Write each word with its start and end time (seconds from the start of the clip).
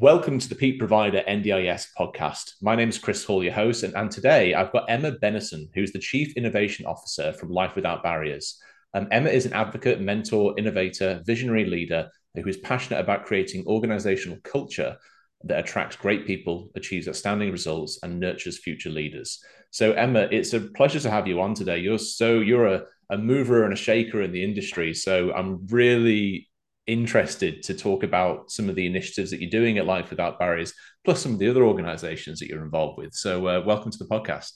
Welcome 0.00 0.38
to 0.38 0.48
the 0.48 0.54
Peak 0.54 0.78
Provider 0.78 1.24
NDIS 1.28 1.88
podcast. 1.98 2.52
My 2.62 2.76
name 2.76 2.88
is 2.88 3.00
Chris 3.00 3.24
Hall, 3.24 3.42
your 3.42 3.52
host, 3.52 3.82
and, 3.82 3.96
and 3.96 4.08
today 4.08 4.54
I've 4.54 4.70
got 4.70 4.88
Emma 4.88 5.10
Bennison, 5.10 5.70
who's 5.74 5.90
the 5.90 5.98
Chief 5.98 6.32
Innovation 6.36 6.86
Officer 6.86 7.32
from 7.32 7.50
Life 7.50 7.74
Without 7.74 8.04
Barriers. 8.04 8.60
Um, 8.94 9.08
Emma 9.10 9.28
is 9.28 9.44
an 9.44 9.54
advocate, 9.54 10.00
mentor, 10.00 10.54
innovator, 10.56 11.20
visionary 11.26 11.64
leader 11.64 12.08
who 12.36 12.48
is 12.48 12.58
passionate 12.58 13.00
about 13.00 13.24
creating 13.24 13.66
organizational 13.66 14.38
culture 14.44 14.96
that 15.42 15.58
attracts 15.58 15.96
great 15.96 16.28
people, 16.28 16.70
achieves 16.76 17.08
outstanding 17.08 17.50
results, 17.50 17.98
and 18.04 18.20
nurtures 18.20 18.60
future 18.60 18.90
leaders. 18.90 19.42
So, 19.72 19.94
Emma, 19.94 20.28
it's 20.30 20.52
a 20.52 20.60
pleasure 20.60 21.00
to 21.00 21.10
have 21.10 21.26
you 21.26 21.40
on 21.40 21.54
today. 21.54 21.78
You're 21.78 21.98
so 21.98 22.38
you're 22.38 22.68
a, 22.68 22.84
a 23.10 23.18
mover 23.18 23.64
and 23.64 23.72
a 23.72 23.76
shaker 23.76 24.22
in 24.22 24.30
the 24.30 24.44
industry. 24.44 24.94
So, 24.94 25.32
I'm 25.32 25.66
really 25.66 26.47
interested 26.88 27.62
to 27.64 27.74
talk 27.74 28.02
about 28.02 28.50
some 28.50 28.68
of 28.68 28.74
the 28.74 28.86
initiatives 28.86 29.30
that 29.30 29.40
you're 29.40 29.50
doing 29.50 29.78
at 29.78 29.86
Life 29.86 30.10
Without 30.10 30.38
Barriers, 30.38 30.72
plus 31.04 31.22
some 31.22 31.34
of 31.34 31.38
the 31.38 31.48
other 31.48 31.62
organizations 31.62 32.40
that 32.40 32.48
you're 32.48 32.64
involved 32.64 32.98
with. 32.98 33.14
So, 33.14 33.46
uh, 33.46 33.62
welcome 33.64 33.92
to 33.92 33.98
the 33.98 34.06
podcast. 34.06 34.50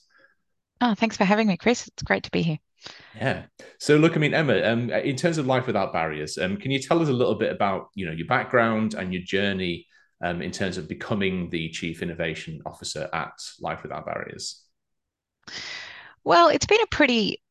Oh, 0.81 0.95
thanks 0.95 1.17
for 1.17 1.25
having 1.25 1.47
me, 1.47 1.57
Chris. 1.57 1.87
It's 1.87 2.03
great 2.03 2.25
to 2.25 2.31
be 2.33 2.43
here. 2.43 2.59
Yeah. 3.15 3.45
So, 3.79 3.97
look, 3.97 4.17
I 4.17 4.19
mean, 4.19 4.35
Emma, 4.35 4.61
um, 4.65 4.91
in 4.91 5.15
terms 5.15 5.39
of 5.39 5.47
Life 5.47 5.67
Without 5.67 5.93
Barriers, 5.93 6.39
um, 6.39 6.57
can 6.57 6.73
you 6.73 6.81
tell 6.81 7.01
us 7.01 7.09
a 7.09 7.13
little 7.13 7.37
bit 7.37 7.53
about 7.53 7.89
you 7.95 8.07
know 8.07 8.13
your 8.13 8.27
background 8.27 8.95
and 8.95 9.13
your 9.13 9.23
journey 9.23 9.87
um, 10.23 10.43
in 10.43 10.51
terms 10.51 10.79
of 10.79 10.89
becoming 10.89 11.51
the 11.51 11.69
Chief 11.69 12.03
Innovation 12.03 12.61
Officer 12.67 13.09
at 13.13 13.33
Life 13.61 13.83
Without 13.83 14.07
Barriers? 14.07 14.65
Well, 16.25 16.49
it's 16.49 16.67
been 16.67 16.81
a 16.81 16.87
pretty 16.87 17.43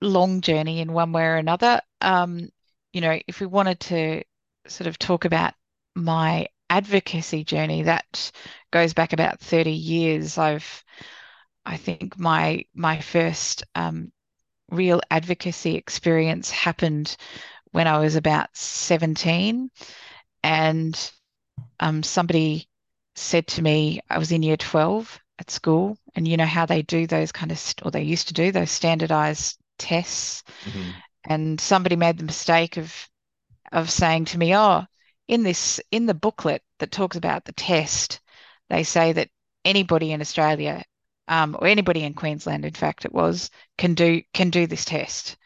long 0.00 0.40
journey 0.40 0.80
in 0.80 0.92
one 0.92 1.12
way 1.12 1.24
or 1.24 1.36
another. 1.36 1.80
Um, 2.00 2.50
you 2.96 3.02
know, 3.02 3.20
if 3.28 3.40
we 3.40 3.46
wanted 3.46 3.78
to 3.78 4.22
sort 4.68 4.86
of 4.86 4.98
talk 4.98 5.26
about 5.26 5.52
my 5.94 6.46
advocacy 6.70 7.44
journey, 7.44 7.82
that 7.82 8.32
goes 8.70 8.94
back 8.94 9.12
about 9.12 9.38
30 9.38 9.70
years. 9.70 10.38
I've, 10.38 10.82
I 11.66 11.76
think 11.76 12.18
my 12.18 12.64
my 12.74 13.02
first 13.02 13.64
um, 13.74 14.12
real 14.70 15.02
advocacy 15.10 15.74
experience 15.74 16.50
happened 16.50 17.18
when 17.72 17.86
I 17.86 17.98
was 17.98 18.16
about 18.16 18.48
17, 18.56 19.70
and 20.42 21.12
um, 21.78 22.02
somebody 22.02 22.66
said 23.14 23.46
to 23.48 23.62
me, 23.62 24.00
I 24.08 24.16
was 24.16 24.32
in 24.32 24.42
year 24.42 24.56
12 24.56 25.20
at 25.38 25.50
school, 25.50 25.98
and 26.14 26.26
you 26.26 26.38
know 26.38 26.46
how 26.46 26.64
they 26.64 26.80
do 26.80 27.06
those 27.06 27.30
kind 27.30 27.52
of, 27.52 27.62
or 27.82 27.90
they 27.90 28.04
used 28.04 28.28
to 28.28 28.34
do 28.34 28.52
those 28.52 28.70
standardized 28.70 29.58
tests. 29.76 30.44
Mm-hmm 30.64 30.92
and 31.26 31.60
somebody 31.60 31.96
made 31.96 32.18
the 32.18 32.24
mistake 32.24 32.76
of 32.76 33.08
of 33.72 33.90
saying 33.90 34.26
to 34.26 34.38
me, 34.38 34.56
"Oh, 34.56 34.84
in 35.28 35.42
this 35.42 35.80
in 35.90 36.06
the 36.06 36.14
booklet 36.14 36.62
that 36.78 36.92
talks 36.92 37.16
about 37.16 37.44
the 37.44 37.52
test, 37.52 38.20
they 38.70 38.84
say 38.84 39.12
that 39.12 39.30
anybody 39.64 40.12
in 40.12 40.20
Australia, 40.20 40.84
um, 41.28 41.56
or 41.60 41.66
anybody 41.68 42.04
in 42.04 42.14
Queensland, 42.14 42.64
in 42.64 42.74
fact, 42.74 43.04
it 43.04 43.12
was 43.12 43.50
can 43.78 43.94
do 43.94 44.22
can 44.32 44.50
do 44.50 44.66
this 44.66 44.84
test." 44.84 45.36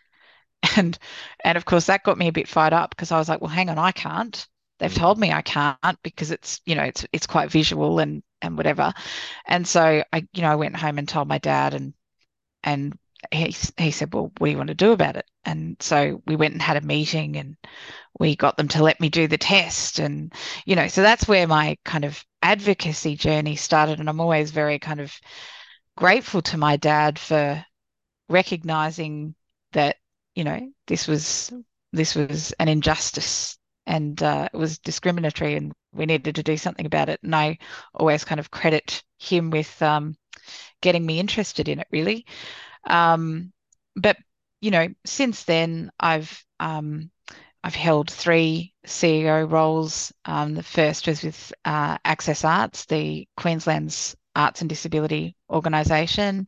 And 0.77 0.98
and 1.45 1.56
of 1.59 1.64
course 1.64 1.87
that 1.87 2.05
got 2.05 2.19
me 2.19 2.28
a 2.28 2.33
bit 2.33 2.48
fired 2.48 2.72
up 2.72 2.91
because 2.91 3.12
I 3.12 3.19
was 3.19 3.28
like, 3.28 3.41
"Well, 3.41 3.50
hang 3.50 3.70
on, 3.70 3.78
I 3.78 3.92
can't." 3.92 4.47
They've 4.78 4.94
told 4.94 5.19
me 5.19 5.33
I 5.33 5.42
can't 5.42 6.03
because 6.03 6.31
it's 6.31 6.61
you 6.67 6.75
know 6.75 6.84
it's 6.84 7.06
it's 7.12 7.27
quite 7.27 7.50
visual 7.50 7.98
and 7.98 8.22
and 8.42 8.56
whatever, 8.56 8.92
and 9.47 9.67
so 9.67 10.05
I 10.12 10.27
you 10.33 10.42
know 10.42 10.50
I 10.53 10.56
went 10.56 10.77
home 10.77 10.98
and 10.98 11.09
told 11.09 11.28
my 11.28 11.39
dad 11.39 11.75
and 11.75 11.94
and 12.65 12.98
he, 13.32 13.54
he 13.76 13.90
said, 13.90 14.12
Well, 14.12 14.32
what 14.38 14.46
do 14.46 14.50
you 14.50 14.56
want 14.56 14.68
to 14.68 14.74
do 14.74 14.92
about 14.92 15.16
it? 15.16 15.26
And 15.44 15.76
so 15.80 16.22
we 16.26 16.36
went 16.36 16.52
and 16.52 16.62
had 16.62 16.76
a 16.76 16.86
meeting 16.86 17.36
and 17.36 17.56
we 18.18 18.36
got 18.36 18.56
them 18.56 18.68
to 18.68 18.82
let 18.82 19.00
me 19.00 19.08
do 19.08 19.26
the 19.26 19.38
test. 19.38 19.98
And, 19.98 20.32
you 20.66 20.76
know, 20.76 20.88
so 20.88 21.02
that's 21.02 21.28
where 21.28 21.46
my 21.46 21.76
kind 21.84 22.04
of 22.04 22.24
advocacy 22.42 23.16
journey 23.16 23.56
started. 23.56 24.00
And 24.00 24.08
I'm 24.08 24.20
always 24.20 24.50
very 24.50 24.78
kind 24.78 25.00
of 25.00 25.12
grateful 25.96 26.42
to 26.42 26.56
my 26.56 26.76
dad 26.76 27.18
for 27.18 27.64
recognizing 28.28 29.34
that, 29.72 29.97
you 30.34 30.44
know, 30.44 30.72
this 30.86 31.06
was 31.06 31.53
this 31.92 32.14
was 32.14 32.53
an 32.59 32.69
injustice 32.69 33.59
and 33.86 34.22
uh, 34.22 34.48
it 34.53 34.56
was 34.56 34.78
discriminatory 34.78 35.56
and 35.56 35.72
we 35.92 36.06
needed 36.06 36.36
to 36.36 36.42
do 36.42 36.56
something 36.56 36.86
about 36.86 37.09
it. 37.09 37.20
And 37.22 37.34
I 37.34 37.59
always 37.94 38.25
kind 38.25 38.38
of 38.38 38.50
credit 38.50 39.03
him 39.19 39.50
with 39.50 39.80
um, 39.82 40.16
getting 40.80 41.04
me 41.04 41.19
interested 41.19 41.69
in 41.69 41.80
it, 41.80 41.88
really. 41.91 42.26
Um, 42.84 43.52
but 43.96 44.16
you 44.60 44.70
know, 44.70 44.88
since 45.04 45.44
then, 45.44 45.91
I've 45.98 46.44
um, 46.58 47.10
I've 47.62 47.74
held 47.74 48.10
three 48.10 48.74
CEO 48.86 49.50
roles. 49.50 50.12
Um, 50.24 50.54
the 50.54 50.62
first 50.62 51.06
was 51.06 51.22
with 51.22 51.52
uh, 51.64 51.98
Access 52.04 52.44
Arts, 52.44 52.86
the 52.86 53.26
Queensland's 53.36 54.16
arts 54.34 54.60
and 54.60 54.68
disability 54.68 55.36
organisation. 55.50 56.46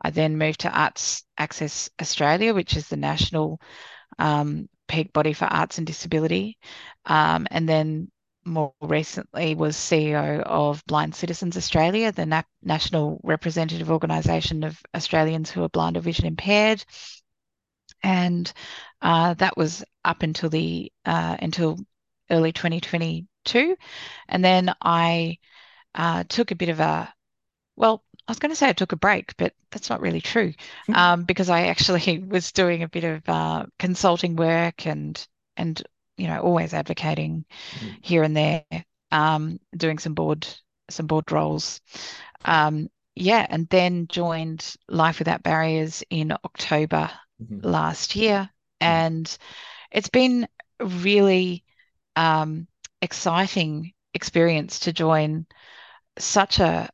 I 0.00 0.10
then 0.10 0.38
moved 0.38 0.60
to 0.60 0.70
Arts 0.70 1.24
Access 1.36 1.90
Australia, 2.00 2.54
which 2.54 2.76
is 2.76 2.88
the 2.88 2.96
national 2.96 3.60
um, 4.18 4.68
peak 4.86 5.12
body 5.12 5.32
for 5.32 5.44
arts 5.44 5.78
and 5.78 5.86
disability. 5.86 6.58
Um, 7.04 7.46
and 7.50 7.68
then 7.68 8.10
more 8.48 8.72
recently 8.80 9.54
was 9.54 9.76
CEO 9.76 10.40
of 10.42 10.84
Blind 10.86 11.14
Citizens 11.14 11.56
Australia, 11.56 12.12
the 12.12 12.26
na- 12.26 12.42
national 12.62 13.20
representative 13.22 13.90
organisation 13.90 14.64
of 14.64 14.80
Australians 14.94 15.50
who 15.50 15.62
are 15.62 15.68
blind 15.68 15.96
or 15.96 16.00
vision 16.00 16.26
impaired. 16.26 16.84
And 18.02 18.50
uh, 19.02 19.34
that 19.34 19.56
was 19.56 19.84
up 20.04 20.22
until 20.22 20.50
the 20.50 20.92
uh, 21.04 21.36
until 21.40 21.78
early 22.30 22.52
2022, 22.52 23.76
and 24.28 24.44
then 24.44 24.74
I 24.80 25.38
uh, 25.94 26.24
took 26.28 26.50
a 26.50 26.56
bit 26.56 26.68
of 26.68 26.80
a 26.80 27.12
well, 27.76 28.02
I 28.26 28.32
was 28.32 28.38
going 28.38 28.50
to 28.50 28.56
say 28.56 28.68
I 28.68 28.72
took 28.72 28.92
a 28.92 28.96
break, 28.96 29.36
but 29.36 29.54
that's 29.70 29.88
not 29.88 30.00
really 30.00 30.20
true 30.20 30.52
hmm. 30.86 30.94
um, 30.94 31.24
because 31.24 31.48
I 31.48 31.66
actually 31.66 32.18
was 32.26 32.52
doing 32.52 32.82
a 32.82 32.88
bit 32.88 33.04
of 33.04 33.28
uh, 33.28 33.66
consulting 33.78 34.36
work 34.36 34.86
and 34.86 35.26
and 35.56 35.82
you 36.18 36.26
know, 36.26 36.40
always 36.40 36.74
advocating 36.74 37.44
mm. 37.78 37.96
here 38.02 38.22
and 38.22 38.36
there, 38.36 38.64
um, 39.10 39.58
doing 39.76 39.98
some 39.98 40.14
board 40.14 40.46
some 40.90 41.06
board 41.06 41.30
roles. 41.32 41.80
Um, 42.44 42.88
yeah, 43.14 43.46
and 43.48 43.68
then 43.68 44.06
joined 44.08 44.76
Life 44.88 45.18
Without 45.18 45.42
Barriers 45.42 46.02
in 46.10 46.32
October 46.32 47.10
mm-hmm. 47.42 47.66
last 47.66 48.16
year, 48.16 48.50
mm. 48.82 48.86
and 48.86 49.38
it's 49.90 50.10
been 50.10 50.48
really 50.80 51.64
um, 52.16 52.66
exciting 53.00 53.92
experience 54.14 54.80
to 54.80 54.92
join 54.92 55.46
such 56.18 56.58
a 56.58 56.90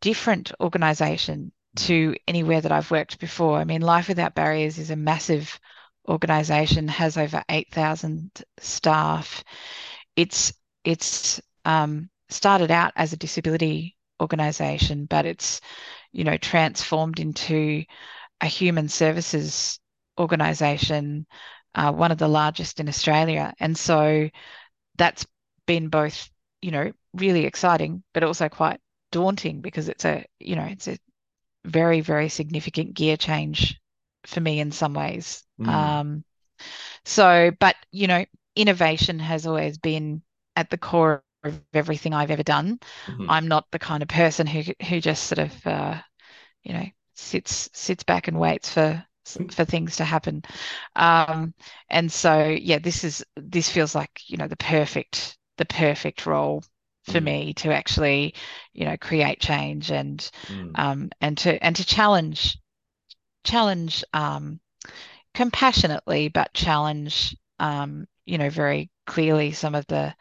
different 0.00 0.52
organization 0.60 1.52
mm. 1.76 1.86
to 1.86 2.14
anywhere 2.26 2.60
that 2.60 2.72
I've 2.72 2.90
worked 2.90 3.18
before. 3.18 3.58
I 3.58 3.64
mean, 3.64 3.80
Life 3.80 4.08
Without 4.08 4.34
Barriers 4.34 4.78
is 4.78 4.90
a 4.90 4.96
massive 4.96 5.58
organisation 6.08 6.88
has 6.88 7.16
over 7.18 7.42
8,000 7.48 8.30
staff. 8.60 9.44
It's 10.16 10.52
it's 10.84 11.40
um, 11.64 12.08
started 12.28 12.70
out 12.70 12.92
as 12.96 13.12
a 13.12 13.16
disability 13.16 13.96
organisation, 14.20 15.06
but 15.06 15.26
it's 15.26 15.60
you 16.12 16.24
know 16.24 16.36
transformed 16.36 17.20
into 17.20 17.84
a 18.40 18.46
human 18.46 18.88
services 18.88 19.78
organisation, 20.18 21.26
uh, 21.74 21.92
one 21.92 22.12
of 22.12 22.18
the 22.18 22.28
largest 22.28 22.80
in 22.80 22.88
Australia, 22.88 23.54
and 23.60 23.76
so 23.76 24.28
that's 24.96 25.26
been 25.66 25.88
both 25.88 26.30
you 26.62 26.70
know 26.70 26.92
really 27.14 27.44
exciting, 27.44 28.02
but 28.14 28.24
also 28.24 28.48
quite 28.48 28.80
daunting 29.12 29.60
because 29.60 29.88
it's 29.88 30.04
a 30.04 30.24
you 30.40 30.56
know 30.56 30.64
it's 30.64 30.88
a 30.88 30.98
very 31.64 32.00
very 32.00 32.28
significant 32.28 32.94
gear 32.94 33.16
change 33.16 33.78
for 34.28 34.40
me 34.40 34.60
in 34.60 34.70
some 34.70 34.94
ways. 34.94 35.42
Mm. 35.60 35.68
Um, 35.68 36.24
so, 37.04 37.50
but 37.58 37.76
you 37.90 38.06
know, 38.06 38.24
innovation 38.54 39.18
has 39.18 39.46
always 39.46 39.78
been 39.78 40.22
at 40.54 40.70
the 40.70 40.78
core 40.78 41.22
of 41.44 41.60
everything 41.72 42.12
I've 42.12 42.30
ever 42.30 42.42
done. 42.42 42.78
Mm-hmm. 43.06 43.30
I'm 43.30 43.48
not 43.48 43.70
the 43.70 43.78
kind 43.78 44.02
of 44.02 44.08
person 44.08 44.46
who 44.46 44.62
who 44.86 45.00
just 45.00 45.24
sort 45.24 45.38
of, 45.38 45.66
uh, 45.66 46.00
you 46.62 46.74
know, 46.74 46.84
sits 47.14 47.70
sits 47.72 48.04
back 48.04 48.28
and 48.28 48.38
waits 48.38 48.72
for 48.72 49.04
for 49.50 49.64
things 49.64 49.96
to 49.96 50.04
happen. 50.04 50.42
Um, 50.96 51.54
and 51.88 52.10
so, 52.10 52.44
yeah, 52.48 52.78
this 52.78 53.04
is 53.04 53.24
this 53.36 53.70
feels 53.70 53.94
like 53.94 54.20
you 54.26 54.36
know 54.36 54.48
the 54.48 54.56
perfect 54.56 55.38
the 55.56 55.64
perfect 55.64 56.26
role 56.26 56.62
for 57.04 57.20
mm. 57.20 57.24
me 57.24 57.54
to 57.54 57.72
actually, 57.72 58.34
you 58.74 58.84
know, 58.84 58.96
create 58.98 59.40
change 59.40 59.90
and 59.90 60.30
mm. 60.48 60.78
um, 60.78 61.10
and 61.20 61.38
to 61.38 61.62
and 61.64 61.76
to 61.76 61.86
challenge 61.86 62.58
challenge 63.44 64.04
um, 64.12 64.60
compassionately, 65.34 66.28
but 66.28 66.52
challenge, 66.54 67.36
um, 67.58 68.06
you 68.26 68.38
know, 68.38 68.50
very 68.50 68.90
clearly 69.06 69.52
some 69.52 69.74
of 69.74 69.86
the 69.86 70.14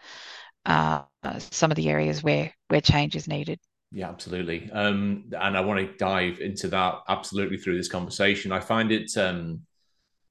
uh, 0.65 1.03
some 1.37 1.71
of 1.71 1.77
the 1.77 1.89
areas 1.89 2.23
where 2.23 2.53
where 2.67 2.81
change 2.81 3.15
is 3.15 3.27
needed. 3.27 3.59
Yeah, 3.91 4.09
absolutely. 4.09 4.69
Um, 4.71 5.31
and 5.39 5.57
I 5.57 5.61
want 5.61 5.79
to 5.79 5.97
dive 5.97 6.39
into 6.39 6.67
that 6.69 6.95
absolutely 7.07 7.57
through 7.57 7.77
this 7.77 7.87
conversation. 7.87 8.51
I 8.51 8.59
find 8.59 8.91
it 8.91 9.15
um, 9.17 9.61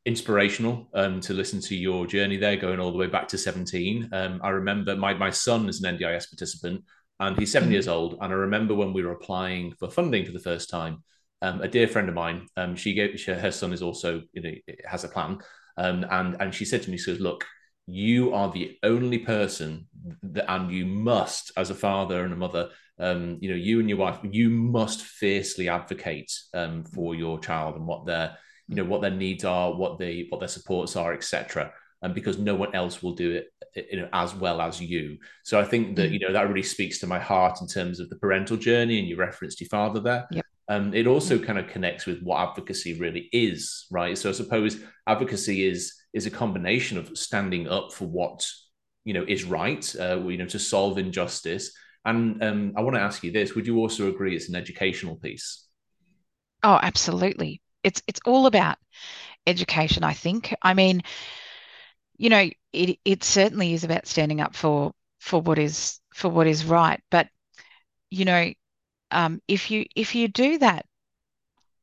inspirational 0.05 0.89
um, 0.95 1.21
to 1.21 1.33
listen 1.33 1.61
to 1.63 1.77
your 1.77 2.07
journey 2.07 2.37
there, 2.37 2.57
going 2.57 2.81
all 2.81 2.93
the 2.93 2.99
way 2.99 3.07
back 3.07 3.29
to 3.29 3.39
17. 3.39 4.11
Um, 4.13 4.41
I 4.43 4.51
remember 4.51 4.95
my, 4.95 5.15
my 5.15 5.31
son 5.31 5.69
is 5.69 5.83
an 5.83 5.97
NDIS 5.97 6.31
participant 6.31 6.85
and 7.19 7.39
he's 7.39 7.51
7 7.51 7.67
mm-hmm. 7.67 7.73
years 7.73 7.89
old. 7.89 8.19
And 8.21 8.33
I 8.33 8.37
remember 8.37 8.75
when 8.75 8.93
we 8.93 9.03
were 9.03 9.13
applying 9.13 9.73
for 9.73 9.91
funding 9.91 10.27
for 10.27 10.33
the 10.33 10.39
first 10.39 10.69
time, 10.69 11.03
um, 11.43 11.61
a 11.61 11.69
dear 11.69 11.89
friend 11.89 12.09
of 12.09 12.15
mine, 12.15 12.47
um, 12.57 12.77
she 12.77 12.95
gave 12.95 13.19
she, 13.21 13.33
her 13.33 13.51
son 13.51 13.73
is 13.73 13.83
also, 13.83 14.23
you 14.33 14.43
know, 14.43 14.53
has 14.85 15.05
a 15.05 15.09
plan. 15.09 15.39
Um, 15.77 16.07
and, 16.11 16.37
and 16.41 16.55
she 16.55 16.65
said 16.65 16.83
to 16.83 16.91
me, 16.91 16.97
she 16.97 17.05
says, 17.05 17.21
look, 17.21 17.45
you 17.87 18.35
are 18.35 18.51
the 18.51 18.77
only 18.83 19.19
person 19.19 19.87
that, 20.23 20.51
and 20.51 20.73
you 20.73 20.87
must, 20.87 21.53
as 21.57 21.71
a 21.71 21.75
father 21.75 22.25
and 22.25 22.33
a 22.33 22.37
mother, 22.37 22.71
um, 22.99 23.39
you 23.41 23.51
know, 23.51 23.57
you 23.57 23.79
and 23.79 23.89
your 23.89 23.99
wife, 23.99 24.19
you 24.23 24.49
must 24.49 25.03
fiercely 25.03 25.69
advocate 25.69 26.33
um, 26.55 26.85
for 26.85 27.15
your 27.15 27.39
child 27.39 27.77
and 27.77 27.87
what 27.87 28.07
their, 28.07 28.37
you 28.69 28.75
know, 28.75 28.85
what 28.85 29.03
their 29.03 29.11
needs 29.11 29.45
are, 29.45 29.75
what 29.75 29.99
they, 29.99 30.27
what 30.31 30.41
their 30.41 30.49
supports 30.49 30.97
are, 30.97 31.13
etc. 31.13 31.71
And 32.03 32.15
because 32.15 32.39
no 32.39 32.55
one 32.55 32.75
else 32.75 33.03
will 33.03 33.15
do 33.15 33.33
it, 33.33 33.49
you 33.91 34.01
know, 34.01 34.09
as 34.13 34.35
well 34.35 34.61
as 34.61 34.81
you. 34.81 35.19
So 35.45 35.61
I 35.61 35.65
think 35.65 35.97
that 35.97 36.11
you 36.11 36.19
know 36.19 36.33
that 36.33 36.49
really 36.49 36.63
speaks 36.63 36.99
to 37.01 37.07
my 37.07 37.19
heart 37.19 37.61
in 37.61 37.67
terms 37.67 38.01
of 38.01 38.09
the 38.09 38.17
parental 38.17 38.57
journey, 38.57 38.99
and 38.99 39.09
you 39.09 39.17
referenced 39.17 39.61
your 39.61 39.69
father 39.69 40.01
there. 40.01 40.27
Yep. 40.31 40.47
Um, 40.69 40.95
it 40.95 41.07
also 41.07 41.39
kind 41.39 41.59
of 41.59 41.69
connects 41.69 42.07
with 42.07 42.21
what 42.23 42.41
advocacy 42.41 42.99
really 42.99 43.29
is, 43.33 43.87
right? 43.91 44.19
So 44.19 44.29
I 44.29 44.33
suppose 44.33 44.79
advocacy 45.07 45.65
is 45.67 45.95
is 46.13 46.27
a 46.27 46.31
combination 46.31 46.99
of 46.99 47.17
standing 47.17 47.69
up 47.69 47.93
for 47.93 48.07
what 48.07 48.47
you 49.05 49.15
know 49.15 49.25
is 49.29 49.45
right, 49.45 49.95
uh, 50.01 50.19
you 50.27 50.39
know, 50.39 50.47
to 50.47 50.59
solve 50.59 50.99
injustice. 50.99 51.73
And 52.05 52.43
um, 52.43 52.73
I 52.77 52.83
want 52.83 52.97
to 52.97 53.03
ask 53.03 53.23
you 53.23 53.31
this: 53.31 53.55
Would 53.55 53.67
you 53.67 53.79
also 53.79 54.09
agree 54.09 54.35
it's 54.35 54.49
an 54.49 54.57
educational 54.57 55.17
piece? 55.17 55.67
Oh, 56.63 56.79
absolutely. 56.83 57.63
It's 57.85 58.03
it's 58.09 58.21
all 58.25 58.47
about 58.47 58.79
education. 59.47 60.03
I 60.03 60.15
think. 60.15 60.55
I 60.63 60.75
mean, 60.75 61.03
you 62.19 62.31
know, 62.31 62.51
it 62.73 62.99
it 63.05 63.25
certainly 63.25 63.73
is 63.75 63.85
about 63.85 64.07
standing 64.07 64.41
up 64.41 64.55
for 64.55 64.93
for 65.21 65.41
what 65.41 65.59
is 65.59 66.01
for 66.15 66.29
what 66.29 66.47
is 66.47 66.65
right. 66.65 67.01
But 67.11 67.29
you 68.11 68.25
know, 68.25 68.53
um, 69.11 69.41
if 69.49 69.71
you 69.71 69.87
if 69.95 70.15
you 70.15 70.29
do 70.29 70.59
that 70.59 70.87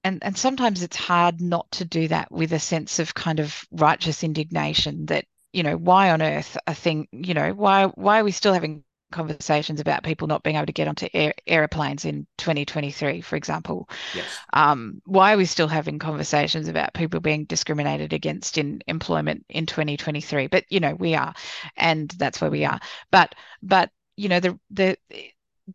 and 0.04 0.24
and 0.24 0.38
sometimes 0.38 0.84
it's 0.84 0.98
hard 0.98 1.42
not 1.42 1.70
to 1.72 1.86
do 1.86 2.08
that 2.08 2.32
with 2.32 2.54
a 2.54 2.60
sense 2.60 3.00
of 3.00 3.14
kind 3.14 3.40
of 3.40 3.64
righteous 3.72 4.24
indignation 4.24 5.06
that 5.08 5.26
you 5.54 5.64
know 5.64 5.78
why 5.78 6.12
on 6.12 6.22
earth 6.22 6.58
a 6.68 6.74
thing 6.76 7.08
you 7.12 7.34
know 7.34 7.52
why 7.54 7.86
why 7.86 8.20
are 8.20 8.24
we 8.24 8.32
still 8.32 8.54
having 8.54 8.84
conversations 9.12 9.80
about 9.80 10.04
people 10.04 10.28
not 10.28 10.42
being 10.42 10.56
able 10.56 10.66
to 10.66 10.72
get 10.74 10.88
onto 10.88 11.08
air, 11.14 11.36
airplanes 11.46 12.04
in 12.04 12.26
2023 12.40 13.22
for 13.22 13.36
example? 13.36 13.88
Yes. 14.12 14.40
um, 14.54 15.02
why 15.06 15.34
are 15.34 15.38
we 15.38 15.46
still 15.46 15.68
having 15.68 16.00
conversations 16.00 16.68
about 16.68 16.96
people 16.96 17.20
being 17.20 17.46
discriminated 17.46 18.12
against 18.12 18.58
in 18.58 18.82
employment 18.88 19.46
in 19.50 19.68
2023 19.68 20.48
but 20.48 20.66
you 20.70 20.80
know 20.80 20.96
we 20.96 21.14
are 21.14 21.34
and 21.78 22.10
that's 22.18 22.42
where 22.42 22.52
we 22.52 22.66
are. 22.66 22.80
But 23.12 23.36
but 23.62 23.92
you 24.18 24.30
know 24.30 24.40
the 24.40 24.60
the 24.72 24.98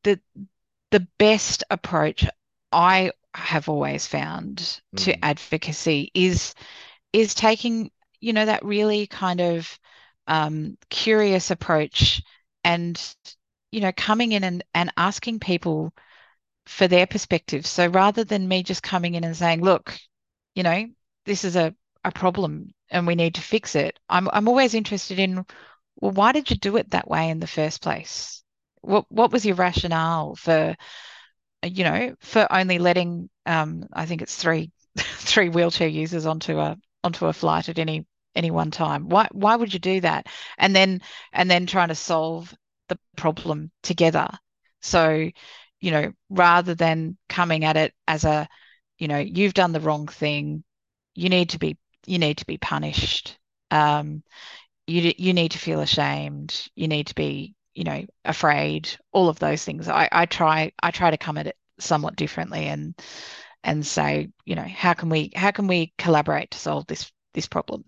the 0.02 0.20
the 0.90 1.06
best 1.18 1.64
approach 1.70 2.26
I 2.72 3.12
have 3.34 3.68
always 3.68 4.06
found 4.06 4.56
mm. 4.56 5.04
to 5.04 5.24
advocacy 5.24 6.10
is 6.14 6.54
is 7.12 7.34
taking 7.34 7.90
you 8.20 8.32
know 8.32 8.44
that 8.44 8.64
really 8.64 9.06
kind 9.06 9.40
of 9.40 9.78
um, 10.26 10.76
curious 10.90 11.50
approach 11.50 12.22
and 12.64 13.00
you 13.72 13.80
know 13.80 13.92
coming 13.96 14.32
in 14.32 14.44
and, 14.44 14.64
and 14.74 14.92
asking 14.96 15.40
people 15.40 15.92
for 16.66 16.86
their 16.86 17.06
perspective 17.06 17.66
so 17.66 17.86
rather 17.86 18.24
than 18.24 18.48
me 18.48 18.62
just 18.62 18.82
coming 18.82 19.14
in 19.14 19.24
and 19.24 19.36
saying 19.36 19.62
look 19.62 19.96
you 20.54 20.62
know 20.62 20.86
this 21.24 21.44
is 21.44 21.56
a, 21.56 21.74
a 22.04 22.12
problem 22.12 22.72
and 22.90 23.06
we 23.06 23.14
need 23.14 23.34
to 23.36 23.40
fix 23.40 23.74
it 23.74 23.98
I'm, 24.08 24.28
I'm 24.30 24.48
always 24.48 24.74
interested 24.74 25.18
in 25.18 25.46
well 26.00 26.12
why 26.12 26.32
did 26.32 26.50
you 26.50 26.56
do 26.56 26.76
it 26.76 26.90
that 26.90 27.08
way 27.08 27.30
in 27.30 27.40
the 27.40 27.46
first 27.46 27.80
place 27.80 28.42
what 28.82 29.06
what 29.10 29.32
was 29.32 29.44
your 29.44 29.56
rationale 29.56 30.34
for 30.36 30.76
you 31.62 31.84
know, 31.84 32.14
for 32.20 32.46
only 32.52 32.78
letting 32.78 33.28
um, 33.46 33.86
I 33.92 34.06
think 34.06 34.22
it's 34.22 34.36
three 34.36 34.70
three 34.98 35.48
wheelchair 35.48 35.88
users 35.88 36.26
onto 36.26 36.58
a 36.58 36.76
onto 37.04 37.26
a 37.26 37.32
flight 37.32 37.68
at 37.68 37.78
any 37.78 38.06
any 38.34 38.50
one 38.50 38.70
time. 38.70 39.08
Why 39.08 39.28
why 39.32 39.56
would 39.56 39.72
you 39.72 39.80
do 39.80 40.00
that? 40.02 40.26
And 40.58 40.74
then 40.74 41.00
and 41.32 41.50
then 41.50 41.66
trying 41.66 41.88
to 41.88 41.94
solve 41.94 42.54
the 42.88 42.98
problem 43.16 43.70
together. 43.82 44.28
So, 44.80 45.30
you 45.80 45.90
know, 45.90 46.12
rather 46.30 46.74
than 46.74 47.16
coming 47.28 47.64
at 47.64 47.76
it 47.76 47.94
as 48.06 48.24
a, 48.24 48.48
you 48.98 49.08
know, 49.08 49.18
you've 49.18 49.54
done 49.54 49.72
the 49.72 49.80
wrong 49.80 50.06
thing, 50.06 50.64
you 51.14 51.28
need 51.28 51.50
to 51.50 51.58
be 51.58 51.76
you 52.06 52.18
need 52.18 52.38
to 52.38 52.46
be 52.46 52.58
punished. 52.58 53.38
Um, 53.70 54.22
you 54.86 55.12
you 55.18 55.34
need 55.34 55.52
to 55.52 55.58
feel 55.58 55.80
ashamed. 55.80 56.68
You 56.76 56.88
need 56.88 57.08
to 57.08 57.14
be 57.14 57.54
you 57.78 57.84
know 57.84 58.04
afraid 58.24 58.90
all 59.12 59.28
of 59.28 59.38
those 59.38 59.64
things. 59.64 59.88
I 59.88 60.08
i 60.10 60.26
try 60.26 60.72
i 60.82 60.90
try 60.90 61.12
to 61.12 61.16
come 61.16 61.38
at 61.38 61.46
it 61.46 61.56
somewhat 61.78 62.16
differently 62.16 62.66
and 62.66 63.00
and 63.62 63.86
say 63.86 64.30
you 64.44 64.56
know 64.56 64.66
how 64.66 64.94
can 64.94 65.08
we 65.08 65.30
how 65.36 65.52
can 65.52 65.68
we 65.68 65.92
collaborate 65.96 66.50
to 66.50 66.58
solve 66.58 66.88
this 66.88 67.12
this 67.34 67.46
problem? 67.46 67.84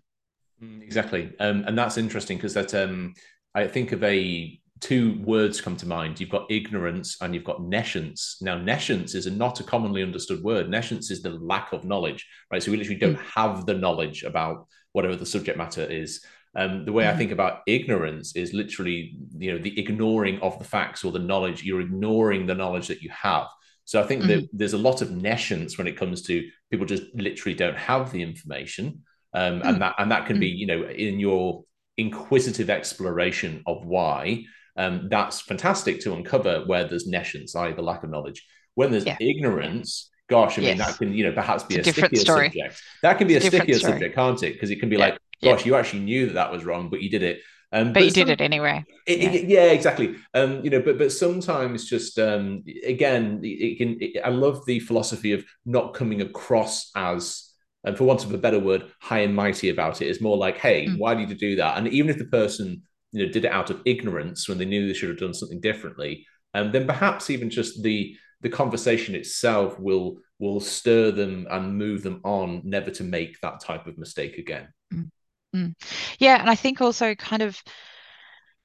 Mm, 0.63 0.81
exactly. 0.81 1.33
Um, 1.41 1.65
and 1.67 1.77
that's 1.77 1.99
interesting 1.99 2.37
because 2.37 2.55
that 2.55 2.73
um 2.73 3.15
i 3.57 3.67
think 3.67 3.91
of 3.91 4.05
a 4.05 4.57
two 4.79 5.21
words 5.25 5.61
come 5.61 5.77
to 5.77 5.87
mind. 5.87 6.21
You've 6.21 6.31
got 6.31 6.51
ignorance 6.51 7.19
and 7.21 7.35
you've 7.35 7.45
got 7.45 7.63
nescience. 7.63 8.39
Now 8.41 8.57
nescience 8.57 9.15
is 9.15 9.27
a 9.27 9.31
not 9.31 9.61
a 9.61 9.65
commonly 9.65 10.03
understood 10.03 10.43
word. 10.43 10.71
Nescience 10.71 11.11
is 11.11 11.21
the 11.21 11.31
lack 11.31 11.73
of 11.73 11.85
knowledge 11.85 12.27
right? 12.53 12.63
So 12.63 12.71
we 12.71 12.77
literally 12.77 13.01
don't 13.01 13.19
mm. 13.19 13.35
have 13.35 13.67
the 13.67 13.75
knowledge 13.75 14.23
about 14.23 14.69
whatever 14.93 15.17
the 15.17 15.27
subject 15.27 15.59
matter 15.59 15.85
is 15.85 16.25
um, 16.57 16.85
the 16.85 16.93
way 16.93 17.05
mm-hmm. 17.05 17.15
I 17.15 17.19
think 17.19 17.31
about 17.31 17.61
ignorance 17.67 18.35
is 18.35 18.53
literally, 18.53 19.17
you 19.37 19.53
know, 19.53 19.59
the 19.59 19.79
ignoring 19.79 20.41
of 20.41 20.59
the 20.59 20.65
facts 20.65 21.05
or 21.05 21.13
the 21.13 21.19
knowledge. 21.19 21.63
You're 21.63 21.81
ignoring 21.81 22.47
the 22.47 22.55
knowledge 22.55 22.89
that 22.89 23.03
you 23.03 23.11
have. 23.11 23.47
So 23.85 24.01
I 24.01 24.07
think 24.07 24.23
mm-hmm. 24.23 24.41
that 24.41 24.49
there's 24.53 24.73
a 24.73 24.79
lot 24.79 25.03
of 25.03 25.11
nescience 25.11 25.79
when 25.79 25.87
it 25.87 25.97
comes 25.97 26.23
to 26.23 26.49
people 26.71 26.87
just 26.87 27.05
literally 27.15 27.55
don't 27.55 27.77
have 27.77 28.11
the 28.11 28.23
information, 28.23 29.03
um, 29.33 29.61
mm-hmm. 29.61 29.69
and 29.69 29.77
mm. 29.77 29.81
that 29.81 29.95
and 29.99 30.11
that 30.11 30.27
can 30.27 30.41
be, 30.41 30.53
mm. 30.53 30.59
you 30.59 30.67
know, 30.67 30.85
in 30.85 31.21
your 31.21 31.65
inquisitive 31.97 32.71
exploration 32.71 33.63
of 33.67 33.85
why. 33.87 34.45
Um, 34.77 35.09
that's 35.11 35.41
fantastic 35.41 36.01
to 36.01 36.15
uncover 36.15 36.65
where 36.67 36.85
there's 36.85 37.07
nescience, 37.07 37.55
i.e., 37.55 37.73
the 37.73 37.83
lack 37.83 38.03
of 38.03 38.11
knowledge. 38.11 38.47
When 38.75 38.91
there's 38.91 39.05
yeah. 39.05 39.17
ignorance, 39.21 40.11
gosh, 40.29 40.59
I 40.59 40.63
mean, 40.63 40.77
yes. 40.79 40.87
that 40.87 40.99
can, 40.99 41.13
you 41.13 41.25
know, 41.25 41.33
perhaps 41.33 41.65
be 41.65 41.77
it's 41.77 41.89
a, 41.89 41.93
stickier 41.93 42.21
story. 42.21 42.47
subject. 42.47 42.81
That 43.03 43.19
can 43.19 43.27
be 43.27 43.35
it's 43.35 43.45
a, 43.45 43.49
a 43.49 43.51
stickier 43.51 43.79
story. 43.79 43.93
subject, 43.95 44.15
can't 44.15 44.43
it? 44.43 44.53
Because 44.55 44.71
it 44.71 44.81
can 44.81 44.89
be 44.89 44.97
yeah. 44.97 45.07
like, 45.07 45.19
gosh, 45.43 45.67
you 45.67 45.75
actually 45.75 46.01
knew 46.01 46.27
that 46.27 46.35
that 46.35 46.53
was 46.53 46.65
wrong, 46.65 46.91
but 46.91 47.03
you 47.03 47.11
did 47.11 47.23
it. 47.23 47.41
Um, 47.73 47.89
but, 47.89 47.95
but, 47.95 48.05
you 48.05 48.11
some, 48.11 48.27
did 48.27 48.41
it 48.41 48.45
anyway. 48.45 48.85
It, 49.07 49.21
yeah. 49.21 49.31
It, 49.31 49.49
yeah. 49.49 49.65
exactly. 49.67 50.17
Um, 50.35 50.65
you 50.65 50.71
know, 50.71 50.83
but 50.83 50.99
but 50.99 51.13
sometimes 51.13 51.89
just 51.89 52.19
um, 52.19 52.65
again, 52.85 53.41
it 53.43 53.79
can. 53.79 54.25
I 54.25 54.31
love 54.31 54.65
the 54.67 54.81
philosophy 54.81 55.33
of 55.33 55.45
not 55.65 55.95
coming 55.95 56.21
across 56.21 56.91
as, 56.97 57.49
and 57.85 57.97
for 57.97 58.05
want 58.05 58.25
of 58.25 58.33
a 58.35 58.39
better 58.39 58.59
word, 58.59 58.91
high 59.01 59.21
and 59.21 59.35
mighty 59.35 59.71
about 59.71 60.03
it. 60.03 60.09
It's 60.09 60.21
more 60.21 60.37
like, 60.37 60.59
hey, 60.59 60.87
mm. 60.87 60.99
why 60.99 61.15
did 61.15 61.31
you 61.31 61.37
do 61.37 61.57
that? 61.57 61.79
And 61.79 61.89
even 61.89 62.11
if 62.11 62.19
the 62.19 62.25
person 62.25 62.83
you 63.13 63.27
know 63.27 63.33
did 63.33 63.45
it 63.45 63.53
out 63.53 63.71
of 63.71 63.83
ignorance 63.85 64.49
when 64.49 64.59
they 64.59 64.65
knew 64.65 64.87
they 64.87 64.95
should 64.95 65.09
have 65.09 65.19
done 65.19 65.35
something 65.35 65.61
differently, 65.61 66.27
um, 66.55 66.73
then 66.73 66.87
perhaps 66.87 67.31
even 67.31 67.51
just 67.51 67.83
the 67.83 68.17
the 68.41 68.49
conversation 68.49 69.15
itself 69.15 69.79
will 69.79 70.19
will 70.41 70.59
stir 70.59 71.11
them 71.13 71.47
and 71.51 71.77
move 71.77 72.03
them 72.03 72.21
on, 72.25 72.63
never 72.65 72.91
to 72.91 73.05
make 73.05 73.39
that 73.43 73.61
type 73.61 73.87
of 73.87 73.99
mistake 73.99 74.39
again. 74.39 74.69
Mm. 74.93 75.11
Mm. 75.55 75.75
Yeah, 76.19 76.41
and 76.41 76.49
I 76.49 76.55
think 76.55 76.81
also 76.81 77.15
kind 77.15 77.43
of 77.43 77.61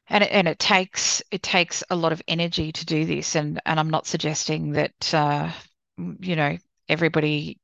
and 0.08 0.24
it, 0.24 0.32
and 0.32 0.48
it 0.48 0.60
takes 0.60 1.22
it 1.32 1.42
takes 1.42 1.84
a 1.90 1.96
lot 1.96 2.12
of 2.12 2.22
energy 2.28 2.72
to 2.72 2.86
do 2.86 3.06
this 3.06 3.36
and 3.36 3.60
and 3.66 3.80
I'm 3.80 3.90
not 3.90 4.08
suggesting 4.08 4.74
that 4.74 5.14
uh, 5.14 5.52
you 5.98 6.36
know 6.36 6.58
everybody 6.88 7.60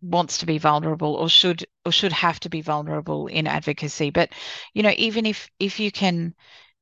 wants 0.00 0.38
to 0.38 0.46
be 0.46 0.58
vulnerable 0.58 1.14
or 1.14 1.28
should 1.28 1.66
or 1.84 1.92
should 1.92 2.12
have 2.12 2.40
to 2.40 2.48
be 2.48 2.62
vulnerable 2.62 3.26
in 3.26 3.46
advocacy 3.46 4.10
but 4.10 4.30
you 4.74 4.82
know 4.82 4.94
even 4.96 5.26
if 5.26 5.50
if 5.58 5.80
you 5.80 5.90
can 5.90 6.34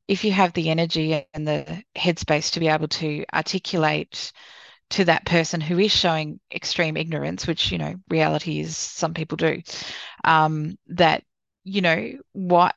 if 0.08 0.24
you 0.24 0.32
have 0.32 0.52
the 0.54 0.70
energy 0.70 1.24
and 1.34 1.48
the 1.48 1.82
headspace 1.96 2.52
to 2.52 2.60
be 2.60 2.68
able 2.68 2.88
to 2.88 3.24
articulate 3.34 4.32
to 4.90 5.04
that 5.04 5.26
person 5.26 5.60
who 5.60 5.78
is 5.78 5.92
showing 5.92 6.40
extreme 6.54 6.96
ignorance 6.96 7.46
which 7.46 7.72
you 7.72 7.78
know 7.78 7.94
reality 8.10 8.60
is 8.60 8.76
some 8.76 9.14
people 9.14 9.36
do 9.36 9.62
um, 10.24 10.76
that 10.88 11.24
you 11.66 11.82
know 11.82 12.14
what 12.32 12.74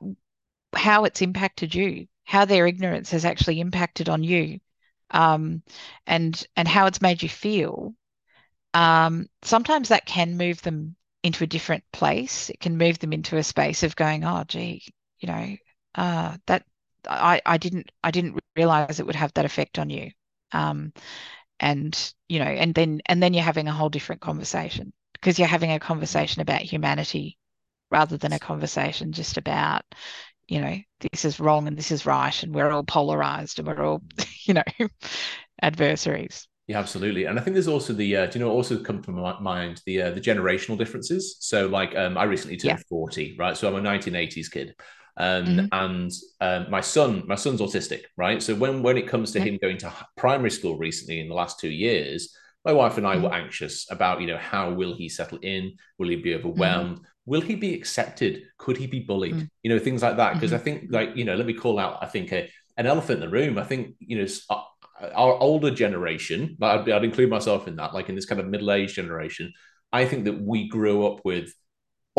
how 0.75 1.05
it's 1.05 1.21
impacted 1.23 1.75
you 1.75 2.07
how 2.25 2.45
their 2.45 2.67
ignorance 2.67 3.11
has 3.11 3.25
actually 3.25 3.61
impacted 3.61 4.09
on 4.09 4.23
you 4.23 4.59
um, 5.11 5.63
and 6.07 6.45
and 6.57 6.67
how 6.67 6.87
it's 6.87 7.01
made 7.01 7.23
you 7.23 7.29
feel. 7.29 7.95
Um, 8.75 9.27
sometimes 9.43 9.89
that 9.89 10.05
can 10.05 10.37
move 10.37 10.61
them 10.63 10.95
into 11.23 11.43
a 11.43 11.47
different 11.47 11.85
place. 11.93 12.49
It 12.51 12.59
can 12.61 12.77
move 12.77 12.99
them 12.99 13.13
into 13.13 13.37
a 13.37 13.43
space 13.43 13.83
of 13.83 13.95
going 13.97 14.25
oh 14.25 14.45
gee 14.47 14.83
you 15.19 15.27
know 15.29 15.57
uh, 15.95 16.37
that 16.47 16.65
I, 17.09 17.41
I 17.45 17.57
didn't 17.57 17.91
I 18.03 18.11
didn't 18.11 18.39
realize 18.57 18.99
it 18.99 19.07
would 19.07 19.15
have 19.17 19.33
that 19.35 19.45
effect 19.45 19.79
on 19.79 19.89
you. 19.91 20.11
Um, 20.53 20.93
and 21.61 22.13
you 22.29 22.39
know 22.39 22.45
and 22.45 22.75
then 22.75 23.01
and 23.07 23.23
then 23.23 23.33
you're 23.33 23.43
having 23.43 23.69
a 23.69 23.73
whole 23.73 23.89
different 23.89 24.21
conversation 24.21 24.93
because 25.13 25.39
you're 25.39 25.49
having 25.49 25.71
a 25.73 25.79
conversation 25.79 26.43
about 26.43 26.61
humanity 26.61 27.38
rather 27.91 28.17
than 28.17 28.33
a 28.33 28.39
conversation 28.39 29.11
just 29.11 29.37
about, 29.37 29.83
you 30.47 30.61
know, 30.61 30.75
this 31.11 31.25
is 31.25 31.39
wrong 31.39 31.67
and 31.67 31.77
this 31.77 31.91
is 31.91 32.05
right, 32.05 32.43
and 32.43 32.53
we're 32.53 32.71
all 32.71 32.83
polarized 32.83 33.59
and 33.59 33.67
we're 33.67 33.83
all, 33.83 34.01
you 34.45 34.53
know, 34.53 34.63
adversaries. 35.61 36.47
Yeah, 36.67 36.77
absolutely. 36.77 37.25
And 37.25 37.39
I 37.39 37.41
think 37.41 37.55
there's 37.55 37.67
also 37.67 37.93
the, 37.93 38.15
uh, 38.15 38.25
do 38.27 38.37
you 38.37 38.45
know, 38.45 38.51
also 38.51 38.79
come 38.79 39.01
to 39.01 39.11
my 39.11 39.39
mind 39.39 39.81
the 39.87 40.03
uh, 40.03 40.11
the 40.11 40.21
generational 40.21 40.77
differences. 40.77 41.37
So, 41.39 41.67
like, 41.67 41.95
um, 41.95 42.15
I 42.15 42.25
recently 42.25 42.57
turned 42.57 42.77
yeah. 42.77 42.83
40, 42.89 43.37
right? 43.39 43.57
So 43.57 43.67
I'm 43.67 43.83
a 43.83 43.89
1980s 43.89 44.51
kid. 44.51 44.75
Um, 45.17 45.45
mm-hmm. 45.45 45.65
and 45.71 46.11
um, 46.39 46.71
my 46.71 46.79
son, 46.79 47.23
my 47.27 47.35
son's 47.35 47.59
autistic, 47.59 48.03
right? 48.17 48.41
So 48.41 48.55
when 48.55 48.83
when 48.83 48.97
it 48.97 49.07
comes 49.07 49.31
to 49.31 49.39
mm-hmm. 49.39 49.47
him 49.47 49.59
going 49.61 49.77
to 49.79 49.91
primary 50.15 50.51
school 50.51 50.77
recently 50.77 51.19
in 51.19 51.27
the 51.27 51.33
last 51.33 51.59
two 51.59 51.69
years, 51.69 52.33
my 52.63 52.71
wife 52.71 52.97
and 52.97 53.07
I 53.07 53.15
mm-hmm. 53.15 53.23
were 53.23 53.33
anxious 53.33 53.89
about, 53.91 54.21
you 54.21 54.27
know, 54.27 54.37
how 54.37 54.71
will 54.71 54.95
he 54.95 55.09
settle 55.09 55.39
in? 55.39 55.73
Will 55.97 56.09
he 56.09 56.17
be 56.17 56.35
overwhelmed? 56.35 56.97
Mm-hmm. 56.97 57.05
Will 57.25 57.41
he 57.41 57.55
be 57.55 57.73
accepted? 57.73 58.43
Could 58.57 58.77
he 58.77 58.87
be 58.87 59.01
bullied? 59.01 59.35
Mm-hmm. 59.35 59.45
You 59.63 59.69
know, 59.71 59.79
things 59.79 60.01
like 60.01 60.17
that. 60.17 60.33
Because 60.33 60.53
I 60.53 60.57
mm-hmm. 60.57 60.63
think, 60.63 60.85
like, 60.89 61.15
you 61.15 61.25
know, 61.25 61.35
let 61.35 61.45
me 61.45 61.53
call 61.53 61.79
out, 61.79 61.99
I 62.01 62.07
think, 62.07 62.31
a, 62.31 62.49
an 62.77 62.87
elephant 62.87 63.21
in 63.23 63.29
the 63.29 63.35
room. 63.35 63.57
I 63.57 63.63
think, 63.63 63.95
you 63.99 64.19
know, 64.19 64.27
uh, 64.49 64.61
our 65.13 65.33
older 65.39 65.71
generation, 65.71 66.57
I'd, 66.61 66.89
I'd 66.89 67.03
include 67.03 67.29
myself 67.29 67.67
in 67.67 67.75
that, 67.75 67.93
like 67.93 68.09
in 68.09 68.15
this 68.15 68.25
kind 68.25 68.41
of 68.41 68.47
middle 68.47 68.71
aged 68.71 68.95
generation, 68.95 69.53
I 69.91 70.05
think 70.05 70.25
that 70.25 70.41
we 70.41 70.67
grew 70.67 71.05
up 71.05 71.21
with 71.23 71.53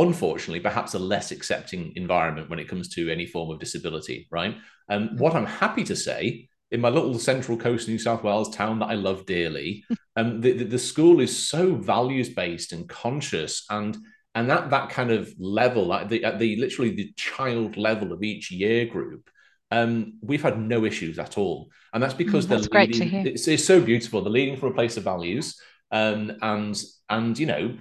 unfortunately, 0.01 0.61
perhaps 0.61 0.95
a 0.95 0.99
less 0.99 1.31
accepting 1.31 1.93
environment 1.97 2.49
when 2.49 2.59
it 2.59 2.69
comes 2.69 2.89
to 2.89 3.11
any 3.11 3.27
form 3.27 3.51
of 3.51 3.61
disability, 3.61 4.27
right? 4.31 4.57
And 4.89 5.11
um, 5.11 5.17
what 5.17 5.35
I'm 5.35 5.47
happy 5.47 5.85
to 5.85 5.97
say 5.97 6.49
in 6.71 6.81
my 6.81 6.89
little 6.89 7.19
central 7.19 7.59
coast 7.59 7.89
New 7.89 7.99
South 7.99 8.23
Wales 8.23 8.55
town 8.55 8.79
that 8.79 8.89
I 8.89 8.95
love 8.95 9.27
dearly, 9.27 9.85
um, 10.17 10.41
the, 10.41 10.53
the, 10.53 10.65
the 10.65 10.79
school 10.79 11.21
is 11.21 11.37
so 11.37 11.75
values 11.75 12.31
based 12.31 12.73
and 12.73 12.89
conscious, 12.89 13.65
and 13.71 13.97
and 14.35 14.51
at 14.51 14.71
that 14.71 14.91
kind 14.91 15.11
of 15.11 15.33
level, 15.39 15.93
at 15.93 16.09
the, 16.09 16.25
at 16.25 16.39
the 16.39 16.57
literally 16.57 16.91
the 16.93 17.13
child 17.17 17.77
level 17.77 18.13
of 18.13 18.23
each 18.23 18.51
year 18.51 18.87
group, 18.87 19.29
um, 19.73 20.15
we've 20.23 20.43
had 20.43 20.59
no 20.59 20.85
issues 20.85 21.19
at 21.19 21.39
all, 21.39 21.71
and 21.93 22.03
that's 22.03 22.15
because 22.15 22.47
mm, 22.47 22.51
that's 22.51 22.69
they're 22.69 22.87
leading. 22.87 23.27
It's, 23.27 23.47
it's, 23.49 23.65
so 23.65 23.81
beautiful. 23.81 24.23
They're 24.23 24.33
leading 24.33 24.57
from 24.57 24.71
a 24.71 24.75
place 24.75 24.97
of 24.97 25.05
values, 25.05 25.61
um, 25.91 26.33
and 26.43 26.81
and 27.09 27.39
you 27.39 27.47
know, 27.47 27.77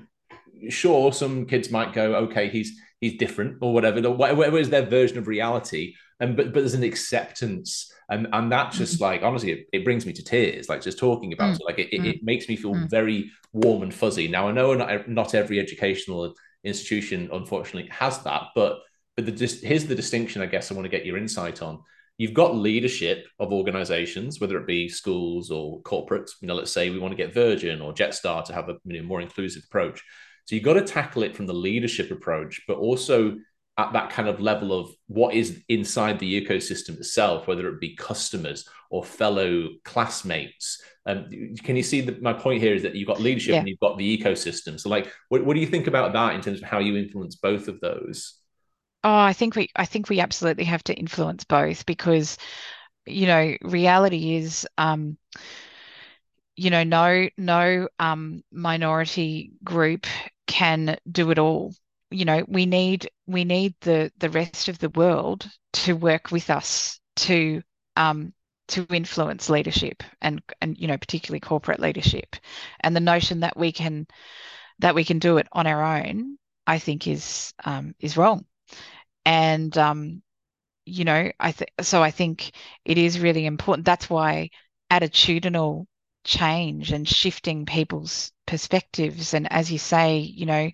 sure, 0.69 1.11
some 1.13 1.45
kids 1.45 1.71
might 1.71 1.93
go, 1.93 2.15
okay, 2.15 2.49
he's 2.49 2.79
he's 2.99 3.17
different 3.17 3.57
or 3.61 3.73
whatever, 3.73 4.01
whatever 4.11 4.57
is 4.57 4.69
their 4.69 4.85
version 4.85 5.17
of 5.17 5.27
reality, 5.27 5.95
and 6.19 6.35
but 6.35 6.47
but 6.47 6.55
there's 6.55 6.73
an 6.73 6.83
acceptance 6.83 7.91
and 8.09 8.27
and 8.33 8.51
that 8.51 8.71
just 8.71 8.97
mm. 8.97 9.01
like 9.01 9.23
honestly 9.23 9.51
it, 9.51 9.67
it, 9.71 9.83
brings 9.83 10.05
me 10.05 10.13
to 10.13 10.23
tears 10.23 10.67
like 10.67 10.81
just 10.81 10.99
talking 10.99 11.33
about 11.33 11.53
mm. 11.53 11.55
it 11.55 11.65
like 11.65 11.79
it, 11.79 11.91
mm. 11.91 12.05
it, 12.05 12.23
makes 12.23 12.49
me 12.49 12.55
feel 12.55 12.73
mm. 12.73 12.89
very 12.89 13.31
warm 13.53 13.83
and 13.83 13.93
fuzzy 13.93 14.27
now 14.27 14.47
i 14.47 14.51
know 14.51 14.73
not, 14.73 15.07
not 15.07 15.35
every 15.35 15.59
educational 15.59 16.33
institution 16.63 17.29
unfortunately 17.31 17.89
has 17.91 18.19
that 18.23 18.43
but 18.55 18.79
but 19.15 19.25
the 19.25 19.31
just 19.31 19.63
here's 19.63 19.85
the 19.85 19.95
distinction 19.95 20.41
i 20.41 20.45
guess 20.45 20.71
i 20.71 20.73
want 20.73 20.85
to 20.85 20.89
get 20.89 21.05
your 21.05 21.17
insight 21.17 21.61
on 21.61 21.79
you've 22.17 22.33
got 22.33 22.55
leadership 22.55 23.27
of 23.39 23.53
organizations 23.53 24.39
whether 24.39 24.57
it 24.57 24.67
be 24.67 24.89
schools 24.89 25.51
or 25.51 25.81
corporates 25.83 26.31
you 26.41 26.47
know 26.47 26.55
let's 26.55 26.71
say 26.71 26.89
we 26.89 26.99
want 26.99 27.11
to 27.11 27.17
get 27.17 27.33
virgin 27.33 27.81
or 27.81 27.93
jetstar 27.93 28.43
to 28.43 28.53
have 28.53 28.69
a 28.69 28.75
you 28.85 29.01
know, 29.01 29.07
more 29.07 29.21
inclusive 29.21 29.63
approach 29.67 30.03
so 30.45 30.55
you've 30.55 30.65
got 30.65 30.73
to 30.73 30.81
tackle 30.81 31.23
it 31.23 31.35
from 31.35 31.45
the 31.45 31.53
leadership 31.53 32.11
approach 32.11 32.61
but 32.67 32.77
also 32.77 33.37
at 33.79 33.93
that 33.93 34.09
kind 34.09 34.27
of 34.27 34.41
level 34.41 34.77
of 34.77 34.91
what 35.07 35.33
is 35.33 35.63
inside 35.69 36.19
the 36.19 36.45
ecosystem 36.45 36.97
itself, 36.97 37.47
whether 37.47 37.69
it 37.69 37.79
be 37.79 37.95
customers 37.95 38.67
or 38.89 39.05
fellow 39.05 39.69
classmates. 39.85 40.83
Um, 41.05 41.29
can 41.63 41.77
you 41.77 41.83
see 41.83 42.01
that 42.01 42.21
my 42.21 42.33
point 42.33 42.61
here 42.61 42.75
is 42.75 42.83
that 42.83 42.95
you've 42.95 43.07
got 43.07 43.21
leadership 43.21 43.53
yeah. 43.53 43.59
and 43.59 43.69
you've 43.69 43.79
got 43.79 43.97
the 43.97 44.17
ecosystem. 44.17 44.77
So, 44.77 44.89
like, 44.89 45.13
what, 45.29 45.45
what 45.45 45.53
do 45.53 45.61
you 45.61 45.65
think 45.65 45.87
about 45.87 46.11
that 46.11 46.35
in 46.35 46.41
terms 46.41 46.61
of 46.61 46.67
how 46.67 46.79
you 46.79 46.97
influence 46.97 47.35
both 47.35 47.69
of 47.69 47.79
those? 47.79 48.35
Oh, 49.05 49.15
I 49.15 49.31
think 49.31 49.55
we 49.55 49.69
I 49.77 49.85
think 49.85 50.09
we 50.09 50.19
absolutely 50.19 50.65
have 50.65 50.83
to 50.83 50.93
influence 50.93 51.45
both 51.45 51.85
because, 51.85 52.37
you 53.05 53.27
know, 53.27 53.55
reality 53.61 54.35
is, 54.35 54.67
um, 54.77 55.17
you 56.57 56.69
know, 56.69 56.83
no 56.83 57.29
no 57.37 57.87
um, 57.97 58.43
minority 58.51 59.53
group 59.63 60.05
can 60.47 60.97
do 61.09 61.31
it 61.31 61.39
all 61.39 61.73
you 62.11 62.25
know 62.25 62.43
we 62.47 62.65
need 62.65 63.09
we 63.27 63.43
need 63.43 63.75
the 63.81 64.11
the 64.17 64.29
rest 64.29 64.67
of 64.67 64.79
the 64.79 64.89
world 64.89 65.49
to 65.73 65.93
work 65.93 66.31
with 66.31 66.49
us 66.49 66.99
to 67.15 67.61
um, 67.95 68.33
to 68.69 68.85
influence 68.89 69.49
leadership 69.49 70.03
and 70.21 70.41
and 70.61 70.77
you 70.77 70.87
know 70.87 70.97
particularly 70.97 71.39
corporate 71.39 71.79
leadership. 71.79 72.35
And 72.81 72.95
the 72.95 73.01
notion 73.01 73.41
that 73.41 73.57
we 73.57 73.71
can 73.71 74.07
that 74.79 74.95
we 74.95 75.03
can 75.03 75.19
do 75.19 75.37
it 75.37 75.47
on 75.51 75.67
our 75.67 75.97
own 75.97 76.37
i 76.67 76.79
think 76.79 77.07
is 77.07 77.53
um, 77.65 77.95
is 77.99 78.17
wrong. 78.17 78.45
And 79.25 79.77
um, 79.77 80.21
you 80.85 81.05
know 81.05 81.31
i 81.39 81.51
think 81.51 81.69
so 81.81 82.01
i 82.01 82.11
think 82.11 82.51
it 82.85 82.97
is 82.97 83.19
really 83.19 83.45
important 83.45 83.85
that's 83.85 84.09
why 84.09 84.49
attitudinal 84.91 85.85
change 86.23 86.91
and 86.91 87.07
shifting 87.07 87.65
people's 87.65 88.31
perspectives 88.47 89.33
and 89.33 89.51
as 89.51 89.71
you 89.71 89.77
say 89.77 90.17
you 90.19 90.45
know 90.45 90.69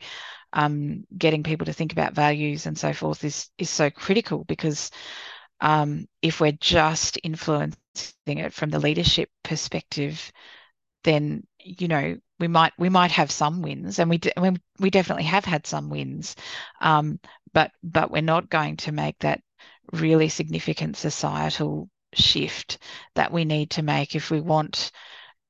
um, 0.55 1.05
getting 1.15 1.43
people 1.43 1.65
to 1.65 1.73
think 1.73 1.91
about 1.91 2.13
values 2.13 2.65
and 2.65 2.77
so 2.77 2.93
forth 2.93 3.23
is 3.23 3.49
is 3.57 3.69
so 3.69 3.89
critical 3.91 4.45
because 4.45 4.89
um, 5.61 6.07
if 6.21 6.39
we're 6.39 6.53
just 6.53 7.19
influencing 7.23 7.75
it 8.25 8.53
from 8.53 8.69
the 8.69 8.79
leadership 8.79 9.29
perspective, 9.43 10.31
then 11.03 11.45
you 11.59 11.87
know 11.89 12.17
we 12.39 12.47
might 12.47 12.73
we 12.77 12.89
might 12.89 13.11
have 13.11 13.31
some 13.31 13.61
wins, 13.61 13.99
and 13.99 14.09
we 14.09 14.17
de- 14.17 14.33
we 14.79 14.89
definitely 14.89 15.25
have 15.25 15.45
had 15.45 15.67
some 15.67 15.89
wins, 15.89 16.35
um, 16.81 17.19
but 17.53 17.71
but 17.83 18.09
we're 18.11 18.21
not 18.21 18.49
going 18.49 18.77
to 18.77 18.91
make 18.93 19.19
that 19.19 19.41
really 19.93 20.29
significant 20.29 20.97
societal 20.97 21.89
shift 22.13 22.77
that 23.15 23.31
we 23.31 23.45
need 23.45 23.71
to 23.71 23.81
make 23.83 24.15
if 24.15 24.31
we 24.31 24.39
want, 24.39 24.91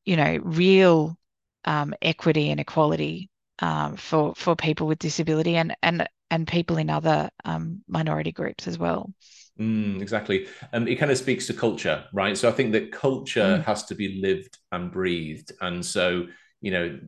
you 0.05 0.17
know, 0.17 0.39
real 0.43 1.17
um, 1.65 1.93
equity 2.01 2.49
and 2.51 2.59
equality 2.59 3.29
um, 3.59 3.95
for 3.95 4.35
for 4.35 4.55
people 4.55 4.87
with 4.87 4.99
disability 4.99 5.55
and 5.55 5.75
and 5.81 6.07
and 6.31 6.47
people 6.47 6.77
in 6.77 6.89
other 6.89 7.29
um, 7.43 7.81
minority 7.87 8.31
groups 8.31 8.67
as 8.67 8.77
well. 8.77 9.13
Mm, 9.59 10.01
exactly, 10.01 10.47
and 10.73 10.83
um, 10.83 10.87
it 10.87 10.95
kind 10.95 11.11
of 11.11 11.17
speaks 11.17 11.47
to 11.47 11.53
culture, 11.53 12.03
right? 12.11 12.37
So 12.37 12.49
I 12.49 12.51
think 12.51 12.73
that 12.73 12.91
culture 12.91 13.59
mm. 13.59 13.63
has 13.63 13.85
to 13.85 13.95
be 13.95 14.19
lived 14.21 14.57
and 14.71 14.91
breathed, 14.91 15.53
and 15.61 15.85
so 15.85 16.25
you 16.61 16.71
know, 16.71 16.99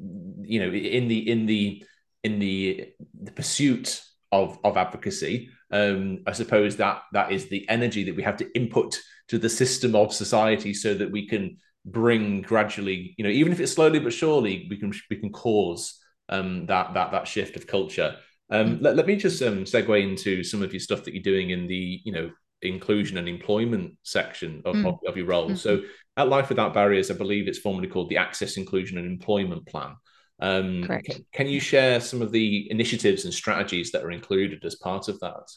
you 0.41 0.59
know, 0.59 0.71
in 0.71 1.07
the 1.07 1.29
in 1.29 1.45
the 1.45 1.83
in 2.23 2.39
the 2.39 2.93
the 3.21 3.31
pursuit 3.31 4.01
of 4.31 4.59
of 4.63 4.77
advocacy, 4.77 5.49
um, 5.71 6.19
I 6.25 6.31
suppose 6.31 6.77
that 6.77 7.01
that 7.13 7.31
is 7.31 7.49
the 7.49 7.67
energy 7.67 8.03
that 8.05 8.15
we 8.15 8.23
have 8.23 8.37
to 8.37 8.49
input 8.55 8.97
to 9.27 9.37
the 9.37 9.49
system 9.49 9.95
of 9.95 10.13
society, 10.13 10.73
so 10.73 10.93
that 10.93 11.11
we 11.11 11.27
can 11.27 11.57
bring 11.85 12.41
gradually, 12.41 13.15
you 13.17 13.23
know, 13.23 13.29
even 13.29 13.51
if 13.51 13.59
it's 13.59 13.73
slowly 13.73 13.99
but 13.99 14.13
surely, 14.13 14.67
we 14.69 14.77
can 14.77 14.93
we 15.09 15.17
can 15.17 15.31
cause 15.31 15.99
um, 16.29 16.65
that 16.67 16.93
that 16.93 17.11
that 17.11 17.27
shift 17.27 17.55
of 17.55 17.67
culture. 17.67 18.15
Um, 18.49 18.77
mm. 18.77 18.81
let, 18.81 18.95
let 18.95 19.07
me 19.07 19.15
just 19.15 19.41
um, 19.41 19.65
segue 19.65 20.01
into 20.01 20.43
some 20.43 20.61
of 20.61 20.71
your 20.71 20.79
stuff 20.79 21.03
that 21.03 21.13
you're 21.13 21.23
doing 21.23 21.49
in 21.49 21.67
the 21.67 22.01
you 22.03 22.11
know 22.11 22.31
inclusion 22.61 23.17
and 23.17 23.29
employment 23.29 23.93
section 24.03 24.61
of, 24.65 24.75
mm. 24.75 24.87
of, 24.87 24.99
of, 25.07 25.15
your 25.15 25.27
role. 25.27 25.47
Mm-hmm. 25.47 25.55
So 25.55 25.81
at 26.15 26.29
Life 26.29 26.49
Without 26.49 26.73
Barriers, 26.73 27.11
I 27.11 27.13
believe 27.13 27.47
it's 27.47 27.59
formally 27.59 27.87
called 27.87 28.09
the 28.09 28.17
Access, 28.17 28.57
Inclusion 28.57 28.97
and 28.97 29.05
Employment 29.05 29.67
Plan. 29.67 29.95
Um, 30.39 30.83
Correct. 30.83 31.05
Can, 31.05 31.25
can 31.33 31.47
you 31.47 31.59
share 31.59 31.99
some 31.99 32.21
of 32.21 32.31
the 32.31 32.69
initiatives 32.71 33.25
and 33.25 33.33
strategies 33.33 33.91
that 33.91 34.03
are 34.03 34.11
included 34.11 34.65
as 34.65 34.75
part 34.75 35.07
of 35.07 35.19
that? 35.19 35.51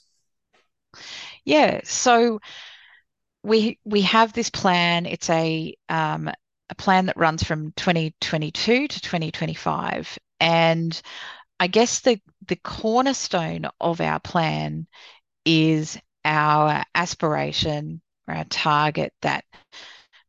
Yeah. 1.45 1.81
So 1.85 2.41
we 3.43 3.79
we 3.85 4.03
have 4.03 4.33
this 4.33 4.51
plan. 4.51 5.07
It's 5.07 5.31
a 5.31 5.75
um, 5.89 6.31
a 6.69 6.75
plan 6.75 7.07
that 7.07 7.17
runs 7.17 7.43
from 7.43 7.73
2022 7.73 8.89
to 8.89 9.01
2025, 9.01 10.19
and 10.41 11.01
I 11.59 11.67
guess 11.67 12.01
the, 12.01 12.21
the 12.49 12.57
cornerstone 12.57 13.67
of 13.81 14.01
our 14.01 14.19
plan 14.19 14.87
is 15.45 15.99
our 16.25 16.83
aspiration 16.95 18.01
or 18.27 18.35
our 18.35 18.45
target 18.45 19.13
that 19.23 19.45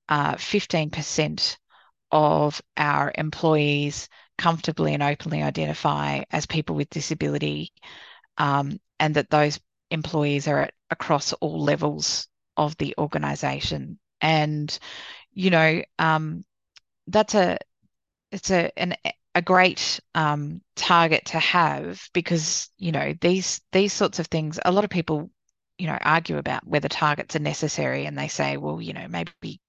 uh, 0.10 0.36
15% 0.36 1.58
of 2.12 2.62
our 2.76 3.12
employees 3.16 4.10
comfortably 4.38 4.94
and 4.94 5.04
openly 5.04 5.42
identify 5.42 6.24
as 6.32 6.46
people 6.46 6.76
with 6.76 6.90
disability, 6.90 7.72
um, 8.38 8.80
and 9.00 9.16
that 9.16 9.30
those 9.30 9.60
employees 9.90 10.48
are 10.48 10.64
at, 10.64 10.74
across 10.90 11.32
all 11.34 11.64
levels 11.64 12.28
of 12.58 12.76
the 12.78 12.96
organisation. 12.98 14.00
And 14.20 14.78
you 15.34 15.50
know, 15.50 15.82
um, 15.98 16.44
that's 17.08 17.36
a 17.36 17.58
it's 18.32 18.52
a 18.52 18.78
an 18.78 18.96
a 19.36 19.42
great 19.42 20.00
um, 20.16 20.62
target 20.76 21.26
to 21.26 21.40
have 21.40 22.02
because 22.14 22.70
you 22.78 22.92
know 22.92 23.14
these 23.22 23.62
these 23.72 23.94
sorts 23.94 24.20
of 24.20 24.28
things. 24.28 24.60
A 24.66 24.72
lot 24.72 24.84
of 24.84 24.90
people, 24.90 25.30
you 25.78 25.88
know, 25.88 25.98
argue 26.02 26.38
about 26.38 26.68
whether 26.68 26.90
targets 26.90 27.36
are 27.36 27.40
necessary, 27.40 28.06
and 28.06 28.18
they 28.18 28.28
say, 28.28 28.58
well, 28.58 28.82
you 28.82 28.94
know, 28.94 29.08
maybe 29.10 29.62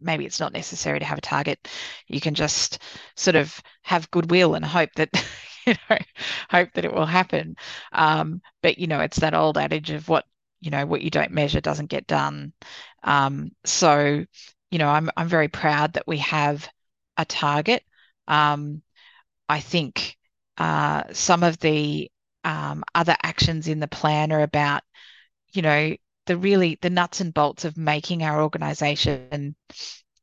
maybe 0.00 0.24
it's 0.26 0.40
not 0.40 0.52
necessary 0.52 0.98
to 0.98 1.04
have 1.04 1.18
a 1.18 1.22
target. 1.22 1.68
You 2.08 2.20
can 2.20 2.34
just 2.34 2.78
sort 3.16 3.36
of 3.36 3.60
have 3.82 4.10
goodwill 4.10 4.54
and 4.54 4.64
hope 4.64 4.90
that 4.96 5.10
you 5.66 5.74
know, 5.90 5.98
hope 6.50 6.70
that 6.74 6.84
it 6.84 6.92
will 6.94 7.06
happen. 7.06 7.56
Um, 7.92 8.40
but 8.62 8.78
you 8.78 8.86
know, 8.86 9.00
it's 9.00 9.18
that 9.18 9.34
old 9.34 9.58
adage 9.58 9.90
of 9.90 10.08
what 10.08 10.24
you 10.60 10.70
know 10.70 10.86
what 10.86 11.02
you 11.02 11.10
don't 11.10 11.32
measure 11.32 11.60
doesn't 11.60 11.90
get 11.90 12.06
done. 12.06 12.52
Um, 13.02 13.52
so 13.64 14.24
you 14.70 14.78
know, 14.78 14.88
I'm 14.88 15.10
I'm 15.16 15.28
very 15.28 15.48
proud 15.48 15.94
that 15.94 16.06
we 16.06 16.18
have 16.18 16.68
a 17.16 17.24
target. 17.24 17.82
Um, 18.28 18.82
I 19.50 19.58
think 19.60 20.16
uh, 20.58 21.04
some 21.12 21.42
of 21.42 21.58
the 21.58 22.10
um, 22.44 22.84
other 22.94 23.16
actions 23.22 23.66
in 23.66 23.80
the 23.80 23.88
plan 23.88 24.30
are 24.30 24.42
about, 24.42 24.82
you 25.52 25.62
know, 25.62 25.96
the 26.26 26.36
really 26.36 26.78
the 26.80 26.90
nuts 26.90 27.20
and 27.20 27.34
bolts 27.34 27.64
of 27.64 27.76
making 27.76 28.22
our 28.22 28.42
organization 28.42 29.56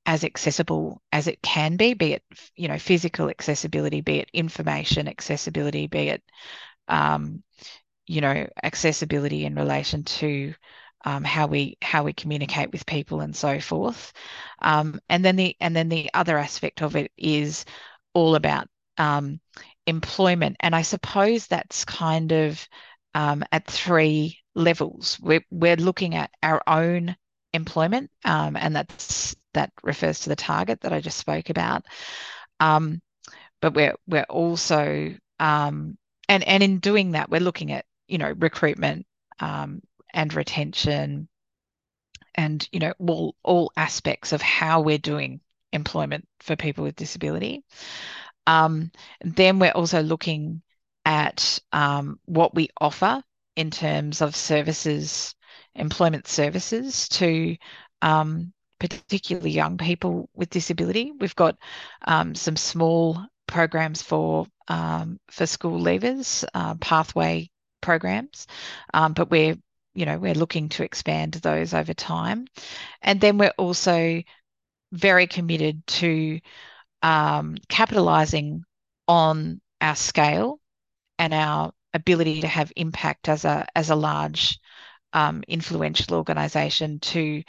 as 0.05 0.23
accessible 0.23 1.01
as 1.11 1.27
it 1.27 1.41
can 1.41 1.75
be, 1.75 1.93
be 1.93 2.13
it 2.13 2.23
you 2.55 2.69
know 2.69 2.79
physical 2.79 3.29
accessibility, 3.29 3.99
be 3.99 4.19
it 4.19 4.29
information 4.31 5.09
accessibility, 5.09 5.87
be 5.87 6.09
it 6.09 6.23
um, 6.87 7.43
you 8.05 8.21
know 8.21 8.47
accessibility 8.63 9.43
in 9.43 9.55
relation 9.55 10.03
to 10.05 10.53
um, 11.03 11.25
how 11.25 11.47
we 11.47 11.77
how 11.81 12.03
we 12.03 12.13
communicate 12.13 12.71
with 12.71 12.85
people 12.85 13.19
and 13.19 13.35
so 13.35 13.59
forth. 13.59 14.13
Um, 14.61 15.01
and 15.09 15.25
then 15.25 15.35
the 15.35 15.57
and 15.59 15.75
then 15.75 15.89
the 15.89 16.09
other 16.13 16.37
aspect 16.37 16.81
of 16.81 16.95
it 16.95 17.11
is 17.17 17.65
all 18.13 18.35
about 18.35 18.69
um, 18.97 19.39
employment, 19.85 20.57
and 20.59 20.75
I 20.75 20.81
suppose 20.81 21.47
that's 21.47 21.85
kind 21.85 22.31
of 22.31 22.67
um, 23.13 23.43
at 23.51 23.67
three 23.67 24.39
levels. 24.55 25.19
We're 25.21 25.45
we're 25.51 25.75
looking 25.75 26.15
at 26.15 26.31
our 26.43 26.61
own 26.67 27.15
employment, 27.53 28.11
um, 28.25 28.55
and 28.55 28.75
that's 28.75 29.35
that 29.53 29.71
refers 29.83 30.21
to 30.21 30.29
the 30.29 30.35
target 30.35 30.81
that 30.81 30.93
I 30.93 31.01
just 31.01 31.17
spoke 31.17 31.49
about. 31.49 31.85
Um, 32.59 33.01
but 33.61 33.73
we're 33.73 33.95
we're 34.07 34.23
also 34.23 35.15
and 36.29 36.43
and 36.47 36.63
in 36.63 36.79
doing 36.79 37.11
that, 37.11 37.29
we're 37.29 37.39
looking 37.39 37.71
at 37.71 37.85
you 38.07 38.17
know 38.17 38.33
recruitment 38.37 39.05
um, 39.39 39.81
and 40.13 40.33
retention 40.33 41.27
and 42.35 42.67
you 42.71 42.79
know 42.79 42.93
all 42.99 43.35
all 43.43 43.71
aspects 43.75 44.33
of 44.33 44.41
how 44.41 44.81
we're 44.81 44.97
doing 44.97 45.39
employment 45.73 46.27
for 46.39 46.55
people 46.55 46.83
with 46.83 46.95
disability 46.95 47.63
um, 47.63 48.26
then 49.21 49.59
we're 49.59 49.71
also 49.71 50.01
looking 50.01 50.61
at 51.05 51.59
um, 51.71 52.19
what 52.25 52.55
we 52.55 52.69
offer 52.81 53.21
in 53.55 53.71
terms 53.71 54.21
of 54.21 54.35
services 54.35 55.35
employment 55.75 56.27
services 56.27 57.07
to 57.09 57.55
um, 58.01 58.53
particularly 58.79 59.51
young 59.51 59.77
people 59.77 60.29
with 60.33 60.49
disability 60.49 61.11
we've 61.19 61.35
got 61.35 61.57
um, 62.07 62.35
some 62.35 62.55
small 62.55 63.19
programs 63.47 64.01
for 64.01 64.47
um, 64.67 65.19
for 65.31 65.45
school 65.45 65.79
leavers 65.79 66.43
uh, 66.53 66.75
pathway 66.75 67.49
programs 67.81 68.47
um, 68.93 69.13
but 69.13 69.29
we're 69.29 69.55
you 69.97 70.05
know, 70.05 70.19
we're 70.19 70.35
looking 70.35 70.69
to 70.69 70.83
expand 70.83 71.33
those 71.33 71.73
over 71.73 71.91
time. 71.95 72.45
And 73.01 73.19
then 73.19 73.39
we're 73.39 73.53
also 73.57 74.21
very 74.91 75.25
committed 75.25 75.85
to 75.87 76.39
um, 76.39 76.39
capitalizing 77.01 78.63
on 79.07 79.61
our 79.81 79.95
scale 79.95 80.59
and 81.19 81.33
our 81.33 81.71
ability 81.93 82.41
to 82.41 82.47
have 82.47 82.71
impact 82.75 83.29
as 83.29 83.45
a 83.45 83.65
as 83.75 83.89
a 83.89 83.95
large 83.95 84.59
um, 85.13 85.43
influential 85.47 86.15
organization 86.17 86.99
to 86.99 87.43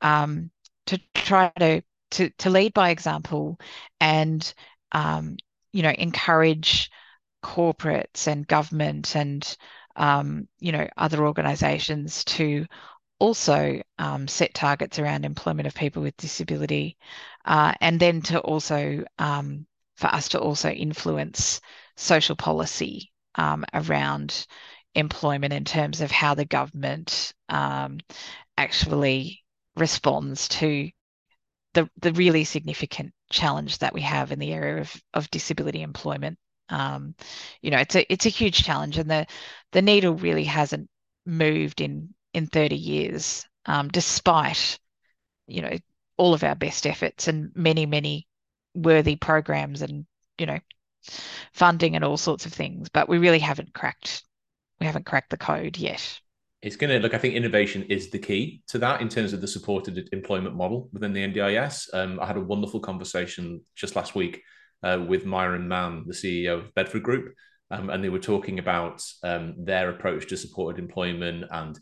um, 0.00 0.50
to 0.86 0.98
try 1.14 1.50
to, 1.58 1.82
to 2.12 2.30
to 2.38 2.50
lead 2.50 2.72
by 2.74 2.90
example 2.90 3.58
and 4.00 4.54
um, 4.92 5.36
you 5.72 5.82
know 5.82 5.92
encourage 5.96 6.90
corporates 7.42 8.26
and 8.26 8.46
government 8.46 9.16
and 9.16 9.56
um, 9.96 10.48
you 10.58 10.72
know, 10.72 10.88
other 10.96 11.26
organisations 11.26 12.24
to 12.24 12.66
also 13.22 13.80
um, 14.00 14.26
set 14.26 14.52
targets 14.52 14.98
around 14.98 15.24
employment 15.24 15.68
of 15.68 15.74
people 15.74 16.02
with 16.02 16.16
disability, 16.16 16.96
uh, 17.44 17.72
and 17.80 18.00
then 18.00 18.20
to 18.20 18.40
also 18.40 19.04
um, 19.16 19.64
for 19.96 20.08
us 20.08 20.28
to 20.30 20.40
also 20.40 20.68
influence 20.70 21.60
social 21.96 22.34
policy 22.34 23.12
um, 23.36 23.64
around 23.74 24.44
employment 24.96 25.52
in 25.52 25.64
terms 25.64 26.00
of 26.00 26.10
how 26.10 26.34
the 26.34 26.44
government 26.44 27.32
um, 27.48 28.00
actually 28.58 29.44
responds 29.76 30.48
to 30.48 30.90
the 31.74 31.88
the 32.00 32.12
really 32.14 32.42
significant 32.42 33.12
challenge 33.30 33.78
that 33.78 33.94
we 33.94 34.00
have 34.00 34.32
in 34.32 34.40
the 34.40 34.52
area 34.52 34.80
of, 34.80 34.96
of 35.14 35.30
disability 35.30 35.82
employment. 35.82 36.36
Um, 36.70 37.14
you 37.60 37.70
know, 37.70 37.78
it's 37.78 37.94
a 37.94 38.12
it's 38.12 38.26
a 38.26 38.30
huge 38.40 38.64
challenge, 38.64 38.98
and 38.98 39.08
the 39.08 39.26
the 39.70 39.82
needle 39.82 40.14
really 40.14 40.44
hasn't 40.44 40.88
moved 41.24 41.80
in 41.80 42.12
in 42.34 42.46
30 42.46 42.76
years, 42.76 43.46
um, 43.66 43.88
despite 43.88 44.78
you 45.46 45.62
know 45.62 45.76
all 46.16 46.34
of 46.34 46.44
our 46.44 46.54
best 46.54 46.86
efforts 46.86 47.28
and 47.28 47.50
many 47.54 47.86
many 47.86 48.26
worthy 48.74 49.16
programs 49.16 49.82
and 49.82 50.06
you 50.38 50.46
know 50.46 50.58
funding 51.52 51.96
and 51.96 52.04
all 52.04 52.16
sorts 52.16 52.46
of 52.46 52.52
things. 52.52 52.88
But 52.88 53.08
we 53.08 53.18
really 53.18 53.40
haven't 53.40 53.74
cracked 53.74 54.24
we 54.82 54.86
haven't 54.86 55.06
cracked 55.06 55.30
the 55.30 55.36
code 55.36 55.78
yet. 55.78 56.20
It's 56.60 56.74
going 56.74 56.90
to 56.90 56.98
look. 56.98 57.14
I 57.14 57.18
think 57.18 57.34
innovation 57.34 57.84
is 57.84 58.10
the 58.10 58.18
key 58.18 58.62
to 58.66 58.78
that 58.78 59.00
in 59.00 59.08
terms 59.08 59.32
of 59.32 59.40
the 59.40 59.46
supported 59.46 60.08
employment 60.10 60.56
model 60.56 60.88
within 60.92 61.12
the 61.12 61.24
NDIS. 61.24 61.94
Um, 61.94 62.18
I 62.20 62.26
had 62.26 62.36
a 62.36 62.40
wonderful 62.40 62.80
conversation 62.80 63.60
just 63.76 63.94
last 63.94 64.16
week 64.16 64.42
uh, 64.82 64.98
with 65.08 65.24
Myron 65.24 65.68
Mann, 65.68 66.02
the 66.04 66.12
CEO 66.12 66.58
of 66.58 66.74
Bedford 66.74 67.04
Group, 67.04 67.32
um, 67.70 67.90
and 67.90 68.02
they 68.02 68.08
were 68.08 68.18
talking 68.18 68.58
about 68.58 69.02
um, 69.22 69.54
their 69.56 69.90
approach 69.90 70.28
to 70.28 70.36
supported 70.36 70.82
employment 70.82 71.44
and 71.52 71.78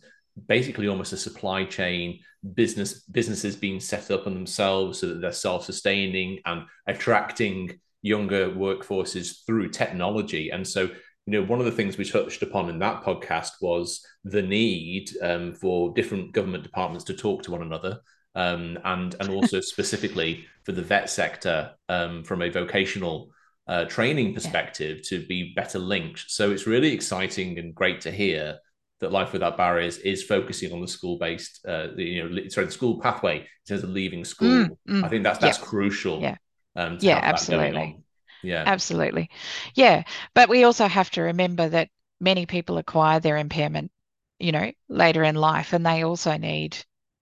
basically 0.46 0.88
almost 0.88 1.12
a 1.12 1.16
supply 1.16 1.64
chain 1.64 2.20
business 2.55 3.03
businesses 3.05 3.57
being 3.57 3.81
set 3.81 4.11
up 4.11 4.26
on 4.26 4.35
themselves 4.35 4.98
so 4.98 5.07
that 5.07 5.20
they're 5.20 5.33
self-sustaining 5.33 6.38
and 6.46 6.62
attracting 6.87 7.79
younger 8.03 8.48
workforces 8.50 9.44
through 9.46 9.68
technology 9.68 10.50
and 10.50 10.66
so 10.66 10.83
you 11.26 11.33
know 11.33 11.42
one 11.42 11.59
of 11.59 11.66
the 11.66 11.72
things 11.72 11.98
we 11.98 12.05
touched 12.05 12.42
upon 12.42 12.70
in 12.70 12.79
that 12.79 13.03
podcast 13.03 13.50
was 13.61 14.05
the 14.24 14.40
need 14.40 15.11
um, 15.22 15.55
for 15.55 15.92
different 15.92 16.33
government 16.33 16.64
departments 16.64 17.05
to 17.05 17.14
talk 17.14 17.42
to 17.42 17.50
one 17.50 17.62
another 17.62 18.00
um, 18.35 18.79
and 18.85 19.16
and 19.20 19.29
also 19.29 19.61
specifically 19.61 20.46
for 20.64 20.72
the 20.72 20.83
vet 20.83 21.11
sector 21.11 21.72
um, 21.88 22.24
from 22.24 22.42
a 22.42 22.48
vocational 22.48 23.31
uh, 23.70 23.85
training 23.85 24.35
perspective 24.35 24.98
yeah. 24.98 25.03
to 25.18 25.26
be 25.26 25.53
better 25.55 25.79
linked. 25.79 26.24
So 26.29 26.50
it's 26.50 26.66
really 26.66 26.92
exciting 26.92 27.59
and 27.59 27.74
great 27.74 28.00
to 28.03 28.11
hear 28.11 28.59
that 29.00 29.12
Life 29.12 29.32
Without 29.32 29.56
Barriers 29.56 29.98
is 29.98 30.22
focusing 30.22 30.72
on 30.72 30.80
the 30.80 30.88
school-based, 30.88 31.66
uh, 31.66 31.88
the, 31.96 32.04
you 32.04 32.28
know, 32.28 32.48
sorry, 32.48 32.66
the 32.66 32.72
school 32.72 33.00
pathway 33.00 33.38
in 33.38 33.44
terms 33.66 33.82
of 33.82 33.90
leaving 33.90 34.24
school. 34.24 34.48
Mm, 34.48 34.76
mm, 34.88 35.04
I 35.04 35.08
think 35.08 35.24
that's 35.24 35.38
that's 35.38 35.58
yeah. 35.58 35.64
crucial. 35.64 36.20
Yeah, 36.20 36.36
um, 36.76 36.98
yeah, 37.00 37.20
absolutely. 37.22 37.98
Yeah, 38.42 38.64
absolutely. 38.66 39.30
Yeah, 39.74 40.04
but 40.34 40.48
we 40.48 40.64
also 40.64 40.86
have 40.86 41.10
to 41.12 41.22
remember 41.22 41.68
that 41.68 41.88
many 42.20 42.46
people 42.46 42.78
acquire 42.78 43.20
their 43.20 43.36
impairment, 43.36 43.90
you 44.38 44.52
know, 44.52 44.72
later 44.88 45.24
in 45.24 45.34
life, 45.34 45.72
and 45.72 45.84
they 45.84 46.04
also 46.04 46.36
need 46.36 46.76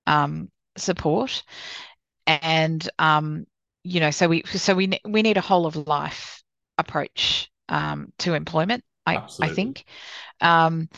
um, 0.07 0.51
support 0.77 1.43
and 2.27 2.88
um, 2.99 3.47
you 3.85 4.01
know 4.01 4.11
so 4.11 4.29
we 4.29 4.43
so 4.47 4.75
we 4.75 4.99
we 5.07 5.23
need 5.23 5.37
a 5.37 5.43
whole 5.43 5.67
of 5.67 5.77
life 5.77 6.43
approach 6.77 7.51
um, 7.69 8.12
to 8.19 8.35
employment 8.35 8.85
I, 9.07 9.25
I 9.41 9.49
think 9.49 9.85
um, 10.41 10.88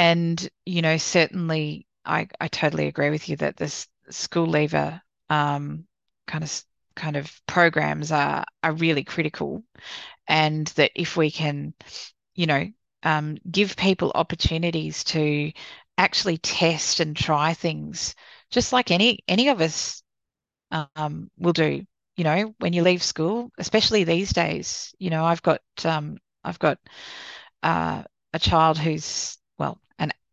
and 0.00 0.48
you 0.64 0.82
know 0.82 0.96
certainly 0.96 1.86
I, 2.04 2.28
I 2.40 2.48
totally 2.48 2.86
agree 2.86 3.10
with 3.10 3.28
you 3.28 3.36
that 3.36 3.56
this 3.58 3.86
school 4.10 4.46
leaver 4.46 5.02
um, 5.28 5.86
kind 6.26 6.42
of 6.44 6.62
kind 6.96 7.16
of 7.16 7.30
programs 7.46 8.10
are 8.12 8.44
are 8.62 8.72
really 8.72 9.04
critical 9.04 9.62
and 10.28 10.66
that 10.68 10.92
if 10.96 11.16
we 11.16 11.30
can 11.30 11.74
you 12.34 12.46
know 12.46 12.66
um, 13.04 13.38
give 13.50 13.76
people 13.76 14.12
opportunities 14.14 15.04
to 15.04 15.52
actually 15.98 16.38
test 16.38 17.00
and 17.00 17.16
try 17.16 17.54
things 17.54 18.14
just 18.50 18.72
like 18.72 18.90
any 18.92 19.20
any 19.28 19.48
of 19.48 19.60
us 19.60 20.02
um, 20.96 21.30
will 21.38 21.52
do. 21.54 21.84
You 22.16 22.24
know, 22.24 22.54
when 22.58 22.74
you 22.74 22.82
leave 22.82 23.02
school, 23.02 23.50
especially 23.58 24.04
these 24.04 24.32
days. 24.32 24.94
You 24.98 25.10
know, 25.10 25.24
I've 25.24 25.42
got 25.42 25.62
um, 25.84 26.18
I've 26.44 26.58
got 26.58 26.78
uh, 27.62 28.02
a 28.32 28.38
child 28.38 28.78
who's 28.78 29.38
well, 29.58 29.80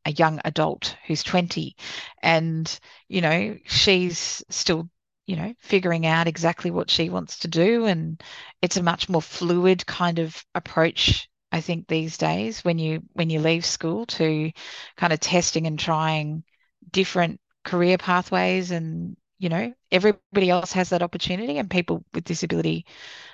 a 0.08 0.12
young 0.14 0.42
adult 0.46 0.98
who's 1.08 1.24
20 1.24 1.76
and 2.24 2.80
you 3.10 3.22
know 3.22 3.58
she's 3.66 4.44
still 4.50 4.90
you 5.28 5.36
know 5.38 5.54
figuring 5.60 6.08
out 6.08 6.28
exactly 6.28 6.72
what 6.72 6.90
she 6.92 7.10
wants 7.10 7.40
to 7.40 7.50
do 7.50 7.86
and 7.86 8.24
it's 8.62 8.78
a 8.78 8.84
much 8.84 9.10
more 9.10 9.22
fluid 9.22 9.86
kind 9.88 10.20
of 10.20 10.44
approach 10.56 11.30
i 11.52 11.62
think 11.62 11.88
these 11.88 12.18
days 12.18 12.66
when 12.66 12.80
you 12.80 13.02
when 13.14 13.30
you 13.30 13.40
leave 13.42 13.66
school 13.66 14.06
to 14.08 14.52
kind 14.98 15.14
of 15.14 15.20
testing 15.20 15.68
and 15.68 15.80
trying 15.80 16.44
different 16.92 17.40
career 17.64 17.98
pathways 17.98 18.72
and 18.72 19.18
you 19.40 19.50
know, 19.50 19.72
everybody 19.92 20.50
else 20.50 20.72
has 20.74 20.90
that 20.90 21.04
opportunity, 21.04 21.60
and 21.60 21.70
people 21.70 22.04
with 22.12 22.24
disability, 22.24 22.88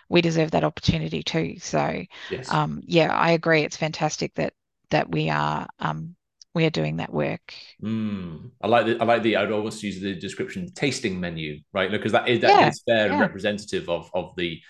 we 0.09 0.21
deserve 0.21 0.51
that 0.51 0.63
opportunity 0.65 1.23
too. 1.23 1.57
So, 1.59 2.03
Yes. 2.27 2.49
um, 2.49 2.81
yeah, 2.85 3.13
I 3.13 3.31
agree. 3.31 3.63
It's 3.63 3.77
fantastic 3.77 4.35
that 4.35 4.53
that 4.91 5.11
we 5.11 5.29
are 5.29 5.67
um, 5.79 6.15
we 6.53 6.65
are 6.65 6.69
doing 6.69 6.97
that 6.97 7.13
work. 7.13 7.53
Mm. 7.83 8.51
I 8.61 8.67
like 8.67 8.85
the 8.85 8.97
I 9.01 9.03
like 9.05 9.23
the 9.23 9.35
I'd 9.37 9.51
almost 9.51 9.83
use 9.83 9.99
the 9.99 10.15
description 10.15 10.71
tasting 10.73 11.19
menu, 11.19 11.59
right? 11.73 11.91
Because 11.91 12.11
that 12.13 12.29
is 12.29 12.39
that 12.41 12.61
Yeah, 12.61 12.61
is 12.61 12.81
fair 12.87 13.09
and 13.09 13.19
representative 13.19 13.89
of 13.89 14.09
of 14.13 14.33
the 14.37 14.61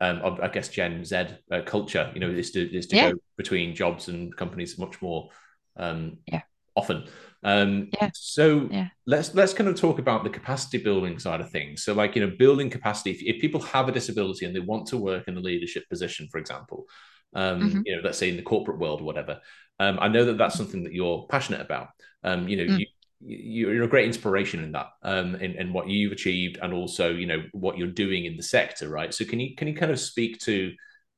um 0.00 0.18
of 0.18 0.40
I 0.40 0.48
guess 0.48 0.68
Gen 0.68 1.04
Z 1.04 1.16
uh, 1.50 1.62
culture. 1.64 2.10
You 2.14 2.20
know, 2.20 2.30
is 2.30 2.50
to 2.52 2.76
is 2.76 2.86
to 2.88 2.96
yeah, 2.96 3.12
go 3.12 3.14
between 3.36 3.74
jobs 3.74 4.08
and 4.08 4.36
companies 4.36 4.78
much 4.78 5.00
more 5.00 5.30
um 5.76 6.18
yeah, 6.26 6.42
often. 6.76 7.06
Um, 7.44 7.92
yeah, 8.00 8.10
so 8.12 8.70
yeah. 8.70 8.88
let's 9.06 9.34
let's 9.34 9.54
kind 9.54 9.68
of 9.70 9.76
talk 9.76 9.98
about 9.98 10.24
the 10.24 10.30
capacity 10.30 10.78
building 10.78 11.18
side 11.18 11.40
of 11.40 11.50
things. 11.50 11.84
So, 11.84 11.94
like 11.94 12.16
you 12.16 12.26
know, 12.26 12.34
building 12.38 12.70
capacity. 12.70 13.12
If, 13.12 13.36
if 13.36 13.40
people 13.40 13.60
have 13.62 13.88
a 13.88 13.92
disability 13.92 14.46
and 14.46 14.54
they 14.56 14.60
want 14.60 14.86
to 14.88 14.98
work 14.98 15.28
in 15.28 15.36
a 15.36 15.40
leadership 15.40 15.88
position, 15.88 16.28
for 16.30 16.38
example, 16.38 16.86
um, 17.34 17.68
hmm 17.68 17.82
you 17.84 17.94
know, 17.96 18.02
let's 18.04 18.18
say 18.18 18.28
in 18.30 18.36
the 18.36 18.42
corporate 18.42 18.78
world, 18.78 19.00
or 19.00 19.04
whatever. 19.04 19.40
Um, 19.80 19.98
I 20.00 20.08
know 20.08 20.24
that 20.24 20.38
that's 20.38 20.56
something 20.56 20.84
that 20.84 20.92
you're 20.92 21.26
passionate 21.30 21.60
about. 21.60 21.88
Um, 22.24 22.48
you 22.48 22.56
know, 22.56 22.64
Mm, 22.68 22.78
you 22.78 22.86
you're 23.20 23.82
a 23.82 23.88
great 23.88 24.06
inspiration 24.06 24.62
in 24.62 24.72
that, 24.72 24.86
um, 25.02 25.34
in, 25.36 25.52
in 25.56 25.72
what 25.72 25.88
you've 25.88 26.12
achieved, 26.12 26.58
and 26.62 26.72
also 26.72 27.10
you 27.10 27.26
know 27.26 27.42
what 27.52 27.76
you're 27.78 27.88
doing 27.88 28.24
in 28.26 28.36
the 28.36 28.42
sector, 28.42 28.88
right? 28.88 29.12
So, 29.12 29.24
can 29.24 29.40
you 29.40 29.56
can 29.56 29.68
you 29.68 29.74
kind 29.74 29.90
of 29.92 29.98
speak 30.00 30.38
to 30.40 30.72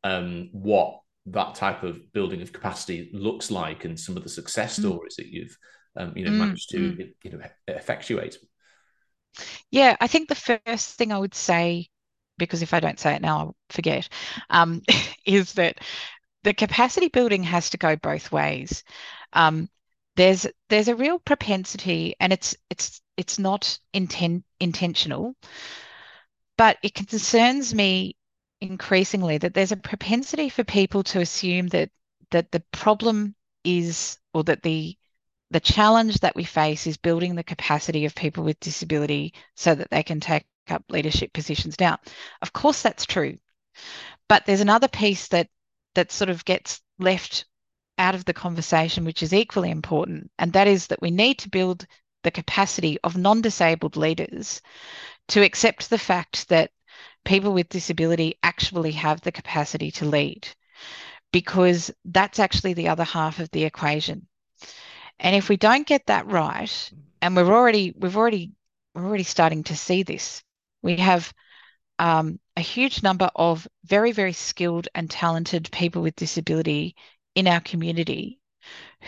um, 0.04 0.48
what 0.52 1.00
that 1.26 1.54
type 1.54 1.82
of 1.82 2.12
building 2.12 2.42
of 2.42 2.52
capacity 2.52 3.10
looks 3.12 3.50
like, 3.50 3.84
and 3.84 3.98
some 3.98 4.16
of 4.16 4.22
the 4.22 4.28
success 4.30 4.74
mm, 4.76 4.98
stories 4.98 5.16
that 5.16 5.26
you've 5.26 5.56
um, 5.96 6.12
you 6.16 6.24
know 6.24 6.30
mm, 6.30 6.32
managed 6.32 6.70
to 6.70 6.78
mm. 6.78 7.00
you 7.22 7.30
know 7.30 7.40
effectuate? 7.68 8.36
Yeah, 9.70 9.96
I 10.00 10.06
think 10.06 10.28
the 10.28 10.34
first 10.34 10.96
thing 10.96 11.12
I 11.12 11.18
would 11.18 11.34
say, 11.34 11.88
because 12.40 12.62
if 12.62 12.74
I 12.74 12.80
don't 12.80 12.98
say 12.98 13.14
it 13.14 13.22
now, 13.22 13.38
I'll 13.38 13.56
forget, 13.68 14.08
um, 14.48 14.82
is 15.24 15.52
that 15.52 15.78
the 16.42 16.54
capacity 16.54 17.08
building 17.08 17.44
has 17.44 17.70
to 17.70 17.78
go 17.78 17.94
both 17.94 18.32
ways. 18.32 18.82
Um, 19.32 19.68
there's 20.16 20.46
there's 20.68 20.88
a 20.88 20.96
real 20.96 21.20
propensity, 21.20 22.16
and 22.18 22.32
it's 22.32 22.56
it's 22.68 23.00
it's 23.16 23.38
not 23.38 23.78
inten 23.94 24.42
intentional, 24.58 25.36
but 26.56 26.78
it 26.82 26.94
concerns 26.94 27.74
me 27.74 28.16
increasingly 28.60 29.38
that 29.38 29.54
there's 29.54 29.72
a 29.72 29.76
propensity 29.76 30.48
for 30.48 30.64
people 30.64 31.02
to 31.04 31.20
assume 31.20 31.68
that 31.68 31.90
that 32.30 32.50
the 32.50 32.62
problem 32.72 33.34
is, 33.64 34.18
or 34.34 34.44
that 34.44 34.62
the 34.62 34.96
the 35.50 35.60
challenge 35.60 36.20
that 36.20 36.36
we 36.36 36.44
face 36.44 36.86
is 36.86 36.96
building 36.96 37.34
the 37.34 37.42
capacity 37.42 38.04
of 38.04 38.14
people 38.14 38.44
with 38.44 38.60
disability 38.60 39.34
so 39.56 39.74
that 39.74 39.90
they 39.90 40.02
can 40.02 40.20
take 40.20 40.46
up 40.70 40.84
leadership 40.88 41.32
positions. 41.32 41.78
Now, 41.78 41.98
of 42.42 42.52
course, 42.52 42.82
that's 42.82 43.06
true, 43.06 43.38
but 44.28 44.46
there's 44.46 44.60
another 44.60 44.88
piece 44.88 45.28
that 45.28 45.48
that 45.94 46.12
sort 46.12 46.30
of 46.30 46.44
gets 46.44 46.80
left 46.98 47.46
out 47.98 48.14
of 48.14 48.24
the 48.24 48.32
conversation, 48.32 49.04
which 49.04 49.22
is 49.22 49.34
equally 49.34 49.70
important, 49.70 50.30
and 50.38 50.52
that 50.52 50.68
is 50.68 50.86
that 50.86 51.02
we 51.02 51.10
need 51.10 51.38
to 51.38 51.50
build 51.50 51.86
the 52.22 52.30
capacity 52.30 52.98
of 53.02 53.16
non-disabled 53.16 53.96
leaders 53.96 54.60
to 55.28 55.42
accept 55.42 55.90
the 55.90 55.98
fact 55.98 56.48
that 56.48 56.70
people 57.24 57.52
with 57.52 57.68
disability 57.68 58.38
actually 58.42 58.92
have 58.92 59.20
the 59.20 59.32
capacity 59.32 59.90
to 59.90 60.04
lead, 60.04 60.48
because 61.32 61.90
that's 62.04 62.38
actually 62.38 62.74
the 62.74 62.88
other 62.88 63.04
half 63.04 63.38
of 63.38 63.50
the 63.50 63.64
equation. 63.64 64.26
And 65.18 65.36
if 65.36 65.48
we 65.48 65.56
don't 65.56 65.86
get 65.86 66.06
that 66.06 66.26
right, 66.26 66.64
mm-hmm. 66.64 67.00
and 67.22 67.36
we're 67.36 67.52
already 67.52 67.94
we've 67.96 68.16
already 68.16 68.52
we're 68.94 69.04
already 69.04 69.24
starting 69.24 69.64
to 69.64 69.76
see 69.76 70.02
this, 70.02 70.42
we 70.82 70.96
have 70.96 71.32
um, 71.98 72.40
a 72.56 72.60
huge 72.60 73.02
number 73.02 73.30
of 73.34 73.68
very, 73.84 74.12
very 74.12 74.32
skilled 74.32 74.88
and 74.94 75.10
talented 75.10 75.70
people 75.70 76.02
with 76.02 76.16
disability 76.16 76.96
in 77.34 77.46
our 77.46 77.60
community 77.60 78.40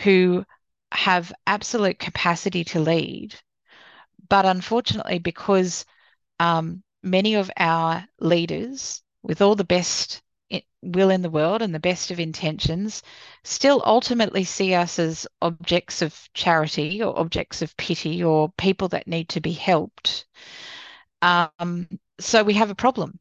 who 0.03 0.45
have 0.91 1.33
absolute 1.47 1.99
capacity 1.99 2.63
to 2.63 2.79
lead. 2.79 3.35
But 4.29 4.45
unfortunately, 4.45 5.19
because 5.19 5.85
um, 6.39 6.83
many 7.01 7.35
of 7.35 7.51
our 7.57 8.05
leaders, 8.19 9.01
with 9.23 9.41
all 9.41 9.55
the 9.55 9.63
best 9.63 10.21
will 10.83 11.09
in 11.09 11.21
the 11.21 11.29
world 11.29 11.61
and 11.61 11.73
the 11.73 11.79
best 11.79 12.11
of 12.11 12.19
intentions, 12.19 13.01
still 13.43 13.81
ultimately 13.85 14.43
see 14.43 14.73
us 14.73 14.99
as 14.99 15.25
objects 15.41 16.01
of 16.01 16.29
charity 16.33 17.01
or 17.01 17.17
objects 17.17 17.61
of 17.61 17.75
pity 17.77 18.23
or 18.23 18.51
people 18.57 18.87
that 18.89 19.07
need 19.07 19.29
to 19.29 19.41
be 19.41 19.53
helped. 19.53 20.25
Um, 21.23 21.89
so 22.21 22.43
we 22.43 22.55
have 22.55 22.71
a 22.71 22.75
problem 22.75 23.19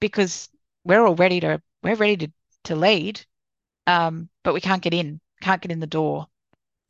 because 0.00 0.48
we're 0.84 1.06
all 1.06 1.16
ready 1.16 1.40
to 1.40 1.62
we're 1.84 1.96
ready 1.96 2.16
to 2.18 2.32
to 2.64 2.76
lead, 2.76 3.24
um, 3.86 4.30
but 4.44 4.54
we 4.54 4.60
can't 4.60 4.82
get 4.82 4.94
in, 4.94 5.20
can't 5.42 5.62
get 5.62 5.72
in 5.72 5.80
the 5.80 5.86
door, 5.88 6.28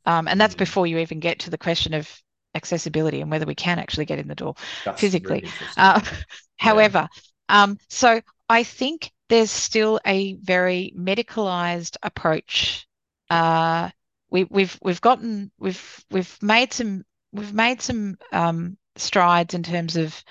um, 0.05 0.27
and 0.27 0.39
that's 0.39 0.55
Mm. 0.55 0.59
before 0.59 0.87
you 0.87 0.99
even 0.99 1.19
get 1.19 1.39
to 1.41 1.51
the 1.51 1.57
question 1.57 1.93
of 1.93 2.09
accessibility 2.55 3.21
and 3.21 3.31
whether 3.31 3.45
we 3.47 3.55
can 3.55 3.79
actually 3.79 4.05
get 4.05 4.19
in 4.19 4.27
the 4.27 4.35
door 4.35 4.55
That's 4.83 4.95
physically. 4.95 5.45
really. 5.45 5.53
Uh, 5.77 6.01
Yeah. 6.61 6.79
however, 6.79 7.09
um, 7.49 7.77
so 7.89 8.21
I 8.49 8.63
think 8.63 9.11
there's 9.29 9.51
still 9.51 9.99
a 10.05 10.35
very 10.35 10.93
medicalized 10.97 11.97
approach. 12.03 12.87
Uh, 13.29 13.89
we, 14.29 14.45
we've 14.45 14.77
we've 14.83 15.01
gotten 15.01 15.51
we've 15.59 16.05
we've 16.11 16.37
made 16.41 16.73
some 16.73 17.03
we've 17.33 17.53
made 17.53 17.81
some 17.81 18.17
um, 18.31 18.77
strides 18.97 19.53
in 19.53 19.63
terms 19.63 19.95
of 19.95 20.23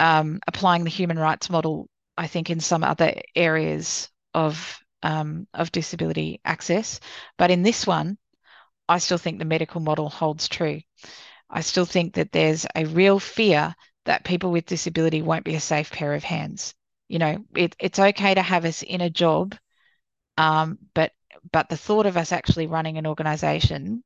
um, 0.00 0.40
applying 0.48 0.84
the 0.84 0.90
human 0.90 1.18
rights 1.18 1.48
model, 1.50 1.88
I 2.16 2.26
think, 2.26 2.50
in 2.50 2.60
some 2.60 2.84
other 2.84 3.14
areas 3.34 4.08
of 4.34 4.78
um, 5.02 5.46
of 5.54 5.72
disability 5.72 6.40
access. 6.44 7.00
But 7.36 7.50
in 7.50 7.62
this 7.62 7.86
one, 7.86 8.18
I 8.88 8.98
still 8.98 9.18
think 9.18 9.38
the 9.38 9.44
medical 9.44 9.80
model 9.80 10.08
holds 10.08 10.48
true. 10.48 10.80
I 11.50 11.60
still 11.60 11.84
think 11.84 12.14
that 12.14 12.32
there's 12.32 12.66
a 12.74 12.84
real 12.84 13.18
fear 13.18 13.74
that 14.04 14.24
people 14.24 14.50
with 14.50 14.66
disability 14.66 15.22
won't 15.22 15.44
be 15.44 15.54
a 15.54 15.60
safe 15.60 15.90
pair 15.90 16.14
of 16.14 16.24
hands. 16.24 16.74
You 17.08 17.18
know, 17.18 17.44
it, 17.54 17.76
it's 17.78 17.98
okay 17.98 18.34
to 18.34 18.42
have 18.42 18.64
us 18.64 18.82
in 18.82 19.00
a 19.00 19.10
job, 19.10 19.54
um, 20.38 20.78
but 20.94 21.12
but 21.52 21.68
the 21.68 21.76
thought 21.76 22.06
of 22.06 22.16
us 22.16 22.32
actually 22.32 22.66
running 22.66 22.98
an 22.98 23.06
organization 23.06 24.02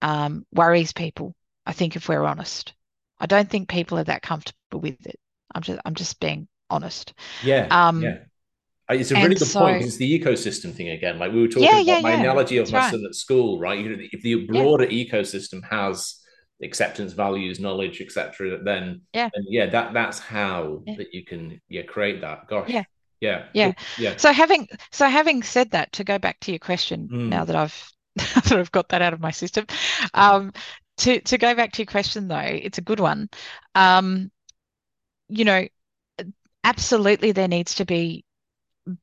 um, 0.00 0.46
worries 0.52 0.92
people. 0.92 1.34
I 1.66 1.72
think 1.72 1.96
if 1.96 2.08
we're 2.08 2.24
honest, 2.24 2.74
I 3.20 3.26
don't 3.26 3.48
think 3.50 3.68
people 3.68 3.98
are 3.98 4.04
that 4.04 4.22
comfortable 4.22 4.80
with 4.80 5.06
it. 5.06 5.20
I'm 5.54 5.62
just 5.62 5.80
I'm 5.84 5.94
just 5.94 6.20
being 6.20 6.48
honest. 6.70 7.14
Yeah. 7.40 7.72
Um, 7.72 7.98
Yeah. 7.98 8.18
Uh, 8.90 8.94
It's 8.94 9.12
a 9.12 9.16
really 9.16 9.36
good 9.36 9.54
point 9.54 9.78
so 9.78 9.80
because 9.80 9.88
it's 9.88 9.98
the 9.98 10.20
ecosystem 10.20 10.74
thing 10.74 10.90
again. 10.90 11.18
Like 11.18 11.32
we 11.32 11.40
were 11.42 11.48
talking 11.48 11.78
yeah, 11.78 11.80
yeah, 11.80 11.98
about 11.98 12.02
my 12.02 12.12
yeah, 12.12 12.24
analogy 12.24 12.58
of 12.58 12.70
that's 12.70 12.72
my 12.72 12.80
right. 12.80 12.98
son 12.98 13.04
at 13.06 13.14
school, 13.16 13.60
right? 13.60 13.78
You 13.80 13.90
know, 13.96 14.04
if 14.12 14.22
the 14.22 14.46
Yeah, 14.52 14.66
broader 14.66 14.86
ecosystem 14.88 15.62
has 15.70 16.20
acceptance, 16.62 17.12
values, 17.14 17.60
knowledge, 17.60 18.00
etc., 18.02 18.62
then 18.64 19.02
yeah, 19.12 19.30
then 19.34 19.44
yeah, 19.48 19.66
that 19.70 19.94
that's 19.94 20.18
how 20.20 20.84
yeah, 20.86 20.96
that 20.96 21.14
you 21.14 21.24
can 21.26 21.60
yeah 21.68 21.82
create 21.84 22.22
that. 22.22 22.48
Gosh, 22.48 22.72
yeah, 22.72 22.84
yeah, 23.20 23.46
yeah. 23.52 23.74
yeah. 23.96 24.18
So 24.18 24.32
having 24.32 24.68
so 24.92 25.08
having 25.08 25.42
said 25.42 25.72
that, 25.72 25.92
to 25.94 26.04
go 26.04 26.18
back 26.18 26.40
to 26.42 26.52
your 26.52 26.58
question, 26.58 27.12
now 27.26 27.44
Mm. 27.44 27.46
that 27.46 27.56
I've 27.56 27.92
that 28.16 28.52
I've 28.52 28.72
got 28.72 28.90
that 28.90 29.02
out 29.02 29.14
of 29.14 29.20
my 29.20 29.30
system, 29.30 29.66
um, 30.14 30.52
to 30.98 31.20
to 31.20 31.38
go 31.38 31.54
back 31.54 31.72
to 31.72 31.82
your 31.82 31.86
question 31.86 32.28
though, 32.28 32.38
it's 32.38 32.78
a 32.78 32.82
good 32.82 33.00
one. 33.00 33.28
Um, 33.74 34.30
you 35.28 35.44
know, 35.44 35.66
absolutely 36.64 37.32
there 37.32 37.48
needs 37.48 37.76
to 37.76 37.84
be 37.84 38.24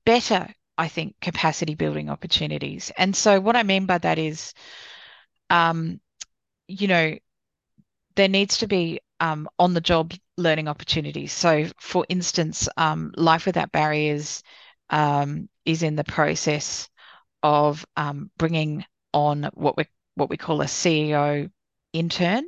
better, 0.05 0.47
I 0.77 0.87
think, 0.87 1.15
capacity 1.21 1.75
building 1.75 2.09
opportunities. 2.09 2.91
And 2.97 3.15
so 3.15 3.39
what 3.39 3.55
I 3.55 3.63
mean 3.63 3.85
by 3.85 3.97
that 3.99 4.19
is, 4.19 4.53
um, 5.49 5.99
you 6.67 6.87
know, 6.87 7.17
there 8.15 8.27
needs 8.27 8.57
to 8.57 8.67
be 8.67 8.99
um, 9.19 9.49
on 9.57 9.73
the 9.73 9.81
job 9.81 10.13
learning 10.37 10.67
opportunities. 10.67 11.33
So, 11.33 11.67
for 11.79 12.05
instance, 12.09 12.69
um, 12.77 13.11
Life 13.17 13.45
Without 13.45 13.71
Barriers 13.71 14.43
um, 14.89 15.49
is 15.65 15.83
in 15.83 15.95
the 15.95 16.03
process 16.03 16.89
of 17.43 17.85
um, 17.97 18.31
bringing 18.37 18.85
on 19.13 19.49
what 19.53 19.77
we 19.77 19.85
what 20.15 20.29
we 20.29 20.37
call 20.37 20.61
a 20.61 20.65
CEO 20.65 21.49
intern, 21.93 22.45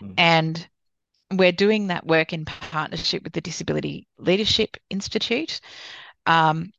Mm. 0.00 0.14
and 0.18 0.68
we're 1.32 1.52
doing 1.52 1.88
that 1.88 2.06
work 2.06 2.32
in 2.32 2.44
partnership 2.44 3.24
with 3.24 3.32
the 3.32 3.40
Disability 3.40 4.06
Leadership 4.18 4.76
Institute. 4.90 5.60
Um, 6.26 6.72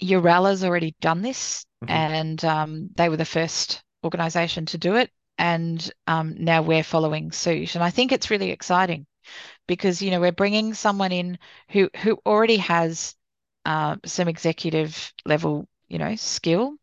Yooralla's 0.00 0.64
already 0.64 0.94
done 1.00 1.22
this, 1.22 1.66
Mhm. 1.84 1.90
and 1.90 2.44
um, 2.44 2.90
they 2.96 3.08
were 3.08 3.16
the 3.16 3.24
first 3.24 3.82
organisation 4.04 4.66
to 4.66 4.78
do 4.78 4.96
it, 4.96 5.10
and 5.38 5.90
um, 6.06 6.34
now 6.38 6.62
we're 6.62 6.84
following 6.84 7.32
suit. 7.32 7.74
And 7.74 7.82
I 7.84 7.90
think 7.90 8.12
it's 8.12 8.30
really 8.30 8.50
exciting 8.50 9.06
because 9.66 10.00
you 10.00 10.10
know 10.10 10.20
we're 10.20 10.32
bringing 10.32 10.74
someone 10.74 11.12
in 11.12 11.38
who 11.70 11.90
who 12.02 12.18
already 12.24 12.58
has 12.58 13.14
uh, 13.64 13.96
some 14.04 14.28
executive 14.28 15.12
level 15.26 15.66
you 15.88 15.98
know 15.98 16.14
skill, 16.16 16.76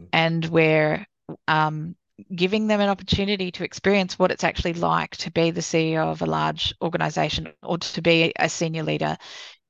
Mhm. 0.00 0.08
and 0.12 0.44
we're 0.46 1.06
um, 1.48 1.96
giving 2.34 2.66
them 2.66 2.80
an 2.80 2.88
opportunity 2.88 3.50
to 3.52 3.64
experience 3.64 4.18
what 4.18 4.30
it's 4.30 4.44
actually 4.44 4.74
like 4.74 5.16
to 5.16 5.30
be 5.30 5.50
the 5.50 5.62
CEO 5.62 6.10
of 6.10 6.22
a 6.22 6.26
large 6.26 6.74
organization 6.82 7.52
or 7.62 7.78
to 7.78 8.02
be 8.02 8.32
a 8.38 8.48
senior 8.48 8.82
leader 8.82 9.16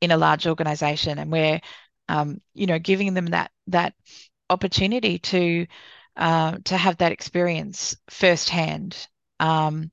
in 0.00 0.10
a 0.10 0.16
large 0.16 0.46
organization. 0.46 1.18
And 1.18 1.32
we're 1.32 1.60
um, 2.08 2.40
you 2.54 2.66
know 2.66 2.78
giving 2.78 3.14
them 3.14 3.26
that 3.26 3.50
that 3.68 3.94
opportunity 4.50 5.18
to 5.18 5.66
uh, 6.16 6.58
to 6.64 6.76
have 6.76 6.98
that 6.98 7.12
experience 7.12 7.96
firsthand. 8.10 9.08
Um, 9.40 9.90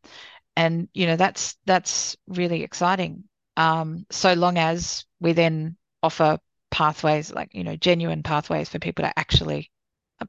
and 0.56 0.90
you 0.94 1.08
know 1.08 1.16
that's 1.16 1.58
that's 1.66 2.18
really 2.28 2.64
exciting. 2.64 3.24
Um, 3.58 4.06
so 4.12 4.34
long 4.34 4.58
as 4.58 5.06
we 5.20 5.34
then 5.34 5.78
offer 6.04 6.40
pathways 6.70 7.32
like 7.32 7.54
you 7.54 7.64
know 7.64 7.76
genuine 7.76 8.24
pathways 8.24 8.70
for 8.70 8.80
people 8.80 9.04
to 9.04 9.20
actually 9.20 9.72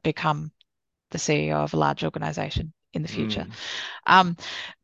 become 0.03 0.51
the 1.13 1.17
CEO 1.17 1.53
of 1.55 1.73
a 1.73 1.77
large 1.77 2.03
organization 2.03 2.73
in 2.93 3.01
the 3.01 3.07
future. 3.07 3.47
Mm. 3.47 3.53
Um, 4.05 4.37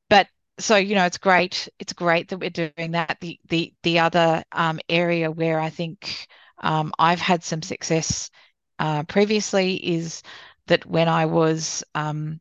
but 0.10 0.28
so 0.60 0.78
you 0.78 0.96
know, 0.96 1.06
it's 1.06 1.18
great. 1.18 1.68
It's 1.80 1.94
great 1.94 2.30
that 2.30 2.40
we're 2.40 2.50
doing 2.50 2.92
that. 2.92 3.18
The 3.20 3.40
the 3.50 3.74
the 3.84 4.00
other 4.00 4.44
um, 4.52 4.80
area 4.88 5.30
where 5.30 5.60
I 5.60 5.70
think 5.70 6.28
um, 6.60 6.94
I've 6.98 7.20
had 7.20 7.44
some 7.44 7.62
success 7.62 8.30
uh, 8.80 9.04
previously 9.04 9.76
is 9.76 10.24
that 10.68 10.86
when 10.86 11.08
I 11.08 11.26
was 11.26 11.84
um, 11.96 12.40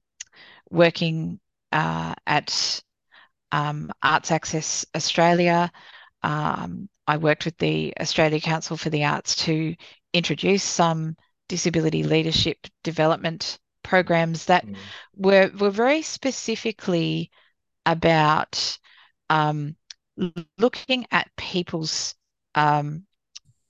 working 0.70 1.40
uh, 1.72 2.14
at 2.26 2.82
um, 3.52 3.90
Arts 4.02 4.30
Access 4.30 4.84
Australia, 4.94 5.70
um, 6.22 6.88
I 7.06 7.16
worked 7.16 7.44
with 7.44 7.56
the 7.58 7.94
Australia 8.00 8.40
Council 8.40 8.76
for 8.76 8.90
the 8.90 9.04
Arts 9.04 9.36
to 9.46 9.74
introduce 10.12 10.62
some 10.62 11.16
disability 11.48 12.02
leadership 12.02 12.58
development 12.84 13.58
programs 13.88 14.44
that 14.44 14.66
mm. 14.66 14.76
were 15.16 15.50
were 15.58 15.70
very 15.70 16.02
specifically 16.02 17.30
about 17.86 18.78
um, 19.30 19.74
looking 20.58 21.06
at 21.10 21.30
people's 21.38 22.14
um, 22.54 23.06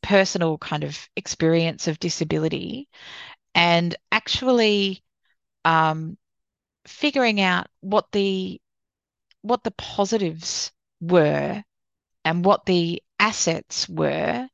personal 0.03 0.59
kind 0.59 0.83
of 0.83 1.09
experience 1.15 1.87
of 1.87 2.01
disability 2.01 2.89
and 3.55 3.95
actually 4.11 5.05
um, 5.65 6.19
figuring 6.85 7.41
out 7.41 7.69
what 7.81 8.07
the 8.11 8.61
what 9.43 9.63
the 9.63 9.71
positives 9.73 10.73
were 11.01 11.63
and 12.25 12.45
what 12.45 12.67
the 12.67 13.01
assets 13.21 13.89
were 13.89 14.49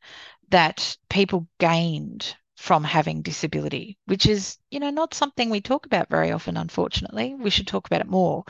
that 0.51 0.99
people 1.09 1.49
gained 1.59 2.37
from 2.57 2.85
having 2.85 3.23
disability, 3.23 3.99
which 4.07 4.27
is, 4.27 4.59
you 4.71 4.81
know, 4.81 4.91
not 4.91 5.15
something 5.15 5.51
we 5.51 5.61
talk 5.61 5.87
about 5.87 6.09
very 6.09 6.33
often, 6.33 6.57
unfortunately. 6.57 7.35
We 7.35 7.51
should 7.51 7.67
talk 7.67 7.87
about 7.87 8.01
it 8.01 8.09
more. 8.09 8.45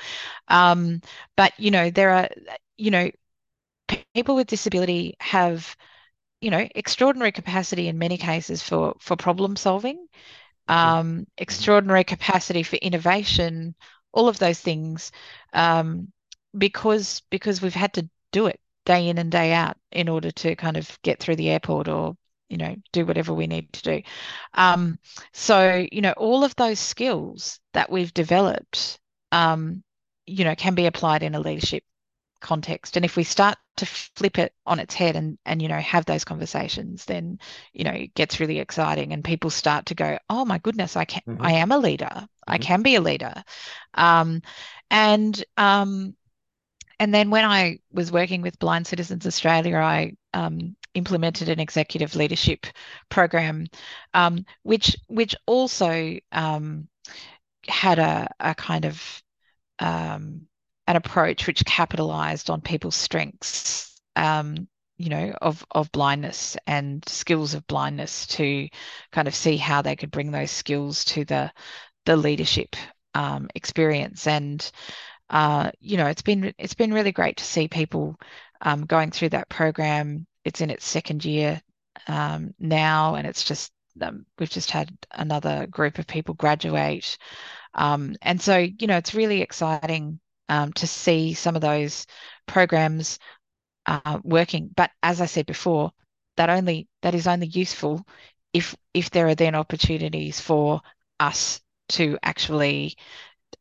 Um, 0.48 1.00
but, 1.36 1.52
you 1.58 1.70
know, 1.70 1.90
there 1.90 2.10
are, 2.10 2.28
you 2.76 2.90
know, 2.90 3.10
people 4.14 4.36
with 4.36 4.46
disability 4.46 5.16
have, 5.20 5.76
you 6.40 6.50
know, 6.50 6.66
extraordinary 6.74 7.32
capacity 7.32 7.88
in 7.88 7.98
many 7.98 8.18
cases 8.18 8.62
for 8.62 8.94
for 9.00 9.16
problem 9.16 9.56
solving, 9.56 10.06
um, 10.68 11.26
extraordinary 11.38 12.04
capacity 12.04 12.62
for 12.62 12.76
innovation, 12.76 13.74
all 14.12 14.28
of 14.28 14.38
those 14.38 14.60
things, 14.60 15.12
um, 15.52 16.12
because 16.56 17.22
because 17.30 17.62
we've 17.62 17.74
had 17.74 17.94
to 17.94 18.08
do 18.32 18.46
it 18.46 18.60
day 18.84 19.08
in 19.08 19.18
and 19.18 19.30
day 19.32 19.52
out 19.52 19.76
in 19.92 20.08
order 20.08 20.30
to 20.30 20.56
kind 20.56 20.76
of 20.76 20.98
get 21.02 21.20
through 21.20 21.36
the 21.36 21.50
airport 21.50 21.88
or 21.88 22.16
you 22.54 22.58
know 22.58 22.76
do 22.92 23.04
whatever 23.04 23.34
we 23.34 23.48
need 23.48 23.72
to 23.72 23.82
do 23.82 24.02
um, 24.54 24.96
so 25.32 25.84
you 25.90 26.00
know 26.00 26.12
all 26.12 26.44
of 26.44 26.54
those 26.54 26.78
skills 26.78 27.58
that 27.72 27.90
we've 27.90 28.14
developed 28.14 29.00
um, 29.32 29.82
you 30.24 30.44
know 30.44 30.54
can 30.54 30.76
be 30.76 30.86
applied 30.86 31.24
in 31.24 31.34
a 31.34 31.40
leadership 31.40 31.82
context 32.40 32.96
and 32.96 33.04
if 33.04 33.16
we 33.16 33.24
start 33.24 33.56
to 33.76 33.86
flip 33.86 34.38
it 34.38 34.52
on 34.66 34.78
its 34.78 34.94
head 34.94 35.16
and 35.16 35.36
and 35.46 35.60
you 35.60 35.66
know 35.66 35.80
have 35.80 36.04
those 36.04 36.24
conversations 36.24 37.04
then 37.06 37.40
you 37.72 37.82
know 37.82 37.90
it 37.90 38.14
gets 38.14 38.38
really 38.38 38.60
exciting 38.60 39.12
and 39.12 39.24
people 39.24 39.50
start 39.50 39.86
to 39.86 39.96
go 39.96 40.16
oh 40.30 40.44
my 40.44 40.58
goodness 40.58 40.94
i 40.94 41.04
can 41.04 41.22
mm-hmm. 41.26 41.42
i 41.42 41.52
am 41.52 41.72
a 41.72 41.78
leader 41.78 42.04
mm-hmm. 42.04 42.24
i 42.46 42.58
can 42.58 42.82
be 42.82 42.94
a 42.94 43.00
leader 43.00 43.34
um, 43.94 44.42
and 44.90 45.44
um, 45.56 46.14
and 47.00 47.12
then 47.12 47.30
when 47.30 47.44
I 47.44 47.80
was 47.92 48.12
working 48.12 48.42
with 48.42 48.58
Blind 48.58 48.86
Citizens 48.86 49.26
Australia, 49.26 49.78
I 49.78 50.12
um, 50.32 50.76
implemented 50.94 51.48
an 51.48 51.60
executive 51.60 52.14
leadership 52.14 52.66
program, 53.08 53.66
um, 54.14 54.44
which 54.62 54.96
which 55.08 55.36
also 55.46 56.18
um, 56.32 56.88
had 57.66 57.98
a, 57.98 58.28
a 58.40 58.54
kind 58.54 58.84
of 58.84 59.22
um, 59.78 60.46
an 60.86 60.96
approach 60.96 61.46
which 61.46 61.64
capitalized 61.64 62.50
on 62.50 62.60
people's 62.60 62.96
strengths, 62.96 64.00
um, 64.16 64.68
you 64.96 65.08
know, 65.08 65.34
of 65.42 65.64
of 65.70 65.90
blindness 65.92 66.56
and 66.66 67.06
skills 67.08 67.54
of 67.54 67.66
blindness 67.66 68.26
to 68.26 68.68
kind 69.12 69.28
of 69.28 69.34
see 69.34 69.56
how 69.56 69.82
they 69.82 69.96
could 69.96 70.10
bring 70.10 70.30
those 70.30 70.50
skills 70.50 71.04
to 71.04 71.24
the 71.24 71.52
the 72.06 72.16
leadership 72.16 72.76
um, 73.14 73.48
experience 73.54 74.26
and 74.26 74.70
uh, 75.30 75.70
you 75.80 75.96
know, 75.96 76.06
it's 76.06 76.22
been 76.22 76.54
it's 76.58 76.74
been 76.74 76.92
really 76.92 77.12
great 77.12 77.38
to 77.38 77.44
see 77.44 77.68
people 77.68 78.16
um, 78.60 78.86
going 78.86 79.10
through 79.10 79.30
that 79.30 79.48
program. 79.48 80.26
It's 80.44 80.60
in 80.60 80.70
its 80.70 80.86
second 80.86 81.24
year 81.24 81.60
um, 82.08 82.54
now, 82.58 83.14
and 83.14 83.26
it's 83.26 83.44
just 83.44 83.72
um, 84.00 84.26
we've 84.38 84.50
just 84.50 84.70
had 84.70 84.96
another 85.12 85.66
group 85.66 85.98
of 85.98 86.06
people 86.06 86.34
graduate, 86.34 87.16
um, 87.74 88.16
and 88.22 88.40
so 88.40 88.56
you 88.56 88.86
know, 88.86 88.96
it's 88.96 89.14
really 89.14 89.42
exciting 89.42 90.20
um, 90.48 90.72
to 90.74 90.86
see 90.86 91.34
some 91.34 91.56
of 91.56 91.62
those 91.62 92.06
programs 92.46 93.18
uh, 93.86 94.20
working. 94.22 94.70
But 94.74 94.90
as 95.02 95.20
I 95.20 95.26
said 95.26 95.46
before, 95.46 95.92
that 96.36 96.50
only 96.50 96.88
that 97.02 97.14
is 97.14 97.26
only 97.26 97.46
useful 97.46 98.06
if 98.52 98.76
if 98.92 99.10
there 99.10 99.28
are 99.28 99.34
then 99.34 99.54
opportunities 99.54 100.40
for 100.40 100.80
us 101.20 101.60
to 101.90 102.18
actually 102.22 102.96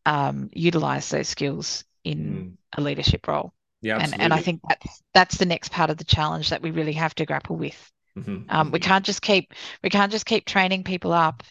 um, 0.05 0.49
utilize 0.53 1.09
those 1.09 1.27
skills 1.27 1.83
in 2.03 2.17
mm. 2.17 2.53
a 2.77 2.81
leadership 2.81 3.27
role. 3.27 3.53
Yeah, 3.83 3.99
and 3.99 4.19
and 4.19 4.33
I 4.33 4.39
think 4.39 4.61
that's 4.67 5.03
that's 5.13 5.37
the 5.37 5.45
next 5.45 5.73
part 5.73 5.89
of 5.89 5.97
the 5.97 6.05
challenge 6.05 6.49
that 6.49 6.61
we 6.61 6.71
really 6.71 6.93
have 6.93 7.13
to 7.15 7.25
grapple 7.25 7.57
with. 7.57 7.91
Mm-hmm. 8.17 8.49
Um, 8.49 8.71
we 8.71 8.79
can't 8.79 9.05
just 9.05 9.21
keep 9.21 9.51
we 9.83 9.89
can't 9.89 10.09
just 10.09 10.25
keep 10.25 10.45
training 10.45 10.85
people 10.85 11.11
up, 11.11 11.43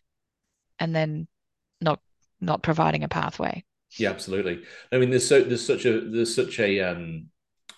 and 0.78 0.96
then 0.96 1.28
not 1.82 2.00
not 2.40 2.62
providing 2.62 3.04
a 3.04 3.08
pathway. 3.08 3.62
Yeah, 3.98 4.08
absolutely. 4.08 4.62
I 4.90 4.96
mean, 4.96 5.10
there's 5.10 5.28
so 5.28 5.42
there's 5.42 5.64
such 5.64 5.84
a 5.84 6.00
there's 6.00 6.34
such 6.34 6.58
a 6.58 6.80
um 6.80 7.26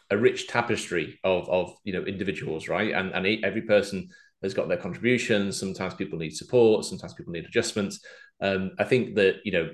a 0.08 0.16
rich 0.16 0.46
tapestry 0.46 1.18
of 1.24 1.48
of 1.48 1.74
you 1.82 1.92
know 1.92 2.04
individuals, 2.04 2.68
right? 2.68 2.94
And 2.94 3.10
and 3.12 3.44
every 3.44 3.62
person 3.62 4.08
has 4.44 4.54
got 4.54 4.68
their 4.68 4.76
contributions. 4.76 5.58
Sometimes 5.58 5.94
people 5.94 6.16
need 6.16 6.36
support. 6.36 6.84
Sometimes 6.84 7.14
people 7.14 7.32
need 7.32 7.44
adjustments. 7.44 7.98
Um, 8.40 8.70
I 8.78 8.84
think 8.84 9.16
that 9.16 9.38
you 9.44 9.50
know 9.50 9.70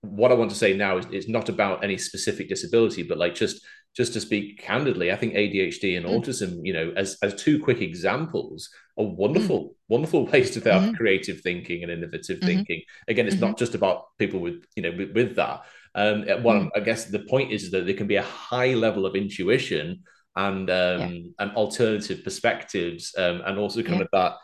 what 0.00 0.32
I 0.32 0.34
want 0.34 0.50
to 0.50 0.56
say 0.56 0.76
now 0.76 0.98
is, 0.98 1.06
is 1.12 1.28
not 1.28 1.48
about 1.48 1.84
any 1.84 1.96
specific 1.98 2.48
disability, 2.48 3.04
but 3.04 3.16
like 3.16 3.36
just 3.36 3.64
just 3.96 4.12
to 4.12 4.20
speak 4.20 4.60
candidly, 4.60 5.12
I 5.12 5.16
think 5.16 5.34
ADHD 5.34 5.96
and 5.96 6.06
mm. 6.06 6.18
autism, 6.18 6.60
you 6.64 6.72
know, 6.72 6.92
as 6.96 7.16
as 7.22 7.34
two 7.34 7.62
quick 7.62 7.80
examples, 7.80 8.68
are 8.98 9.06
wonderful, 9.06 9.64
mm. 9.64 9.74
wonderful 9.88 10.26
ways 10.32 10.50
to 10.52 10.60
have 10.70 10.82
mm-hmm. 10.82 10.94
creative 10.94 11.40
thinking 11.40 11.82
and 11.82 11.92
innovative 11.92 12.38
mm-hmm. 12.38 12.46
thinking. 12.46 12.82
Again, 13.08 13.26
it's 13.26 13.36
mm-hmm. 13.36 13.46
not 13.46 13.58
just 13.58 13.74
about 13.74 14.16
people 14.18 14.40
with 14.40 14.64
you 14.74 14.82
know 14.82 14.92
with, 14.96 15.12
with 15.12 15.36
that. 15.36 15.62
Um, 15.94 16.24
well, 16.42 16.62
mm. 16.62 16.70
I 16.74 16.80
guess 16.80 17.04
the 17.04 17.20
point 17.20 17.52
is 17.52 17.70
that 17.70 17.86
there 17.86 17.94
can 17.94 18.08
be 18.08 18.16
a 18.16 18.22
high 18.22 18.74
level 18.74 19.06
of 19.06 19.14
intuition 19.14 20.02
and 20.36 20.68
um, 20.68 21.00
yeah. 21.00 21.20
and 21.38 21.50
alternative 21.52 22.24
perspectives, 22.24 23.14
um, 23.16 23.42
and 23.46 23.58
also 23.58 23.82
kind 23.82 23.98
yeah. 23.98 24.02
of 24.02 24.08
that 24.12 24.36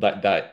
that 0.00 0.22
that 0.22 0.44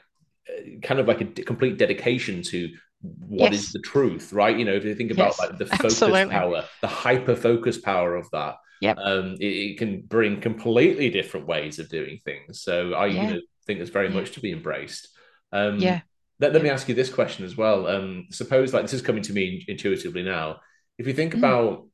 uh, 0.49 0.79
kind 0.81 1.01
of 1.01 1.07
like 1.07 1.19
a 1.19 1.25
complete 1.25 1.77
dedication 1.77 2.41
to 2.43 2.69
what 3.01 3.51
yes. 3.51 3.63
is 3.63 3.71
the 3.71 3.79
truth, 3.79 4.33
right? 4.33 4.57
You 4.57 4.65
know, 4.65 4.73
if 4.73 4.83
you 4.83 4.95
think 4.95 5.11
about 5.11 5.27
yes, 5.27 5.39
like 5.39 5.57
the 5.57 5.65
focus 5.65 6.01
absolutely. 6.01 6.31
power, 6.31 6.63
the 6.81 6.87
hyper 6.87 7.35
focus 7.35 7.77
power 7.77 8.15
of 8.15 8.29
that, 8.31 8.55
yep. 8.81 8.97
um, 8.97 9.35
it, 9.39 9.45
it, 9.45 9.77
can 9.77 10.01
bring 10.01 10.41
completely 10.41 11.09
different 11.09 11.47
ways 11.47 11.79
of 11.79 11.89
doing 11.89 12.19
things. 12.25 12.61
So 12.61 12.93
I 12.93 13.07
yeah. 13.07 13.21
you 13.21 13.33
know, 13.35 13.41
think 13.65 13.79
there's 13.79 13.89
very 13.89 14.09
yeah. 14.09 14.15
much 14.15 14.31
to 14.31 14.39
be 14.39 14.51
embraced. 14.51 15.09
Um, 15.51 15.77
yeah. 15.77 16.01
Let, 16.39 16.53
let 16.53 16.63
me 16.63 16.69
ask 16.69 16.87
you 16.89 16.95
this 16.95 17.09
question 17.13 17.45
as 17.45 17.55
well. 17.55 17.87
Um, 17.87 18.27
suppose 18.31 18.73
like 18.73 18.83
this 18.83 18.93
is 18.93 19.01
coming 19.01 19.23
to 19.23 19.33
me 19.33 19.63
intuitively 19.67 20.23
now. 20.23 20.59
If 20.97 21.07
you 21.07 21.13
think 21.13 21.33
mm. 21.33 21.39
about, 21.39 21.85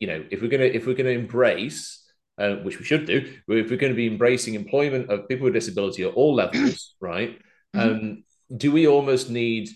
you 0.00 0.08
know, 0.08 0.24
if 0.30 0.42
we're 0.42 0.48
gonna 0.48 0.64
if 0.64 0.86
we're 0.86 0.94
gonna 0.94 1.10
embrace 1.10 2.02
uh, 2.38 2.56
which 2.56 2.78
we 2.78 2.84
should 2.84 3.06
do, 3.06 3.18
if 3.48 3.70
we're 3.70 3.76
going 3.76 3.92
to 3.92 3.96
be 3.96 4.06
embracing 4.06 4.54
employment 4.54 5.10
of 5.10 5.28
people 5.28 5.44
with 5.44 5.54
disability 5.54 6.02
at 6.02 6.14
all 6.14 6.34
levels, 6.34 6.94
right? 7.00 7.38
Mm-hmm. 7.74 7.80
Um, 7.80 8.24
do 8.56 8.72
we 8.72 8.86
almost 8.86 9.30
need 9.30 9.68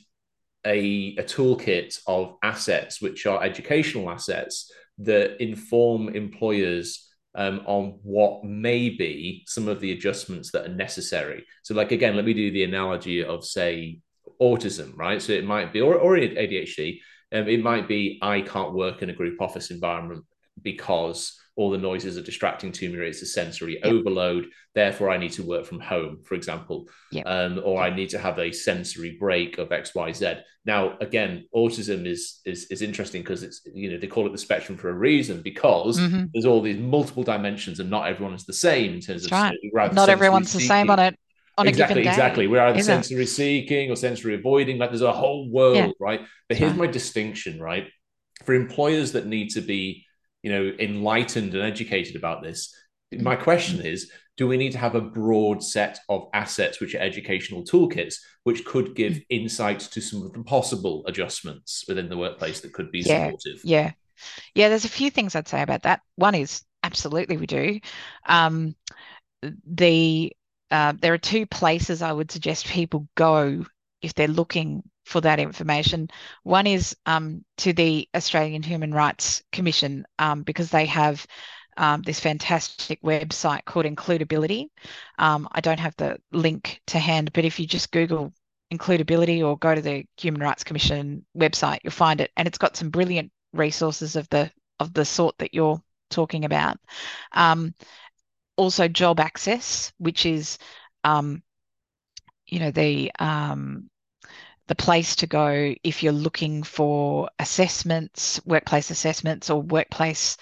a, 0.66 1.16
a 1.18 1.22
toolkit 1.22 1.98
of 2.06 2.34
assets, 2.42 3.00
which 3.00 3.24
are 3.24 3.42
educational 3.42 4.10
assets 4.10 4.70
that 4.98 5.42
inform 5.42 6.08
employers 6.10 7.08
um, 7.34 7.60
on 7.66 7.98
what 8.02 8.44
may 8.44 8.88
be 8.88 9.44
some 9.46 9.68
of 9.68 9.80
the 9.80 9.92
adjustments 9.92 10.50
that 10.52 10.66
are 10.66 10.74
necessary. 10.74 11.44
So, 11.62 11.74
like 11.74 11.92
again, 11.92 12.16
let 12.16 12.24
me 12.24 12.34
do 12.34 12.50
the 12.50 12.64
analogy 12.64 13.22
of 13.24 13.44
say 13.44 14.00
autism, 14.40 14.96
right? 14.96 15.20
So 15.20 15.32
it 15.32 15.44
might 15.44 15.72
be 15.72 15.80
or, 15.80 15.96
or 15.96 16.16
ADHD. 16.16 16.98
Um, 17.32 17.48
it 17.48 17.62
might 17.62 17.88
be 17.88 18.18
I 18.22 18.40
can't 18.40 18.74
work 18.74 19.02
in 19.02 19.10
a 19.10 19.14
group 19.14 19.40
office 19.40 19.70
environment 19.70 20.24
because 20.62 21.38
all 21.56 21.70
the 21.70 21.78
noises 21.78 22.18
are 22.18 22.22
distracting 22.22 22.70
to 22.70 22.88
me. 22.90 22.98
It's 22.98 23.22
a 23.22 23.26
sensory 23.26 23.82
overload. 23.82 24.46
Therefore, 24.74 25.08
I 25.10 25.16
need 25.16 25.32
to 25.32 25.42
work 25.42 25.64
from 25.64 25.80
home, 25.80 26.20
for 26.22 26.34
example, 26.34 26.86
um, 27.24 27.62
or 27.64 27.80
I 27.80 27.94
need 27.94 28.10
to 28.10 28.18
have 28.18 28.38
a 28.38 28.52
sensory 28.52 29.16
break 29.18 29.56
of 29.56 29.72
X, 29.72 29.94
Y, 29.94 30.12
Z. 30.12 30.34
Now, 30.66 30.98
again, 31.00 31.46
autism 31.54 32.06
is 32.06 32.40
is, 32.44 32.66
is 32.66 32.82
interesting 32.82 33.22
because 33.22 33.42
it's 33.42 33.62
you 33.72 33.90
know 33.90 33.98
they 33.98 34.06
call 34.06 34.26
it 34.26 34.32
the 34.32 34.38
spectrum 34.38 34.76
for 34.76 34.90
a 34.90 34.94
reason 34.94 35.40
because 35.40 35.98
mm-hmm. 35.98 36.24
there's 36.34 36.44
all 36.44 36.60
these 36.60 36.78
multiple 36.78 37.22
dimensions 37.22 37.80
and 37.80 37.88
not 37.88 38.06
everyone 38.06 38.34
is 38.34 38.44
the 38.44 38.52
same 38.52 38.94
in 38.94 39.00
terms 39.00 39.26
That's 39.26 39.54
of 39.54 39.70
right. 39.72 39.94
not 39.94 40.08
everyone's 40.10 40.50
seeking. 40.50 40.64
the 40.64 40.68
same 40.68 40.90
on 40.90 40.98
it. 40.98 41.18
On 41.58 41.66
exactly, 41.66 42.06
exactly. 42.06 42.46
We're 42.48 42.60
either 42.60 42.82
sensory 42.82 43.22
it? 43.22 43.28
seeking 43.28 43.90
or 43.90 43.96
sensory 43.96 44.34
avoiding. 44.34 44.76
Like 44.76 44.90
there's 44.90 45.00
a 45.00 45.12
whole 45.12 45.50
world, 45.50 45.76
yeah. 45.76 45.90
right? 45.98 46.20
But 46.48 46.58
here's 46.58 46.74
my 46.74 46.86
distinction, 46.86 47.58
right? 47.58 47.88
For 48.44 48.52
employers 48.52 49.12
that 49.12 49.26
need 49.26 49.48
to 49.50 49.62
be 49.62 50.05
you 50.46 50.52
know 50.52 50.72
enlightened 50.78 51.54
and 51.54 51.62
educated 51.64 52.14
about 52.14 52.40
this. 52.40 52.72
My 53.10 53.34
question 53.34 53.84
is 53.84 54.12
do 54.36 54.46
we 54.46 54.56
need 54.56 54.70
to 54.72 54.78
have 54.78 54.94
a 54.94 55.00
broad 55.00 55.60
set 55.60 55.98
of 56.08 56.28
assets 56.34 56.80
which 56.80 56.94
are 56.94 57.00
educational 57.00 57.64
toolkits 57.64 58.14
which 58.44 58.64
could 58.64 58.94
give 58.94 59.14
mm. 59.14 59.26
insights 59.28 59.88
to 59.88 60.00
some 60.00 60.22
of 60.22 60.32
the 60.32 60.44
possible 60.44 61.02
adjustments 61.08 61.84
within 61.88 62.08
the 62.08 62.16
workplace 62.16 62.60
that 62.60 62.72
could 62.72 62.92
be 62.92 63.00
yeah, 63.00 63.24
supportive? 63.24 63.60
yeah. 63.64 63.90
Yeah 64.54 64.68
there's 64.68 64.84
a 64.84 65.00
few 65.00 65.10
things 65.10 65.34
i'd 65.34 65.48
say 65.48 65.62
about 65.62 65.82
that. 65.82 66.00
One 66.14 66.36
is 66.36 66.62
absolutely 66.84 67.38
we 67.38 67.46
do. 67.48 67.80
Um, 68.28 68.76
the 69.42 70.32
uh, 70.70 70.92
there 71.00 71.12
are 71.12 71.18
two 71.18 71.44
places 71.46 72.02
i 72.02 72.12
would 72.12 72.30
suggest 72.30 72.66
people 72.66 73.08
go 73.16 73.64
if 74.00 74.14
they're 74.14 74.28
looking 74.28 74.84
for 75.06 75.20
that 75.20 75.38
information. 75.38 76.08
One 76.42 76.66
is 76.66 76.96
um, 77.06 77.44
to 77.58 77.72
the 77.72 78.08
Australian 78.14 78.62
Human 78.64 78.92
Rights 78.92 79.42
Commission 79.52 80.04
um, 80.18 80.42
because 80.42 80.68
they 80.70 80.86
have 80.86 81.24
um, 81.76 82.02
this 82.02 82.18
fantastic 82.18 83.00
website 83.02 83.64
called 83.64 83.86
IncludeAbility. 83.86 84.66
Um, 85.18 85.48
I 85.52 85.60
don't 85.60 85.78
have 85.78 85.94
the 85.96 86.18
link 86.32 86.80
to 86.88 86.98
hand, 86.98 87.32
but 87.32 87.44
if 87.44 87.60
you 87.60 87.66
just 87.66 87.92
Google 87.92 88.32
IncludeAbility 88.72 89.46
or 89.46 89.56
go 89.56 89.76
to 89.76 89.80
the 89.80 90.04
Human 90.16 90.42
Rights 90.42 90.64
Commission 90.64 91.24
website, 91.38 91.78
you'll 91.84 91.92
find 91.92 92.20
it, 92.20 92.32
and 92.36 92.48
it's 92.48 92.58
got 92.58 92.76
some 92.76 92.90
brilliant 92.90 93.30
resources 93.52 94.16
of 94.16 94.28
the 94.30 94.50
of 94.80 94.92
the 94.92 95.04
sort 95.04 95.38
that 95.38 95.54
you're 95.54 95.80
talking 96.10 96.44
about. 96.44 96.78
Um, 97.32 97.74
also, 98.56 98.88
job 98.88 99.20
access, 99.20 99.92
which 99.98 100.26
is 100.26 100.58
um, 101.04 101.44
you 102.46 102.58
know 102.58 102.72
the 102.72 103.12
um, 103.20 103.88
the 104.68 104.74
place 104.74 105.16
to 105.16 105.26
go 105.26 105.74
if 105.82 106.02
you're 106.02 106.12
looking 106.12 106.62
for 106.62 107.28
assessments, 107.38 108.40
workplace 108.44 108.90
assessments, 108.90 109.50
or 109.50 109.62
workplace 109.62 110.36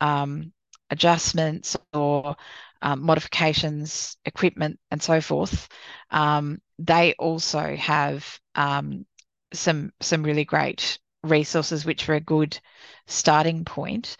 um, 0.00 0.52
adjustments 0.90 1.76
or 1.92 2.36
um, 2.82 3.02
modifications, 3.02 4.16
equipment, 4.24 4.78
and 4.90 5.02
so 5.02 5.20
forth. 5.20 5.68
Um, 6.10 6.60
they 6.78 7.14
also 7.18 7.76
have 7.76 8.38
um, 8.54 9.06
some 9.52 9.92
some 10.00 10.22
really 10.22 10.44
great 10.44 10.98
resources, 11.22 11.84
which 11.84 12.08
are 12.08 12.14
a 12.14 12.20
good 12.20 12.58
starting 13.06 13.64
point. 13.64 14.16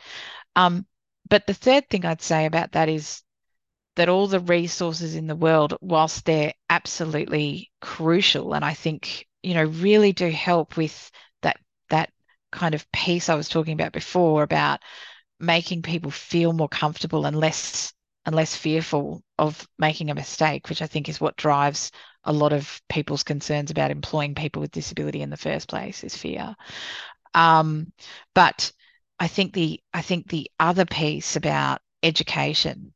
Um, 0.56 0.86
but 1.28 1.46
the 1.46 1.54
third 1.54 1.88
thing 1.88 2.04
I'd 2.04 2.22
say 2.22 2.46
about 2.46 2.72
that 2.72 2.88
is 2.88 3.22
that 3.96 4.08
all 4.08 4.26
the 4.26 4.40
resources 4.40 5.14
in 5.14 5.26
the 5.26 5.36
world, 5.36 5.76
whilst 5.80 6.24
they're 6.24 6.54
absolutely 6.68 7.70
crucial, 7.80 8.54
and 8.54 8.64
I 8.64 8.74
think 8.74 9.26
you 9.42 9.54
know 9.54 9.64
really 9.64 10.12
do 10.12 10.30
help 10.30 10.76
with 10.76 11.10
that 11.42 11.58
that 11.88 12.12
kind 12.52 12.74
of 12.74 12.90
piece 12.92 13.28
I 13.28 13.34
was 13.34 13.48
talking 13.48 13.74
about 13.74 13.92
before 13.92 14.42
about 14.42 14.80
making 15.38 15.82
people 15.82 16.10
feel 16.10 16.52
more 16.52 16.68
comfortable 16.68 17.26
and 17.26 17.36
less 17.36 17.92
and 18.26 18.34
less 18.34 18.54
fearful 18.54 19.22
of 19.38 19.66
making 19.78 20.10
a 20.10 20.14
mistake, 20.14 20.68
which 20.68 20.82
I 20.82 20.86
think 20.86 21.08
is 21.08 21.20
what 21.20 21.36
drives 21.36 21.90
a 22.24 22.32
lot 22.32 22.52
of 22.52 22.82
people's 22.90 23.22
concerns 23.22 23.70
about 23.70 23.90
employing 23.90 24.34
people 24.34 24.60
with 24.60 24.70
disability 24.72 25.22
in 25.22 25.30
the 25.30 25.38
first 25.38 25.68
place 25.68 26.04
is 26.04 26.14
fear. 26.14 26.54
Um, 27.34 27.92
but 28.34 28.72
I 29.18 29.28
think 29.28 29.54
the 29.54 29.80
I 29.94 30.02
think 30.02 30.28
the 30.28 30.50
other 30.60 30.84
piece 30.84 31.36
about 31.36 31.80
education 32.02 32.92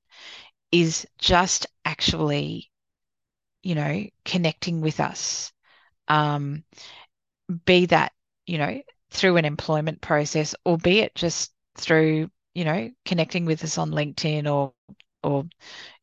is 0.72 1.06
just 1.18 1.66
actually, 1.84 2.70
you 3.62 3.74
know, 3.74 4.04
connecting 4.24 4.80
with 4.80 5.00
us 5.00 5.52
um, 6.08 6.64
be 7.64 7.86
that, 7.86 8.12
you 8.46 8.58
know, 8.58 8.80
through 9.10 9.36
an 9.36 9.44
employment 9.44 10.00
process, 10.00 10.54
or 10.64 10.78
be 10.78 11.00
it 11.00 11.14
just 11.14 11.52
through, 11.76 12.30
you 12.54 12.64
know, 12.64 12.90
connecting 13.04 13.44
with 13.44 13.62
us 13.64 13.78
on 13.78 13.90
LinkedIn 13.90 14.52
or, 14.52 14.72
or, 15.22 15.46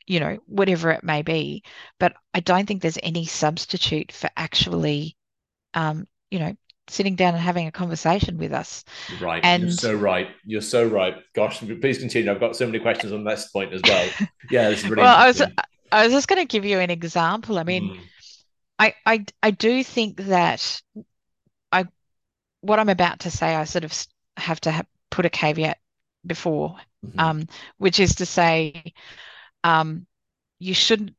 you 0.08 0.20
know, 0.20 0.38
whatever 0.46 0.92
it 0.92 1.04
may 1.04 1.22
be. 1.22 1.64
But 2.00 2.14
I 2.34 2.40
don't 2.40 2.68
think 2.68 2.82
there's 2.82 2.98
any 3.02 3.26
substitute 3.26 4.12
for 4.12 4.30
actually, 4.36 5.18
um, 5.74 6.08
you 6.30 6.40
know, 6.40 6.56
sitting 6.88 7.16
down 7.16 7.34
and 7.34 7.42
having 7.42 7.68
a 7.68 7.72
conversation 7.72 8.38
with 8.38 8.52
us. 8.52 8.84
Right. 9.22 9.44
And 9.44 9.64
you're 9.64 9.72
so 9.72 9.94
right. 9.94 10.28
You're 10.46 10.62
so 10.62 10.86
right. 10.86 11.16
Gosh, 11.34 11.60
please 11.60 12.00
continue. 12.00 12.32
I've 12.32 12.40
got 12.40 12.56
so 12.56 12.66
many 12.66 12.80
questions 12.80 13.14
on 13.14 13.24
this 13.24 13.48
point 13.48 13.74
as 13.74 13.82
well. 13.84 14.10
Yeah, 14.50 14.70
is 14.70 14.84
really 14.84 14.96
well. 15.02 15.16
I 15.16 15.28
was 15.28 15.42
I 15.92 16.04
was 16.04 16.14
just 16.14 16.28
going 16.28 16.42
to 16.42 16.46
give 16.46 16.66
you 16.66 16.80
an 16.80 16.90
example. 16.90 17.60
I 17.60 17.64
mean, 17.64 17.96
mm. 17.96 18.00
I, 18.82 18.96
I 19.06 19.26
I 19.44 19.52
do 19.52 19.84
think 19.84 20.18
that 20.24 20.82
I 21.72 21.86
what 22.62 22.80
I'm 22.80 22.90
about 22.90 23.20
to 23.22 23.32
say 23.32 23.54
I 23.54 23.66
sort 23.66 23.84
of 23.84 23.94
have 24.38 24.60
to 24.62 24.84
put 25.12 25.28
a 25.28 25.30
caveat 25.30 25.78
before, 26.26 26.78
mm-hmm. 27.06 27.20
um, 27.20 27.48
which 27.78 28.00
is 28.00 28.16
to 28.16 28.26
say, 28.26 28.94
um, 29.64 30.08
you 30.58 30.74
shouldn't. 30.74 31.16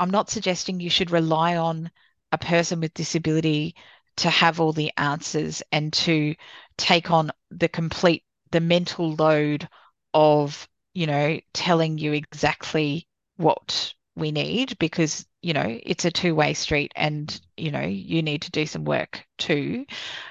I'm 0.00 0.10
not 0.10 0.28
suggesting 0.28 0.80
you 0.80 0.90
should 0.90 1.12
rely 1.12 1.56
on 1.56 1.88
a 2.32 2.38
person 2.38 2.80
with 2.80 2.94
disability 2.94 3.76
to 4.16 4.28
have 4.28 4.58
all 4.58 4.72
the 4.72 4.90
answers 4.96 5.62
and 5.70 5.92
to 5.92 6.34
take 6.76 7.12
on 7.12 7.30
the 7.52 7.68
complete 7.68 8.24
the 8.50 8.60
mental 8.60 9.14
load 9.14 9.68
of 10.14 10.68
you 10.94 11.06
know 11.06 11.38
telling 11.54 11.98
you 11.98 12.12
exactly 12.12 13.06
what 13.36 13.94
we 14.16 14.32
need 14.32 14.76
because 14.80 15.24
you 15.42 15.52
know 15.52 15.78
it's 15.82 16.04
a 16.04 16.10
two-way 16.10 16.54
street 16.54 16.92
and 16.96 17.40
you 17.56 17.70
know 17.70 17.80
you 17.82 18.22
need 18.22 18.42
to 18.42 18.50
do 18.50 18.64
some 18.66 18.84
work 18.84 19.24
too 19.38 19.84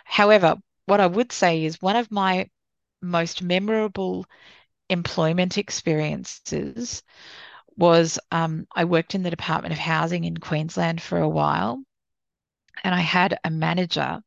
however 0.06 0.56
what 0.86 1.00
i 1.02 1.08
would 1.08 1.32
say 1.32 1.66
is 1.66 1.82
one 1.82 1.96
of 1.96 2.12
my 2.12 2.50
most 3.02 3.42
memorable 3.42 4.26
employment 4.90 5.58
experiences 5.58 7.04
was 7.78 8.20
um, 8.32 8.68
i 8.76 8.86
worked 8.86 9.16
in 9.16 9.24
the 9.24 9.30
department 9.30 9.74
of 9.74 9.80
housing 9.80 10.24
in 10.24 10.38
queensland 10.38 11.02
for 11.02 11.20
a 11.20 11.30
while 11.30 11.82
and 12.84 12.96
i 12.96 13.00
had 13.00 13.38
a 13.44 13.50
manager 13.50 14.22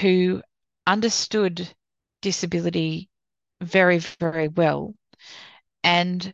who 0.00 0.42
understood 0.86 1.68
disability 2.22 3.08
very 3.60 3.98
very 3.98 4.48
well 4.48 4.94
and 5.82 6.32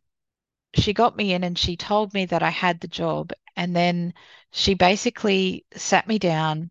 she 0.75 0.92
got 0.92 1.16
me 1.16 1.33
in 1.33 1.45
and 1.45 1.59
she 1.59 1.77
told 1.77 2.12
me 2.14 2.27
that 2.27 2.42
I 2.42 2.51
had 2.51 2.81
the 2.81 2.88
job. 2.88 3.33
And 3.57 3.75
then 3.75 4.14
she 4.53 4.75
basically 4.75 5.64
sat 5.75 6.07
me 6.07 6.19
down 6.19 6.71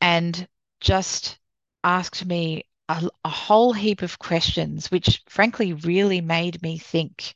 and 0.00 0.46
just 0.80 1.38
asked 1.84 2.24
me 2.26 2.64
a, 2.88 3.08
a, 3.24 3.28
whole 3.28 3.72
heap 3.72 4.02
of 4.02 4.18
questions, 4.18 4.90
which 4.90 5.22
frankly 5.28 5.72
really 5.72 6.20
made 6.20 6.60
me 6.62 6.78
think 6.78 7.34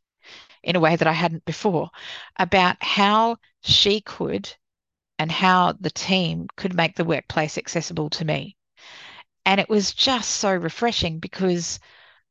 in 0.63 0.77
a 0.77 0.81
way 0.81 0.97
that 0.97 1.09
I 1.09 1.13
hadn't 1.13 1.45
before 1.45 1.91
about 2.39 2.77
how 2.83 3.37
she 3.63 4.01
could 4.01 4.53
and 5.19 5.31
how 5.31 5.73
the 5.73 5.91
team 5.91 6.49
could 6.57 6.75
make 6.75 6.97
the 6.97 7.05
workplace 7.05 7.57
accessible 7.57 8.11
to 8.11 8.25
me. 8.25 8.57
And 9.47 9.61
it 9.61 9.69
was 9.69 9.95
just 9.95 10.31
so 10.31 10.53
refreshing 10.53 11.19
because 11.21 11.79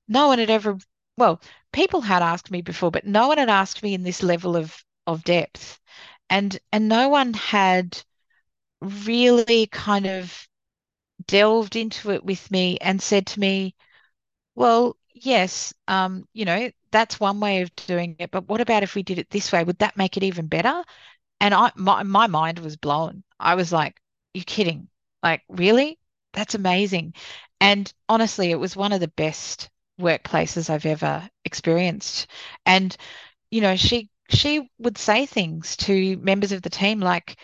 no 0.07 0.27
one 0.27 0.39
had 0.39 0.49
ever 0.49 0.77
well, 1.17 1.41
people 1.71 2.01
had 2.01 2.23
asked 2.23 2.49
me 2.49 2.61
before, 2.61 2.89
but 2.91 3.05
no 3.05 3.27
one 3.27 3.37
had 3.37 3.49
asked 3.49 3.83
me 3.83 3.93
in 3.93 4.03
this 4.03 4.23
level 4.23 4.55
of 4.55 4.83
of 5.05 5.23
depth, 5.23 5.79
and 6.33 6.59
and 6.73 6.89
no 6.89 7.09
one 7.09 7.33
had 7.35 8.03
really 8.81 9.67
kind 9.67 10.07
of 10.07 10.47
delved 11.27 11.75
into 11.75 12.11
it 12.11 12.23
with 12.25 12.49
me 12.51 12.77
and 12.79 13.01
said 13.01 13.27
to 13.27 13.39
me, 13.39 13.75
well, 14.55 14.97
yes, 15.13 15.73
um, 15.87 16.27
you 16.33 16.45
know, 16.45 16.71
that's 16.91 17.19
one 17.19 17.39
way 17.39 17.61
of 17.61 17.75
doing 17.75 18.15
it, 18.19 18.31
but 18.31 18.47
what 18.47 18.61
about 18.61 18.83
if 18.83 18.95
we 18.95 19.03
did 19.03 19.19
it 19.19 19.29
this 19.29 19.51
way? 19.51 19.63
Would 19.63 19.79
that 19.79 19.97
make 19.97 20.17
it 20.17 20.23
even 20.23 20.47
better? 20.47 20.83
And 21.41 21.53
I 21.53 21.71
my 21.75 22.03
my 22.03 22.27
mind 22.27 22.59
was 22.59 22.77
blown. 22.77 23.23
I 23.39 23.55
was 23.55 23.71
like, 23.73 23.99
you 24.33 24.43
kidding? 24.43 24.89
Like, 25.23 25.43
really? 25.49 25.99
That's 26.33 26.55
amazing. 26.55 27.15
And 27.61 27.91
honestly, 28.09 28.51
it 28.51 28.59
was 28.59 28.75
one 28.75 28.93
of 28.93 29.01
the 29.01 29.09
best 29.09 29.69
workplaces 29.99 30.69
I've 30.69 30.85
ever 30.87 31.29
experienced. 31.45 32.27
And, 32.65 32.95
you 33.51 33.61
know, 33.61 33.75
she 33.77 34.09
she 34.33 34.69
would 34.79 34.97
say 34.97 35.25
things 35.25 35.75
to 35.77 36.17
members 36.17 36.51
of 36.51 36.61
the 36.61 36.69
team 36.69 36.99
like, 36.99 37.37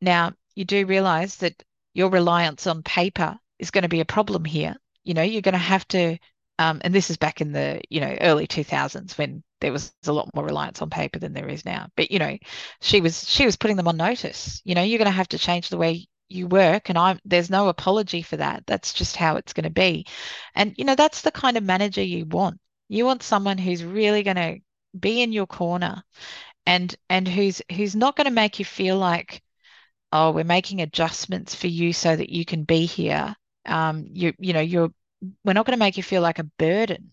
now 0.00 0.32
you 0.54 0.64
do 0.64 0.86
realize 0.86 1.36
that 1.36 1.62
your 1.94 2.10
reliance 2.10 2.66
on 2.66 2.82
paper 2.82 3.38
is 3.58 3.70
going 3.70 3.82
to 3.82 3.88
be 3.88 4.00
a 4.00 4.04
problem 4.04 4.44
here. 4.44 4.76
You 5.04 5.14
know, 5.14 5.22
you're 5.22 5.42
going 5.42 5.52
to 5.52 5.58
have 5.58 5.86
to, 5.88 6.18
um, 6.58 6.80
and 6.84 6.94
this 6.94 7.10
is 7.10 7.16
back 7.16 7.40
in 7.40 7.52
the, 7.52 7.80
you 7.88 8.00
know, 8.00 8.16
early 8.20 8.46
2000s 8.46 9.16
when 9.18 9.42
there 9.60 9.72
was 9.72 9.92
a 10.06 10.12
lot 10.12 10.30
more 10.34 10.44
reliance 10.44 10.82
on 10.82 10.90
paper 10.90 11.18
than 11.18 11.32
there 11.32 11.48
is 11.48 11.64
now. 11.64 11.88
But, 11.96 12.10
you 12.10 12.18
know, 12.18 12.36
she 12.80 13.00
was 13.00 13.28
she 13.28 13.44
was 13.44 13.56
putting 13.56 13.76
them 13.76 13.88
on 13.88 13.96
notice. 13.96 14.60
You 14.64 14.74
know, 14.74 14.82
you're 14.82 14.98
going 14.98 15.06
to 15.06 15.12
have 15.12 15.28
to 15.28 15.38
change 15.38 15.68
the 15.68 15.78
way 15.78 16.06
you 16.28 16.46
work 16.46 16.90
and 16.90 16.98
I'm 16.98 17.18
there's 17.24 17.50
no 17.50 17.68
apology 17.68 18.22
for 18.22 18.36
that. 18.36 18.64
That's 18.66 18.92
just 18.92 19.16
how 19.16 19.36
it's 19.36 19.52
going 19.52 19.64
to 19.64 19.70
be. 19.70 20.06
And 20.54 20.74
you 20.76 20.84
know, 20.84 20.94
that's 20.94 21.22
the 21.22 21.32
kind 21.32 21.56
of 21.56 21.64
manager 21.64 22.02
you 22.02 22.26
want. 22.26 22.60
You 22.88 23.04
want 23.06 23.22
someone 23.22 23.58
who's 23.58 23.84
really 23.84 24.22
going 24.22 24.36
to 24.36 24.58
be 24.98 25.22
in 25.22 25.32
your 25.32 25.46
corner 25.46 26.02
and 26.66 26.94
and 27.08 27.26
who's 27.26 27.62
who's 27.72 27.96
not 27.96 28.16
going 28.16 28.26
to 28.26 28.30
make 28.30 28.58
you 28.58 28.64
feel 28.64 28.96
like 28.96 29.42
oh 30.12 30.30
we're 30.30 30.44
making 30.44 30.80
adjustments 30.80 31.54
for 31.54 31.66
you 31.66 31.92
so 31.92 32.14
that 32.14 32.30
you 32.30 32.44
can 32.44 32.64
be 32.64 32.86
here 32.86 33.34
um 33.66 34.06
you 34.12 34.32
you 34.38 34.52
know 34.52 34.60
you're 34.60 34.90
we're 35.44 35.52
not 35.52 35.66
going 35.66 35.76
to 35.76 35.84
make 35.84 35.96
you 35.96 36.02
feel 36.02 36.22
like 36.22 36.38
a 36.38 36.50
burden 36.58 37.10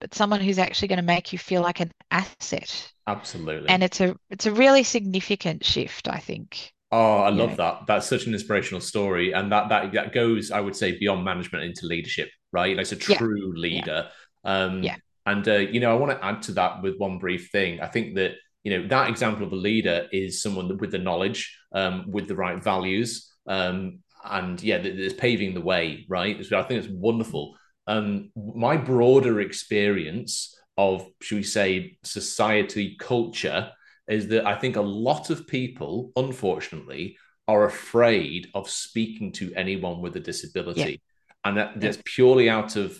but 0.00 0.14
someone 0.14 0.40
who's 0.40 0.58
actually 0.58 0.88
going 0.88 0.98
to 0.98 1.02
make 1.02 1.32
you 1.32 1.38
feel 1.38 1.62
like 1.62 1.80
an 1.80 1.90
asset 2.10 2.92
absolutely 3.06 3.68
and 3.68 3.82
it's 3.82 4.00
a 4.00 4.14
it's 4.30 4.46
a 4.46 4.52
really 4.52 4.82
significant 4.82 5.64
shift 5.64 6.08
i 6.08 6.18
think 6.18 6.72
Oh, 6.92 7.16
I 7.16 7.30
love 7.30 7.56
that. 7.56 7.86
That's 7.88 8.06
such 8.06 8.26
an 8.26 8.34
inspirational 8.34 8.80
story, 8.80 9.32
and 9.32 9.50
that 9.50 9.68
that 9.68 9.90
that 9.94 10.12
goes, 10.12 10.52
I 10.52 10.60
would 10.60 10.76
say, 10.76 10.96
beyond 10.96 11.24
management 11.24 11.64
into 11.64 11.86
leadership, 11.86 12.30
right? 12.52 12.76
Like, 12.76 12.82
it's 12.82 12.92
a 12.92 12.96
true 12.96 13.52
yeah. 13.52 13.60
leader. 13.60 14.10
Yeah. 14.44 14.64
Um, 14.64 14.82
yeah. 14.84 14.96
And 15.26 15.46
uh, 15.48 15.56
you 15.56 15.80
know, 15.80 15.90
I 15.90 15.98
want 15.98 16.12
to 16.12 16.24
add 16.24 16.42
to 16.42 16.52
that 16.52 16.82
with 16.82 16.98
one 16.98 17.18
brief 17.18 17.50
thing. 17.50 17.80
I 17.80 17.86
think 17.86 18.14
that 18.16 18.32
you 18.62 18.78
know 18.78 18.88
that 18.88 19.08
example 19.08 19.46
of 19.46 19.52
a 19.52 19.56
leader 19.56 20.08
is 20.12 20.42
someone 20.42 20.76
with 20.78 20.90
the 20.90 20.98
knowledge, 20.98 21.58
um, 21.72 22.10
with 22.10 22.28
the 22.28 22.36
right 22.36 22.62
values, 22.62 23.32
um, 23.46 24.00
and 24.24 24.62
yeah, 24.62 24.78
that's 24.78 25.14
paving 25.14 25.54
the 25.54 25.60
way, 25.60 26.06
right? 26.08 26.44
So 26.44 26.58
I 26.58 26.62
think 26.62 26.84
it's 26.84 26.92
wonderful. 26.92 27.56
Um, 27.86 28.30
my 28.34 28.76
broader 28.76 29.40
experience 29.40 30.56
of, 30.76 31.06
should 31.20 31.36
we 31.36 31.42
say, 31.42 31.98
society 32.02 32.96
culture 32.98 33.70
is 34.08 34.28
that 34.28 34.46
I 34.46 34.54
think 34.54 34.76
a 34.76 34.82
lot 34.82 35.30
of 35.30 35.46
people, 35.46 36.10
unfortunately, 36.16 37.16
are 37.46 37.64
afraid 37.64 38.48
of 38.54 38.70
speaking 38.70 39.32
to 39.32 39.52
anyone 39.54 40.00
with 40.00 40.16
a 40.16 40.20
disability. 40.20 40.80
Yeah. 40.80 40.96
And 41.44 41.56
that, 41.58 41.80
that's 41.80 41.98
purely 42.04 42.48
out 42.48 42.76
of, 42.76 42.98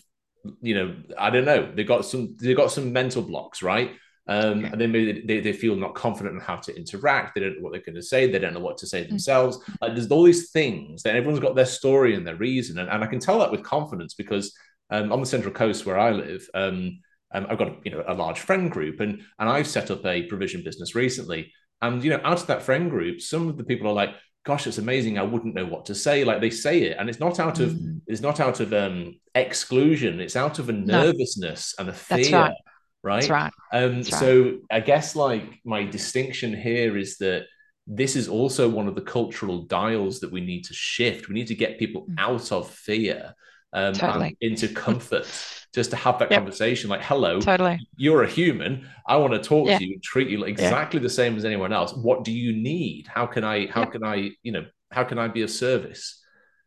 you 0.61 0.75
know, 0.75 0.97
I 1.19 1.31
don't 1.31 1.45
know. 1.45 1.71
They've 1.75 1.87
got 1.87 2.05
some 2.05 2.37
they've 2.41 2.57
got 2.57 2.71
some 2.71 2.93
mental 2.93 3.23
blocks, 3.23 3.63
right? 3.63 3.93
Um, 4.27 4.65
and 4.65 4.81
then 4.81 4.91
maybe 4.91 5.23
they, 5.27 5.41
they 5.41 5.53
feel 5.53 5.77
not 5.77 5.95
confident 5.95 6.35
in 6.35 6.41
how 6.41 6.57
to 6.57 6.75
interact. 6.75 7.35
They 7.35 7.43
don't 7.43 7.57
know 7.57 7.63
what 7.63 7.73
they're 7.73 7.83
going 7.83 7.95
to 7.97 8.03
say. 8.03 8.31
They 8.31 8.39
don't 8.39 8.55
know 8.55 8.61
what 8.61 8.79
to 8.79 8.87
say 8.87 9.05
mm. 9.05 9.09
themselves. 9.09 9.59
Mm-hmm. 9.59 9.73
Like 9.83 9.95
there's 9.95 10.11
all 10.11 10.23
these 10.23 10.51
things 10.51 11.03
that 11.03 11.15
everyone's 11.15 11.41
got 11.41 11.55
their 11.55 11.67
story 11.67 12.15
and 12.15 12.27
their 12.27 12.37
reason. 12.37 12.79
And, 12.79 12.89
and 12.89 13.05
I 13.05 13.07
can 13.07 13.21
tell 13.21 13.39
that 13.41 13.53
with 13.53 13.63
confidence 13.63 14.15
because 14.15 14.55
um, 14.91 15.13
on 15.13 15.21
the 15.21 15.27
Central 15.27 15.53
Coast 15.53 15.85
where 15.85 15.99
I 15.99 16.11
live, 16.11 16.49
um, 16.55 17.01
um, 17.35 17.47
I've 17.51 17.59
got 17.59 17.85
you 17.85 17.91
know 17.91 18.05
a 18.07 18.15
large 18.15 18.41
friend 18.41 18.71
group, 18.71 19.01
and 19.01 19.21
and 19.39 19.49
I've 19.49 19.67
set 19.67 19.91
up 19.91 20.07
a 20.07 20.23
provision 20.23 20.63
business 20.63 20.95
recently. 20.95 21.53
And 21.83 22.03
you 22.03 22.11
know, 22.11 22.21
out 22.25 22.41
of 22.41 22.47
that 22.47 22.63
friend 22.63 22.89
group, 22.89 23.21
some 23.21 23.49
of 23.49 23.57
the 23.59 23.65
people 23.65 23.89
are 23.89 23.95
like, 23.95 24.15
"Gosh, 24.45 24.67
it's 24.67 24.79
amazing! 24.79 25.19
I 25.19 25.23
wouldn't 25.23 25.55
know 25.55 25.67
what 25.67 25.87
to 25.87 25.95
say." 25.95 26.25
Like 26.25 26.41
they 26.41 26.51
say 26.51 26.83
it, 26.83 26.97
and 26.99 27.09
it's 27.09 27.21
not 27.21 27.41
out 27.41 27.61
of 27.61 27.71
mm. 27.71 28.01
it's 28.07 28.21
not 28.21 28.41
out 28.41 28.61
of 28.61 28.73
um, 28.73 29.19
exclusion. 29.35 30.21
It's 30.21 30.37
out 30.37 30.59
of 30.59 30.69
a 30.69 30.73
nervousness 30.73 31.75
no. 31.79 31.83
and 31.83 31.91
a 31.91 31.93
fear. 31.93 32.17
That's 32.19 32.33
right. 32.33 32.55
Right. 33.03 33.21
That's 33.21 33.31
right. 33.31 33.53
Um, 33.73 34.03
That's 34.03 34.19
so 34.19 34.59
I 34.71 34.81
guess 34.81 35.15
like 35.15 35.61
my 35.65 35.85
distinction 35.85 36.57
here 36.57 36.97
is 36.97 37.19
that 37.19 37.47
this 37.87 38.17
is 38.17 38.29
also 38.29 38.69
one 38.69 38.89
of 38.89 38.95
the 38.95 39.03
cultural 39.03 39.63
dials 39.63 40.21
that 40.21 40.33
we 40.33 40.41
need 40.41 40.65
to 40.65 40.75
shift. 40.75 41.29
We 41.29 41.35
need 41.35 41.49
to 41.49 41.55
get 41.55 41.79
people 41.79 42.07
mm. 42.07 42.15
out 42.19 42.51
of 42.51 42.71
fear 42.71 43.35
um, 43.75 43.93
totally. 43.93 44.37
into 44.41 44.69
comfort 44.69 45.27
just 45.75 45.91
to 45.91 45.97
have 45.97 46.18
that 46.18 46.31
yep. 46.31 46.41
conversation 46.41 46.89
like 46.89 47.03
hello 47.03 47.41
totally 47.41 47.79
you're 47.97 48.22
a 48.22 48.29
human 48.29 48.87
i 49.07 49.16
want 49.16 49.33
to 49.33 49.39
talk 49.39 49.66
yeah. 49.66 49.79
to 49.79 49.85
you 49.85 49.95
and 49.95 50.03
treat 50.03 50.29
you 50.29 50.45
exactly 50.45 50.99
yeah. 50.99 51.03
the 51.03 51.11
same 51.11 51.37
as 51.37 51.45
anyone 51.45 51.72
else 51.72 51.93
what 51.95 52.25
do 52.25 52.33
you 52.33 52.53
need 52.53 53.07
how 53.07 53.27
can 53.27 53.45
i 53.45 53.66
how 53.66 53.81
yep. 53.81 53.93
can 53.93 54.05
i 54.05 54.31
you 54.43 54.53
know 54.53 54.64
how 54.91 55.05
can 55.05 55.18
i 55.18 55.29
be 55.29 55.43
of 55.43 55.51
service 55.51 56.22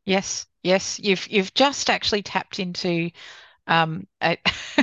yes 0.06 0.46
yes 0.64 1.00
you've 1.00 1.28
you've 1.28 1.54
just 1.54 1.90
actually 1.90 2.22
tapped 2.22 2.60
into 2.60 3.10
um 3.68 4.06
i 4.22 4.38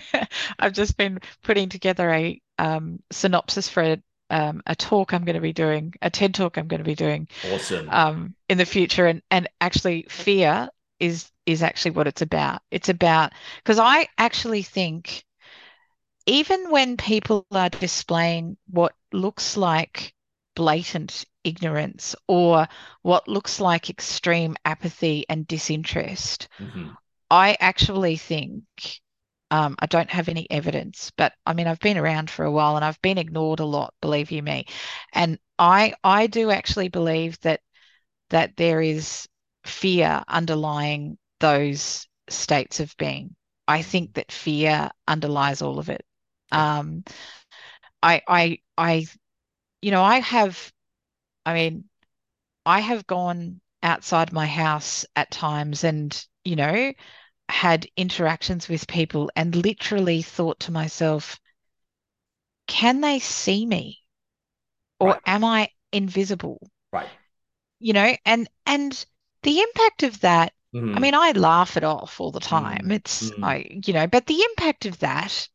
i've 0.58 0.72
just 0.72 0.96
been 0.96 1.18
putting 1.42 1.68
together 1.68 2.10
a 2.10 2.40
um, 2.58 3.00
synopsis 3.10 3.68
for 3.68 3.82
a, 3.82 4.02
um, 4.30 4.62
a 4.66 4.74
talk 4.74 5.12
I'm 5.12 5.24
going 5.24 5.34
to 5.34 5.40
be 5.40 5.52
doing, 5.52 5.94
a 6.02 6.10
TED 6.10 6.34
talk 6.34 6.56
I'm 6.56 6.68
going 6.68 6.78
to 6.78 6.84
be 6.84 6.94
doing, 6.94 7.28
awesome, 7.52 7.88
um, 7.90 8.34
in 8.48 8.58
the 8.58 8.64
future, 8.64 9.06
and 9.06 9.22
and 9.30 9.48
actually 9.60 10.06
fear 10.08 10.68
is 10.98 11.30
is 11.46 11.62
actually 11.62 11.92
what 11.92 12.06
it's 12.06 12.22
about. 12.22 12.62
It's 12.70 12.88
about 12.88 13.32
because 13.62 13.78
I 13.78 14.08
actually 14.18 14.62
think 14.62 15.24
even 16.26 16.70
when 16.70 16.96
people 16.96 17.46
are 17.52 17.68
displaying 17.68 18.56
what 18.68 18.94
looks 19.12 19.56
like 19.56 20.14
blatant 20.54 21.24
ignorance 21.42 22.14
or 22.28 22.66
what 23.02 23.28
looks 23.28 23.60
like 23.60 23.90
extreme 23.90 24.56
apathy 24.64 25.26
and 25.28 25.46
disinterest, 25.46 26.48
mm-hmm. 26.58 26.90
I 27.30 27.56
actually 27.60 28.16
think 28.16 28.64
um, 29.50 29.76
I 29.78 29.86
don't 29.86 30.10
have 30.10 30.28
any 30.28 30.50
evidence, 30.50 31.12
but 31.16 31.32
I 31.44 31.52
mean 31.52 31.66
I've 31.66 31.80
been 31.80 31.98
around 31.98 32.30
for 32.30 32.44
a 32.44 32.50
while 32.50 32.76
and 32.76 32.84
I've 32.84 33.00
been 33.02 33.18
ignored 33.18 33.60
a 33.60 33.64
lot, 33.64 33.94
believe 34.00 34.30
you 34.30 34.42
me. 34.42 34.66
And 35.12 35.38
I 35.58 35.94
I 36.02 36.26
do 36.26 36.50
actually 36.50 36.88
believe 36.88 37.38
that 37.40 37.60
that 38.30 38.56
there 38.56 38.80
is 38.80 39.28
fear 39.64 40.22
underlying 40.26 41.18
those 41.40 42.06
states 42.28 42.80
of 42.80 42.96
being. 42.96 43.34
I 43.66 43.82
think 43.82 44.14
that 44.14 44.32
fear 44.32 44.90
underlies 45.08 45.62
all 45.62 45.78
of 45.78 45.88
it. 45.88 46.04
Um, 46.52 47.04
I, 48.02 48.22
I, 48.28 48.58
I, 48.76 49.06
you 49.80 49.90
know, 49.90 50.02
I 50.02 50.20
have, 50.20 50.72
I 51.46 51.54
mean, 51.54 51.84
I 52.66 52.80
have 52.80 53.06
gone 53.06 53.60
outside 53.82 54.32
my 54.32 54.46
house 54.46 55.04
at 55.16 55.30
times 55.30 55.84
and, 55.84 56.26
you 56.44 56.56
know, 56.56 56.92
had 57.48 57.86
interactions 57.96 58.68
with 58.68 58.86
people 58.86 59.30
and 59.36 59.54
literally 59.54 60.22
thought 60.22 60.60
to 60.60 60.72
myself, 60.72 61.38
can 62.66 63.00
they 63.00 63.18
see 63.18 63.66
me? 63.66 63.98
Or 64.98 65.08
right. 65.08 65.20
am 65.26 65.44
I 65.44 65.68
invisible? 65.92 66.70
Right. 66.92 67.08
You 67.78 67.92
know, 67.92 68.16
and 68.24 68.48
and 68.64 69.04
the 69.42 69.60
impact 69.60 70.02
of 70.04 70.20
that 70.20 70.52
mm. 70.74 70.96
I 70.96 70.98
mean, 70.98 71.14
I 71.14 71.32
laugh 71.32 71.76
it 71.76 71.84
off 71.84 72.20
all 72.20 72.30
the 72.30 72.40
time. 72.40 72.86
Mm. 72.88 72.92
It's 72.92 73.30
mm. 73.30 73.44
I, 73.44 73.80
you 73.86 73.92
know, 73.92 74.06
but 74.06 74.26
the 74.26 74.42
impact 74.50 74.86
of 74.86 74.98
that, 75.00 75.48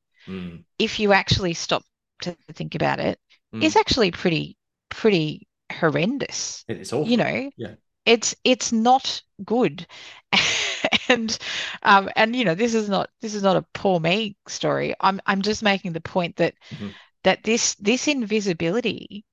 if 0.78 1.00
you 1.00 1.14
actually 1.14 1.54
stop 1.54 1.84
to 2.22 2.36
think 2.54 2.76
about 2.76 3.00
it, 3.00 3.20
is 3.52 3.76
actually 3.76 4.12
pretty, 4.12 4.58
pretty 4.90 5.48
horrendous. 5.72 6.64
It's 6.68 6.94
awful. 6.94 7.10
You 7.10 7.18
know, 7.18 7.52
yeah. 7.58 7.76
It's 8.06 8.36
it's 8.44 8.72
not 8.72 9.22
good. 9.44 9.86
and 11.10 11.38
um 11.84 12.10
and 12.16 12.36
you 12.36 12.46
know 12.46 12.56
this 12.56 12.74
is 12.74 12.88
not 12.88 13.10
this 13.22 13.34
is 13.34 13.44
not 13.44 13.56
a 13.56 13.66
poor 13.74 14.00
me 14.00 14.38
story 14.48 14.94
i'm 15.02 15.20
i'm 15.26 15.42
just 15.42 15.64
making 15.64 15.92
the 15.92 16.02
point 16.02 16.36
that 16.38 16.54
mm-hmm. 16.72 16.90
that 17.24 17.44
this 17.44 17.76
this 17.76 18.08
invisibility 18.08 19.26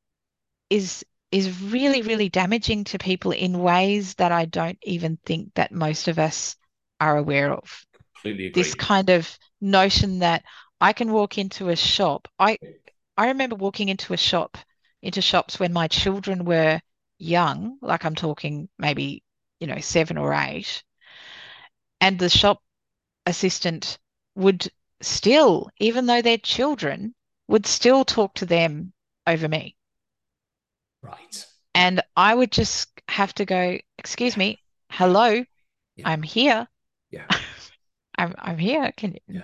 is 0.70 1.05
is 1.37 1.61
really, 1.61 2.01
really 2.01 2.30
damaging 2.30 2.84
to 2.84 2.99
people 2.99 3.30
in 3.30 3.59
ways 3.59 4.14
that 4.14 4.32
I 4.32 4.47
don't 4.47 4.78
even 4.82 5.18
think 5.26 5.53
that 5.55 5.70
most 5.70 6.09
of 6.09 6.18
us 6.18 6.57
are 6.99 7.18
aware 7.18 7.53
of. 7.53 7.84
This 8.55 8.74
kind 8.74 9.11
of 9.11 9.39
notion 9.61 10.20
that 10.20 10.45
I 10.80 10.95
can 10.95 11.12
walk 11.12 11.37
into 11.37 11.68
a 11.68 11.76
shop. 11.76 12.26
I 12.39 12.59
I 13.18 13.26
remember 13.28 13.55
walking 13.55 13.91
into 13.91 14.14
a 14.14 14.16
shop, 14.16 14.57
into 15.03 15.20
shops 15.20 15.61
when 15.61 15.74
my 15.74 15.89
children 15.89 16.47
were 16.47 16.80
young, 17.18 17.76
like 17.82 18.07
I'm 18.07 18.14
talking 18.14 18.70
maybe, 18.78 19.22
you 19.61 19.66
know, 19.66 19.80
seven 19.80 20.16
or 20.16 20.32
eight. 20.32 20.82
And 22.01 22.18
the 22.18 22.30
shop 22.30 22.62
assistant 23.26 23.99
would 24.37 24.68
still, 25.03 25.68
even 25.78 26.07
though 26.07 26.22
they're 26.22 26.39
children, 26.39 27.14
would 27.47 27.66
still 27.66 28.07
talk 28.07 28.34
to 28.37 28.47
them 28.47 28.95
over 29.26 29.49
me. 29.49 29.76
Right. 31.07 31.47
And 31.75 32.03
I 32.17 32.35
would 32.35 32.51
just 32.53 32.89
have 33.09 33.35
to 33.35 33.45
go, 33.45 33.79
excuse 33.99 34.37
me, 34.37 34.63
hello, 34.91 35.45
yeah. 35.97 36.09
I'm 36.09 36.23
here. 36.23 36.67
Yeah. 37.11 37.27
I'm 38.19 38.35
I'm 38.39 38.59
here. 38.59 38.93
Can 38.97 39.13
you? 39.13 39.43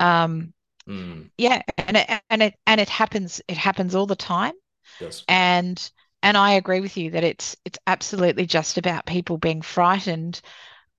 Yeah. 0.00 0.24
Um. 0.24 0.52
Mm. 0.88 1.30
Yeah, 1.38 1.62
and 1.78 1.96
it 1.96 2.22
and 2.28 2.42
it 2.42 2.54
and 2.66 2.80
it 2.80 2.88
happens. 2.88 3.40
It 3.48 3.56
happens 3.56 3.94
all 3.94 4.06
the 4.06 4.16
time. 4.16 4.54
Yes. 5.00 5.24
And 5.28 5.90
and 6.22 6.36
I 6.36 6.52
agree 6.52 6.80
with 6.80 6.96
you 6.96 7.10
that 7.12 7.24
it's 7.24 7.56
it's 7.64 7.78
absolutely 7.86 8.46
just 8.46 8.78
about 8.78 9.06
people 9.06 9.38
being 9.38 9.62
frightened 9.62 10.40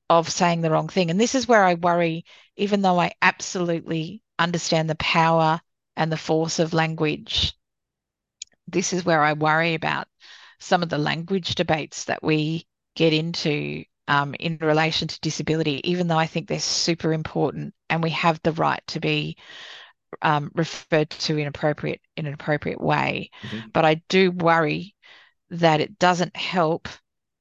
of 0.09 0.29
saying 0.29 0.61
the 0.61 0.71
wrong 0.71 0.89
thing. 0.89 1.09
And 1.09 1.19
this 1.19 1.35
is 1.35 1.47
where 1.47 1.63
I 1.63 1.75
worry, 1.75 2.25
even 2.57 2.81
though 2.81 2.99
I 2.99 3.13
absolutely 3.21 4.23
understand 4.37 4.89
the 4.89 4.95
power 4.95 5.61
and 5.95 6.11
the 6.11 6.17
force 6.17 6.59
of 6.59 6.73
language 6.73 7.53
this 8.71 8.93
is 8.93 9.05
where 9.05 9.21
I 9.21 9.33
worry 9.33 9.73
about 9.73 10.07
some 10.59 10.83
of 10.83 10.89
the 10.89 10.97
language 10.97 11.55
debates 11.55 12.05
that 12.05 12.23
we 12.23 12.67
get 12.95 13.13
into 13.13 13.83
um, 14.07 14.35
in 14.39 14.57
relation 14.59 15.07
to 15.07 15.19
disability, 15.21 15.81
even 15.89 16.07
though 16.07 16.17
I 16.17 16.27
think 16.27 16.47
they're 16.47 16.59
super 16.59 17.13
important 17.13 17.73
and 17.89 18.03
we 18.03 18.09
have 18.11 18.39
the 18.43 18.51
right 18.51 18.81
to 18.87 18.99
be 18.99 19.37
um, 20.21 20.51
referred 20.53 21.09
to 21.09 21.37
in 21.37 21.47
appropriate 21.47 22.01
in 22.17 22.25
an 22.25 22.33
appropriate 22.33 22.81
way. 22.81 23.31
Mm-hmm. 23.43 23.69
But 23.73 23.85
I 23.85 24.01
do 24.09 24.31
worry 24.31 24.95
that 25.51 25.81
it 25.81 25.99
doesn't 25.99 26.35
help 26.35 26.87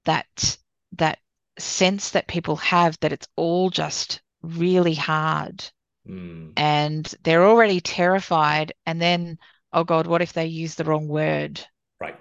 that 0.04 0.58
that 0.92 1.18
sense 1.58 2.10
that 2.10 2.28
people 2.28 2.56
have 2.56 2.98
that 3.00 3.12
it's 3.12 3.28
all 3.36 3.70
just 3.70 4.22
really 4.42 4.94
hard 4.94 5.64
mm. 6.08 6.52
and 6.56 7.14
they're 7.22 7.46
already 7.46 7.80
terrified 7.80 8.72
and 8.86 9.00
then 9.00 9.38
oh 9.72 9.84
god 9.84 10.06
what 10.06 10.22
if 10.22 10.32
they 10.32 10.46
use 10.46 10.74
the 10.74 10.84
wrong 10.84 11.08
word? 11.08 11.60
Right. 12.00 12.16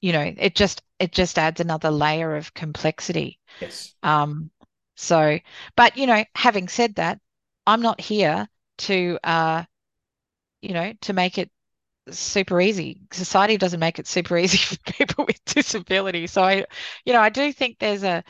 You 0.00 0.12
know 0.12 0.34
it 0.36 0.54
just 0.54 0.82
it 0.98 1.12
just 1.12 1.38
adds 1.38 1.60
another 1.60 1.90
layer 1.90 2.36
of 2.36 2.54
complexity. 2.54 3.38
Yes. 3.60 3.94
Um 4.02 4.50
so 4.96 5.38
but 5.76 5.96
you 5.96 6.06
know 6.06 6.24
having 6.34 6.66
said 6.66 6.96
that 6.96 7.20
i'm 7.68 7.82
not 7.82 8.00
here 8.00 8.48
to 8.78 9.16
uh 9.22 9.62
you 10.60 10.74
know 10.74 10.92
to 11.02 11.12
make 11.12 11.38
it 11.38 11.50
super 12.10 12.60
easy. 12.60 13.02
Society 13.12 13.58
doesn't 13.58 13.80
make 13.80 13.98
it 13.98 14.08
super 14.08 14.36
easy 14.44 14.58
for 14.58 14.92
people 14.92 15.24
with 15.26 15.44
disability 15.44 16.26
so 16.26 16.42
i 16.42 16.64
you 17.04 17.12
know 17.12 17.20
i 17.20 17.28
do 17.28 17.52
think 17.52 17.78
there's 17.78 18.02
a 18.02 18.24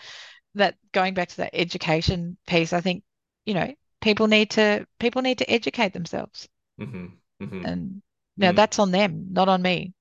that 0.55 0.74
going 0.93 1.14
back 1.14 1.29
to 1.29 1.37
that 1.39 1.51
education 1.53 2.37
piece 2.47 2.72
i 2.72 2.81
think 2.81 3.05
you 3.47 3.55
know 3.55 3.72
people 4.01 4.26
need 4.26 4.51
to 4.51 4.87
people 4.99 5.22
need 5.22 5.39
to 5.39 5.51
educate 5.51 5.93
themselves. 5.93 6.49
Mm-hmm. 6.81 7.07
Mm-hmm. 7.43 7.64
and 7.64 8.03
now 8.39 8.53
mm. 8.53 8.57
that's 8.57 8.78
on 8.78 8.91
them 8.91 9.26
not 9.30 9.49
on 9.49 9.61
me 9.61 9.93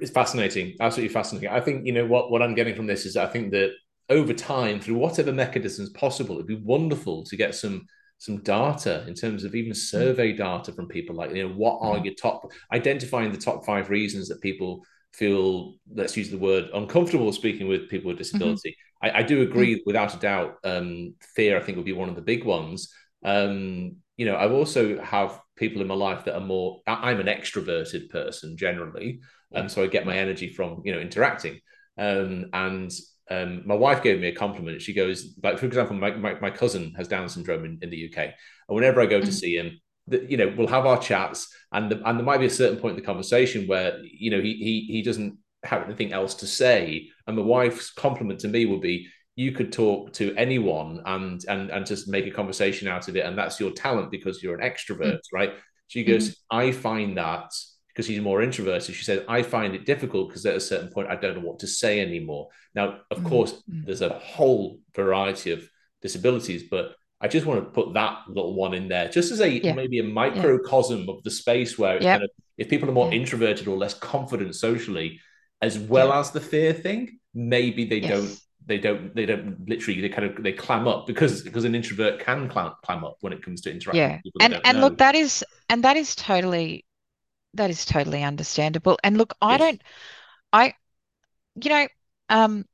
it's 0.00 0.10
fascinating 0.10 0.74
absolutely 0.80 1.12
fascinating 1.12 1.48
i 1.48 1.60
think 1.60 1.86
you 1.86 1.92
know 1.92 2.06
what 2.06 2.30
what 2.30 2.42
i'm 2.42 2.54
getting 2.54 2.74
from 2.74 2.86
this 2.86 3.06
is 3.06 3.16
i 3.16 3.26
think 3.26 3.50
that 3.50 3.72
over 4.10 4.32
time 4.32 4.80
through 4.80 4.96
whatever 4.96 5.32
mechanisms 5.32 5.90
possible 5.90 6.34
it'd 6.34 6.46
be 6.46 6.54
wonderful 6.54 7.24
to 7.24 7.36
get 7.36 7.54
some 7.54 7.86
some 8.18 8.38
data 8.42 9.04
in 9.06 9.14
terms 9.14 9.44
of 9.44 9.54
even 9.54 9.72
mm. 9.72 9.76
survey 9.76 10.32
data 10.32 10.72
from 10.72 10.86
people 10.86 11.14
like 11.16 11.34
you 11.34 11.46
know 11.46 11.54
what 11.54 11.78
are 11.80 11.96
mm. 11.96 12.04
your 12.04 12.14
top 12.14 12.50
identifying 12.72 13.32
the 13.32 13.38
top 13.38 13.64
five 13.64 13.90
reasons 13.90 14.28
that 14.28 14.40
people 14.40 14.82
feel 15.12 15.74
let's 15.94 16.16
use 16.16 16.30
the 16.30 16.38
word 16.38 16.68
uncomfortable 16.74 17.32
speaking 17.32 17.68
with 17.68 17.88
people 17.88 18.08
with 18.08 18.16
mm-hmm. 18.16 18.22
disability 18.22 18.70
mm-hmm. 18.70 19.16
I, 19.16 19.20
I, 19.20 19.22
do 19.22 19.42
agree 19.42 19.74
mm-hmm. 19.74 19.82
without 19.86 20.14
a 20.14 20.18
doubt 20.18 20.56
um, 20.64 21.14
fear 21.36 21.56
i 21.56 21.60
think 21.60 21.76
would 21.76 21.84
be 21.84 21.92
one 21.92 22.08
of 22.08 22.16
the 22.16 22.22
big 22.22 22.44
ones 22.44 22.92
um, 23.24 23.96
you 24.16 24.26
know 24.26 24.34
i 24.34 24.48
also 24.48 25.00
have 25.00 25.40
people 25.56 25.80
in 25.80 25.88
my 25.88 25.94
life 25.94 26.24
that 26.24 26.34
are 26.34 26.40
more 26.40 26.80
i'm 26.86 27.20
an 27.20 27.26
extroverted 27.26 28.10
person 28.10 28.56
generally 28.56 29.20
and 29.52 29.62
um, 29.62 29.68
so 29.68 29.82
i 29.82 29.86
get 29.86 30.06
my 30.06 30.16
energy 30.16 30.48
from 30.48 30.82
you 30.84 30.92
know 30.92 31.00
interacting 31.00 31.60
um, 31.96 32.46
and 32.52 32.90
um, 33.30 33.62
my 33.66 33.74
wife 33.74 34.02
gave 34.02 34.20
me 34.20 34.28
a 34.28 34.34
compliment. 34.34 34.82
She 34.82 34.92
goes, 34.92 35.34
like, 35.42 35.58
for 35.58 35.66
example, 35.66 35.96
my, 35.96 36.10
my, 36.10 36.38
my 36.40 36.50
cousin 36.50 36.94
has 36.96 37.08
Down 37.08 37.28
syndrome 37.28 37.64
in, 37.64 37.78
in 37.80 37.90
the 37.90 38.10
UK. 38.10 38.18
And 38.18 38.34
whenever 38.68 39.00
I 39.00 39.06
go 39.06 39.20
to 39.20 39.26
mm-hmm. 39.26 39.32
see 39.32 39.56
him, 39.56 39.80
the, 40.06 40.26
you 40.28 40.36
know, 40.36 40.52
we'll 40.56 40.66
have 40.68 40.84
our 40.84 41.00
chats 41.00 41.48
and, 41.72 41.90
the, 41.90 42.06
and 42.06 42.18
there 42.18 42.26
might 42.26 42.40
be 42.40 42.46
a 42.46 42.50
certain 42.50 42.78
point 42.78 42.96
in 42.96 43.00
the 43.00 43.06
conversation 43.06 43.66
where, 43.66 43.98
you 44.02 44.30
know, 44.30 44.40
he, 44.40 44.54
he, 44.54 44.86
he 44.92 45.02
doesn't 45.02 45.38
have 45.62 45.84
anything 45.84 46.12
else 46.12 46.34
to 46.36 46.46
say. 46.46 47.08
And 47.26 47.36
my 47.36 47.42
wife's 47.42 47.90
compliment 47.90 48.40
to 48.40 48.48
me 48.48 48.66
would 48.66 48.82
be, 48.82 49.08
you 49.36 49.52
could 49.52 49.72
talk 49.72 50.12
to 50.14 50.34
anyone 50.36 51.02
and, 51.06 51.44
and, 51.48 51.70
and 51.70 51.86
just 51.86 52.08
make 52.08 52.26
a 52.26 52.30
conversation 52.30 52.86
out 52.88 53.08
of 53.08 53.16
it. 53.16 53.24
And 53.26 53.36
that's 53.36 53.58
your 53.58 53.72
talent 53.72 54.10
because 54.10 54.42
you're 54.42 54.58
an 54.58 54.68
extrovert, 54.68 55.14
mm-hmm. 55.14 55.36
right? 55.36 55.54
She 55.88 56.04
goes, 56.04 56.30
mm-hmm. 56.30 56.56
I 56.56 56.72
find 56.72 57.16
that 57.18 57.52
because 57.88 58.06
he's 58.06 58.20
more 58.20 58.42
introverted. 58.42 58.94
She 58.94 59.04
said, 59.04 59.24
I 59.28 59.42
find 59.42 59.74
it 59.74 59.86
difficult 59.86 60.28
because 60.28 60.46
at 60.46 60.56
a 60.56 60.60
certain 60.60 60.88
point, 60.88 61.08
I 61.08 61.16
don't 61.16 61.36
know 61.36 61.48
what 61.48 61.60
to 61.60 61.66
say 61.66 62.00
anymore. 62.00 62.48
Now, 62.74 63.00
of 63.10 63.18
mm-hmm. 63.18 63.28
course, 63.28 63.62
there's 63.66 64.02
a 64.02 64.18
whole 64.18 64.78
variety 64.94 65.52
of 65.52 65.68
disabilities, 66.02 66.64
but 66.70 66.94
I 67.20 67.28
just 67.28 67.46
want 67.46 67.64
to 67.64 67.70
put 67.70 67.94
that 67.94 68.18
little 68.28 68.54
one 68.54 68.74
in 68.74 68.88
there, 68.88 69.08
just 69.08 69.32
as 69.32 69.40
a 69.40 69.48
yeah. 69.48 69.72
maybe 69.72 69.98
a 70.00 70.04
microcosm 70.04 71.04
yeah. 71.04 71.12
of 71.14 71.22
the 71.22 71.30
space 71.30 71.78
where 71.78 71.94
yep. 71.94 72.18
kind 72.18 72.24
of, 72.24 72.30
if 72.58 72.68
people 72.68 72.88
are 72.88 72.92
more 72.92 73.12
yeah. 73.12 73.20
introverted 73.20 73.66
or 73.66 73.76
less 73.76 73.94
confident 73.94 74.54
socially, 74.54 75.20
as 75.62 75.78
well 75.78 76.12
as 76.12 76.32
the 76.32 76.40
fear 76.40 76.72
thing, 76.72 77.18
maybe 77.32 77.84
they 77.84 77.98
yes. 77.98 78.10
don't 78.10 78.40
they 78.66 78.78
don't 78.78 79.14
they 79.14 79.26
don't 79.26 79.68
literally 79.68 80.00
they 80.00 80.08
kind 80.08 80.30
of 80.30 80.42
they 80.42 80.52
clam 80.52 80.88
up 80.88 81.06
because 81.06 81.42
because 81.42 81.64
an 81.64 81.74
introvert 81.74 82.18
can 82.18 82.48
clam, 82.48 82.72
clam 82.82 83.04
up 83.04 83.16
when 83.20 83.32
it 83.32 83.42
comes 83.42 83.60
to 83.60 83.70
interacting 83.70 84.00
yeah 84.00 84.18
and 84.40 84.58
and 84.64 84.78
know. 84.78 84.84
look 84.84 84.98
that 84.98 85.14
is 85.14 85.44
and 85.68 85.84
that 85.84 85.96
is 85.96 86.14
totally 86.14 86.84
that 87.54 87.70
is 87.70 87.84
totally 87.84 88.22
understandable. 88.22 88.98
And 89.02 89.16
look, 89.16 89.34
I 89.40 89.52
yes. 89.52 89.60
don't, 89.60 89.82
I, 90.52 90.74
you 91.62 91.70
know, 91.70 91.88
um, 92.28 92.64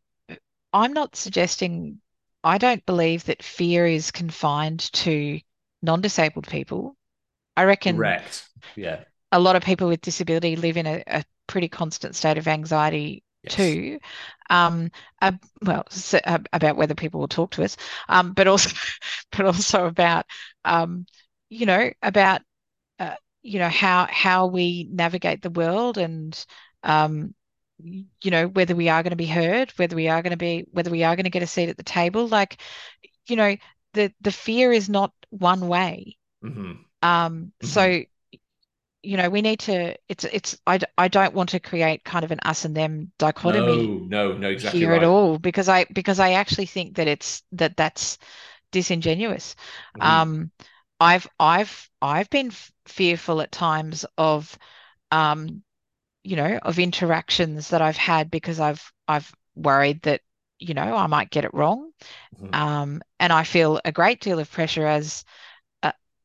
I'm 0.73 0.93
not 0.93 1.17
suggesting, 1.17 2.01
I 2.43 2.59
don't 2.59 2.85
believe 2.87 3.25
that 3.25 3.43
fear 3.43 3.87
is 3.87 4.11
confined 4.11 4.93
to 4.95 5.41
non-disabled 5.83 6.49
people. 6.49 6.97
I 7.57 7.65
reckon. 7.65 7.97
Correct. 7.97 8.49
Yeah. 8.77 9.05
A 9.33 9.39
lot 9.39 9.57
of 9.57 9.63
people 9.63 9.89
with 9.89 10.01
disability 10.01 10.57
live 10.57 10.77
in 10.77 10.87
a, 10.87 11.03
a 11.07 11.25
pretty 11.47 11.69
constant 11.69 12.17
state 12.17 12.39
of 12.39 12.49
anxiety 12.49 13.23
yes. 13.43 13.55
too. 13.55 13.99
Um, 14.49 14.91
uh, 15.23 15.33
well, 15.63 15.85
so, 15.91 16.19
uh, 16.25 16.39
about 16.53 16.77
whether 16.77 16.95
people 16.95 17.21
will 17.21 17.29
talk 17.29 17.53
to 17.53 17.65
us, 17.65 17.77
um, 18.09 18.33
but 18.33 18.49
also, 18.49 18.71
but 19.33 19.47
also 19.47 19.87
about, 19.87 20.27
um, 20.65 21.07
you 21.49 21.67
know, 21.67 21.91
about 22.03 22.43
uh, 22.99 23.15
you 23.43 23.59
know 23.59 23.69
how 23.69 24.07
how 24.11 24.47
we 24.47 24.89
navigate 24.91 25.43
the 25.43 25.51
world 25.51 25.99
and 25.99 26.45
um, 26.83 27.35
you 27.83 28.31
know 28.31 28.47
whether 28.47 28.75
we 28.75 28.89
are 28.89 29.03
going 29.03 29.11
to 29.11 29.17
be 29.17 29.27
heard 29.27 29.71
whether 29.77 29.97
we 29.97 30.09
are 30.09 30.23
going 30.23 30.33
to 30.33 30.37
be 30.37 30.67
whether 30.71 30.91
we 30.91 31.03
are 31.03 31.17
going 31.17 31.25
to 31.25 31.31
get 31.31 31.43
a 31.43 31.47
seat 31.47 31.69
at 31.69 31.77
the 31.77 31.83
table 31.83 32.27
like 32.27 32.61
you 33.27 33.37
know 33.37 33.57
the 33.95 34.13
the 34.21 34.33
fear 34.33 34.73
is 34.73 34.89
not 34.89 35.13
one 35.31 35.69
way 35.69 36.17
mm-hmm. 36.45 36.61
um 36.63 36.83
mm-hmm. 37.03 37.67
so 37.67 38.03
you 39.03 39.17
know 39.17 39.31
we 39.31 39.41
need 39.41 39.61
to 39.61 39.97
it's 40.09 40.25
it's 40.25 40.59
I, 40.67 40.79
I 40.99 41.09
don't 41.09 41.35
want 41.35 41.51
to 41.51 41.61
create 41.61 42.05
kind 42.05 42.25
of 42.25 42.33
an 42.33 42.41
us 42.41 42.65
and 42.65 42.77
them 42.77 43.13
dichotomy 43.19 43.87
no 43.87 44.29
no 44.29 44.33
no 44.37 44.51
exactly 44.51 44.81
here 44.81 44.91
right. 44.91 45.03
at 45.03 45.09
all 45.09 45.39
because 45.39 45.69
i 45.69 45.87
because 45.93 46.19
i 46.21 46.33
actually 46.33 46.67
think 46.67 46.97
that 46.97 47.09
it's 47.09 47.43
that 47.53 47.77
that's 47.77 48.19
disingenuous 48.73 49.57
mm-hmm. 49.97 50.07
um 50.07 50.51
I've 51.01 51.27
I've 51.41 51.89
I've 52.03 52.29
been 52.31 52.53
fearful 52.87 53.41
at 53.41 53.51
times 53.51 54.05
of 54.19 54.57
um 55.11 55.63
you 56.23 56.37
know 56.37 56.59
of 56.63 56.79
interactions 56.79 57.71
that 57.71 57.81
I've 57.81 57.97
had 57.97 58.31
because 58.31 58.61
I've 58.61 58.93
I've 59.09 59.33
worried 59.55 60.03
that 60.03 60.21
you 60.59 60.75
know 60.75 60.95
I 60.95 61.07
might 61.07 61.31
get 61.31 61.45
it 61.45 61.55
wrong 61.55 61.91
mm-hmm. 62.37 62.55
um 62.55 63.03
and 63.19 63.33
I 63.33 63.45
feel 63.45 63.81
a 63.85 63.93
great 63.93 64.21
deal 64.21 64.39
of 64.39 64.53
pressure 64.53 64.87
as 64.87 65.25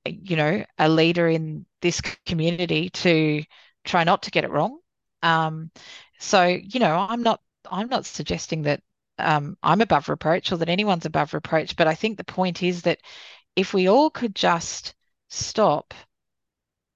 you 0.05 0.35
know 0.35 0.63
a 0.77 0.89
leader 0.89 1.27
in 1.27 1.65
this 1.81 2.01
community 2.25 2.89
to 2.89 3.43
try 3.83 4.03
not 4.03 4.23
to 4.23 4.31
get 4.31 4.43
it 4.43 4.51
wrong 4.51 4.79
um 5.23 5.71
so 6.19 6.45
you 6.45 6.79
know 6.79 6.95
I'm 7.09 7.23
not 7.23 7.41
I'm 7.69 7.89
not 7.89 8.05
suggesting 8.05 8.63
that 8.63 8.81
um, 9.17 9.57
I'm 9.63 9.81
above 9.81 10.09
reproach 10.09 10.51
or 10.51 10.57
that 10.57 10.69
anyone's 10.69 11.05
above 11.05 11.33
reproach 11.33 11.75
but 11.75 11.87
I 11.87 11.95
think 11.95 12.17
the 12.17 12.23
point 12.23 12.61
is 12.63 12.83
that 12.83 12.99
if 13.55 13.73
we 13.73 13.87
all 13.89 14.09
could 14.09 14.35
just 14.35 14.93
stop 15.29 15.93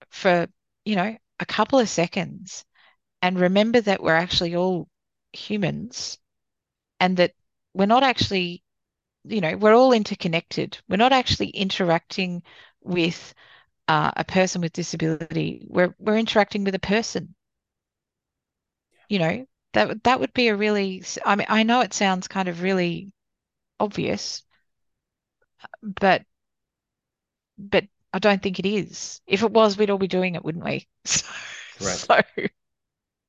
for, 0.10 0.48
you 0.86 0.96
know, 0.96 1.18
a 1.40 1.46
couple 1.46 1.80
of 1.80 1.90
seconds 1.90 2.66
and 3.22 3.40
remember 3.40 3.82
that 3.82 4.02
we're 4.04 4.16
actually 4.16 4.56
all 4.56 4.88
humans 5.34 6.18
and 7.00 7.18
that 7.18 7.34
we're 7.74 7.86
not 7.86 8.04
actually, 8.04 8.64
you 9.26 9.42
know, 9.42 9.58
we're 9.58 9.76
all 9.76 9.94
interconnected. 9.94 10.78
We're 10.90 10.98
not 10.98 11.14
actually 11.14 11.50
interacting 11.50 12.44
with 12.90 13.34
uh, 13.88 14.12
a 14.16 14.24
person 14.24 14.62
with 14.62 14.74
disability. 14.74 15.66
We're 15.68 15.96
we're 16.00 16.18
interacting 16.18 16.64
with 16.64 16.76
a 16.76 16.80
person. 16.80 17.36
You 19.08 19.20
know, 19.20 19.46
that 19.74 20.04
that 20.04 20.20
would 20.20 20.34
be 20.34 20.50
a 20.50 20.56
really. 20.56 21.04
I 21.26 21.36
mean, 21.36 21.48
I 21.50 21.64
know 21.64 21.82
it 21.82 21.94
sounds 21.94 22.28
kind 22.28 22.48
of 22.48 22.62
really 22.62 23.12
obvious, 23.80 24.44
but 25.82 26.24
but 27.58 27.86
I 28.14 28.20
don't 28.20 28.42
think 28.42 28.60
it 28.60 28.66
is. 28.66 29.22
If 29.28 29.44
it 29.44 29.52
was, 29.52 29.78
we'd 29.78 29.90
all 29.90 29.98
be 29.98 30.08
doing 30.08 30.36
it, 30.36 30.44
wouldn't 30.44 30.66
we? 30.66 30.88
Correct. 31.78 32.00
So. 32.00 32.22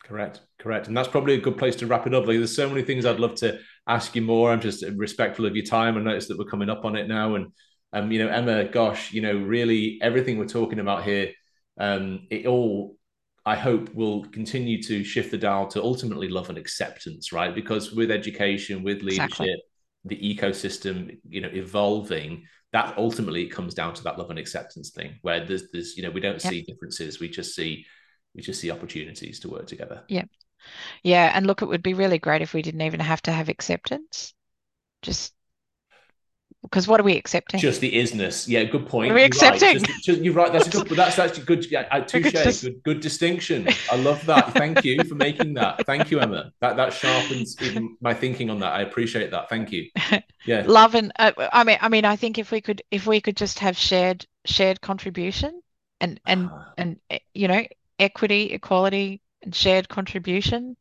Correct. 0.04 0.40
Correct. 0.58 0.88
And 0.88 0.96
that's 0.96 1.08
probably 1.08 1.34
a 1.34 1.40
good 1.40 1.56
place 1.56 1.76
to 1.76 1.86
wrap 1.86 2.06
it 2.06 2.14
up. 2.14 2.26
Like, 2.26 2.36
there's 2.38 2.56
so 2.56 2.68
many 2.68 2.82
things 2.82 3.06
I'd 3.06 3.20
love 3.20 3.36
to 3.36 3.60
ask 3.86 4.14
you 4.14 4.22
more. 4.22 4.50
I'm 4.50 4.60
just 4.60 4.84
respectful 4.96 5.46
of 5.46 5.54
your 5.54 5.64
time. 5.64 5.96
I 5.96 6.00
noticed 6.00 6.28
that 6.28 6.38
we're 6.38 6.44
coming 6.44 6.70
up 6.70 6.84
on 6.84 6.96
it 6.96 7.08
now. 7.08 7.34
And, 7.34 7.52
um, 7.92 8.12
you 8.12 8.18
know, 8.24 8.28
Emma, 8.30 8.64
gosh, 8.64 9.12
you 9.12 9.20
know, 9.20 9.36
really 9.36 9.98
everything 10.02 10.38
we're 10.38 10.46
talking 10.46 10.78
about 10.78 11.04
here, 11.04 11.32
um, 11.78 12.26
it 12.30 12.46
all, 12.46 12.96
I 13.44 13.56
hope, 13.56 13.92
will 13.94 14.24
continue 14.26 14.82
to 14.84 15.02
shift 15.02 15.30
the 15.30 15.38
dial 15.38 15.66
to 15.68 15.82
ultimately 15.82 16.28
love 16.28 16.48
and 16.48 16.58
acceptance, 16.58 17.32
right? 17.32 17.54
Because 17.54 17.92
with 17.92 18.10
education, 18.10 18.82
with 18.82 19.02
leadership, 19.02 19.30
exactly. 19.30 19.62
the 20.04 20.36
ecosystem, 20.36 21.18
you 21.28 21.40
know, 21.40 21.50
evolving, 21.52 22.44
that 22.72 22.96
ultimately 22.96 23.46
comes 23.46 23.74
down 23.74 23.94
to 23.94 24.02
that 24.04 24.18
love 24.18 24.30
and 24.30 24.38
acceptance 24.38 24.90
thing 24.90 25.18
where 25.22 25.44
there's 25.44 25.70
there's 25.72 25.96
you 25.96 26.02
know 26.02 26.10
we 26.10 26.20
don't 26.20 26.42
yep. 26.44 26.52
see 26.52 26.62
differences 26.62 27.20
we 27.20 27.28
just 27.28 27.54
see 27.54 27.84
we 28.34 28.42
just 28.42 28.60
see 28.60 28.70
opportunities 28.70 29.40
to 29.40 29.48
work 29.48 29.66
together 29.66 30.04
yeah 30.08 30.24
yeah 31.02 31.32
and 31.34 31.46
look 31.46 31.62
it 31.62 31.66
would 31.66 31.82
be 31.82 31.94
really 31.94 32.18
great 32.18 32.42
if 32.42 32.54
we 32.54 32.62
didn't 32.62 32.82
even 32.82 33.00
have 33.00 33.22
to 33.22 33.32
have 33.32 33.48
acceptance 33.48 34.34
just 35.02 35.34
because 36.62 36.86
what 36.86 37.00
are 37.00 37.02
we 37.04 37.16
accepting? 37.16 37.58
Just 37.58 37.80
the 37.80 37.92
isness. 37.92 38.46
Yeah, 38.46 38.64
good 38.64 38.86
point. 38.86 39.10
Are 39.10 39.14
we 39.14 39.20
You're 39.20 39.26
accepting? 39.26 39.76
Right. 39.78 39.84
Just, 39.86 40.04
just, 40.04 40.20
you're 40.20 40.34
right. 40.34 40.52
That's 40.52 40.68
good. 40.68 40.88
That's 40.90 41.18
actually 41.18 41.44
good. 41.44 41.70
Yeah, 41.70 41.88
uh, 41.90 42.00
touche. 42.00 42.32
just- 42.32 42.62
Good, 42.64 42.82
good 42.82 43.00
distinction. 43.00 43.66
I 43.90 43.96
love 43.96 44.24
that. 44.26 44.52
Thank 44.54 44.84
you 44.84 45.02
for 45.04 45.14
making 45.14 45.54
that. 45.54 45.86
Thank 45.86 46.10
you, 46.10 46.20
Emma. 46.20 46.52
That 46.60 46.76
that 46.76 46.92
sharpens 46.92 47.56
even 47.62 47.96
my 48.00 48.12
thinking 48.14 48.50
on 48.50 48.60
that. 48.60 48.72
I 48.72 48.82
appreciate 48.82 49.30
that. 49.30 49.48
Thank 49.48 49.72
you. 49.72 49.88
Yeah. 50.46 50.64
love 50.66 50.94
and 50.94 51.12
uh, 51.18 51.32
I 51.52 51.64
mean 51.64 51.76
I 51.82 51.90
mean 51.90 52.06
I 52.06 52.16
think 52.16 52.38
if 52.38 52.50
we 52.50 52.62
could 52.62 52.80
if 52.90 53.06
we 53.06 53.20
could 53.20 53.36
just 53.36 53.58
have 53.58 53.76
shared 53.76 54.24
shared 54.46 54.80
contribution 54.80 55.60
and 56.00 56.18
and 56.26 56.48
Ah. 56.50 56.72
and 56.78 56.96
eh, 57.10 57.18
you 57.34 57.46
know 57.46 57.62
equity 57.98 58.44
equality 58.52 59.20
and 59.42 59.54
shared 59.54 59.90
contribution 59.90 60.78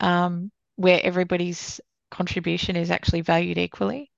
um 0.00 0.52
where 0.76 1.00
everybody's 1.02 1.80
contribution 2.10 2.76
is 2.76 2.90
actually 2.90 3.22
valued 3.22 3.56
equally 3.56 4.10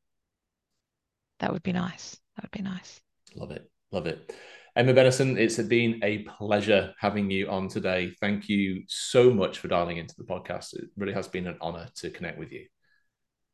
that 1.41 1.53
would 1.53 1.63
be 1.63 1.73
nice 1.73 2.17
that 2.37 2.45
would 2.45 2.51
be 2.57 2.63
nice 2.63 3.01
Love 3.37 3.51
it. 3.51 3.69
Love 3.91 4.07
it. 4.07 4.33
Emma 4.77 4.93
Bennison, 4.93 5.37
it's 5.37 5.59
been 5.59 6.01
a 6.05 6.19
pleasure 6.19 6.95
having 7.01 7.31
you 7.31 7.49
on 7.49 7.69
today. 7.69 8.13
Thank 8.21 8.49
you 8.49 8.83
so 8.87 9.33
much 9.33 9.59
for 9.59 9.69
dialing 9.69 9.97
into 9.97 10.15
the 10.17 10.25
podcast. 10.25 10.75
It 10.75 10.85
really 10.97 11.13
has 11.15 11.27
been 11.29 11.47
an 11.47 11.57
honor 11.61 11.89
to 11.97 12.11
connect 12.11 12.39
with 12.39 12.53
you. 12.53 12.67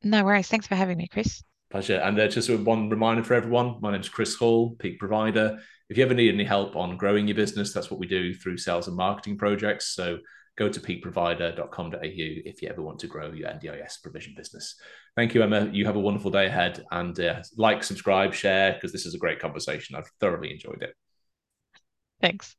no 0.03 0.25
worries 0.25 0.49
thanks 0.49 0.67
for 0.67 0.75
having 0.75 0.99
me 0.99 1.09
Chris 1.09 1.43
Pleasure. 1.71 1.97
And 1.99 2.19
uh, 2.19 2.27
just 2.29 2.51
one 2.51 2.91
reminder 2.91 3.23
for 3.23 3.35
everyone 3.35 3.77
my 3.81 3.93
name's 3.93 4.09
Chris 4.09 4.35
Hall, 4.35 4.75
Peak 4.79 4.99
Provider. 4.99 5.59
If 5.89 5.97
you 5.97 6.05
ever 6.05 6.15
need 6.15 6.35
any 6.35 6.45
help 6.45 6.75
on 6.75 6.97
growing 6.97 7.29
your 7.29 7.37
business, 7.37 7.73
that's 7.73 7.91
what 7.91 8.01
we 8.01 8.07
do 8.07 8.35
through 8.35 8.57
sales 8.57 8.89
and 8.89 8.97
marketing 8.97 9.39
projects. 9.39 9.95
So 9.95 10.19
go 10.61 10.69
to 10.69 10.79
peakprovider.com.au 10.79 11.99
if 12.03 12.61
you 12.61 12.69
ever 12.69 12.83
want 12.83 12.99
to 12.99 13.07
grow 13.07 13.33
your 13.33 13.49
NDIS 13.49 14.03
provision 14.03 14.35
business. 14.37 14.77
Thank 15.17 15.35
you, 15.35 15.43
Emma. 15.43 15.71
You 15.73 15.87
have 15.87 15.97
a 15.97 16.01
wonderful 16.01 16.31
day 16.31 16.47
ahead. 16.47 16.85
And 16.91 17.19
uh, 17.19 17.43
like, 17.57 17.83
subscribe, 17.83 18.35
share, 18.35 18.75
because 18.75 18.93
this 18.93 19.07
is 19.07 19.15
a 19.15 19.19
great 19.19 19.41
conversation. 19.41 19.97
I've 19.97 20.11
thoroughly 20.21 20.53
enjoyed 20.53 20.83
it. 20.83 20.95
thanks 22.21 22.57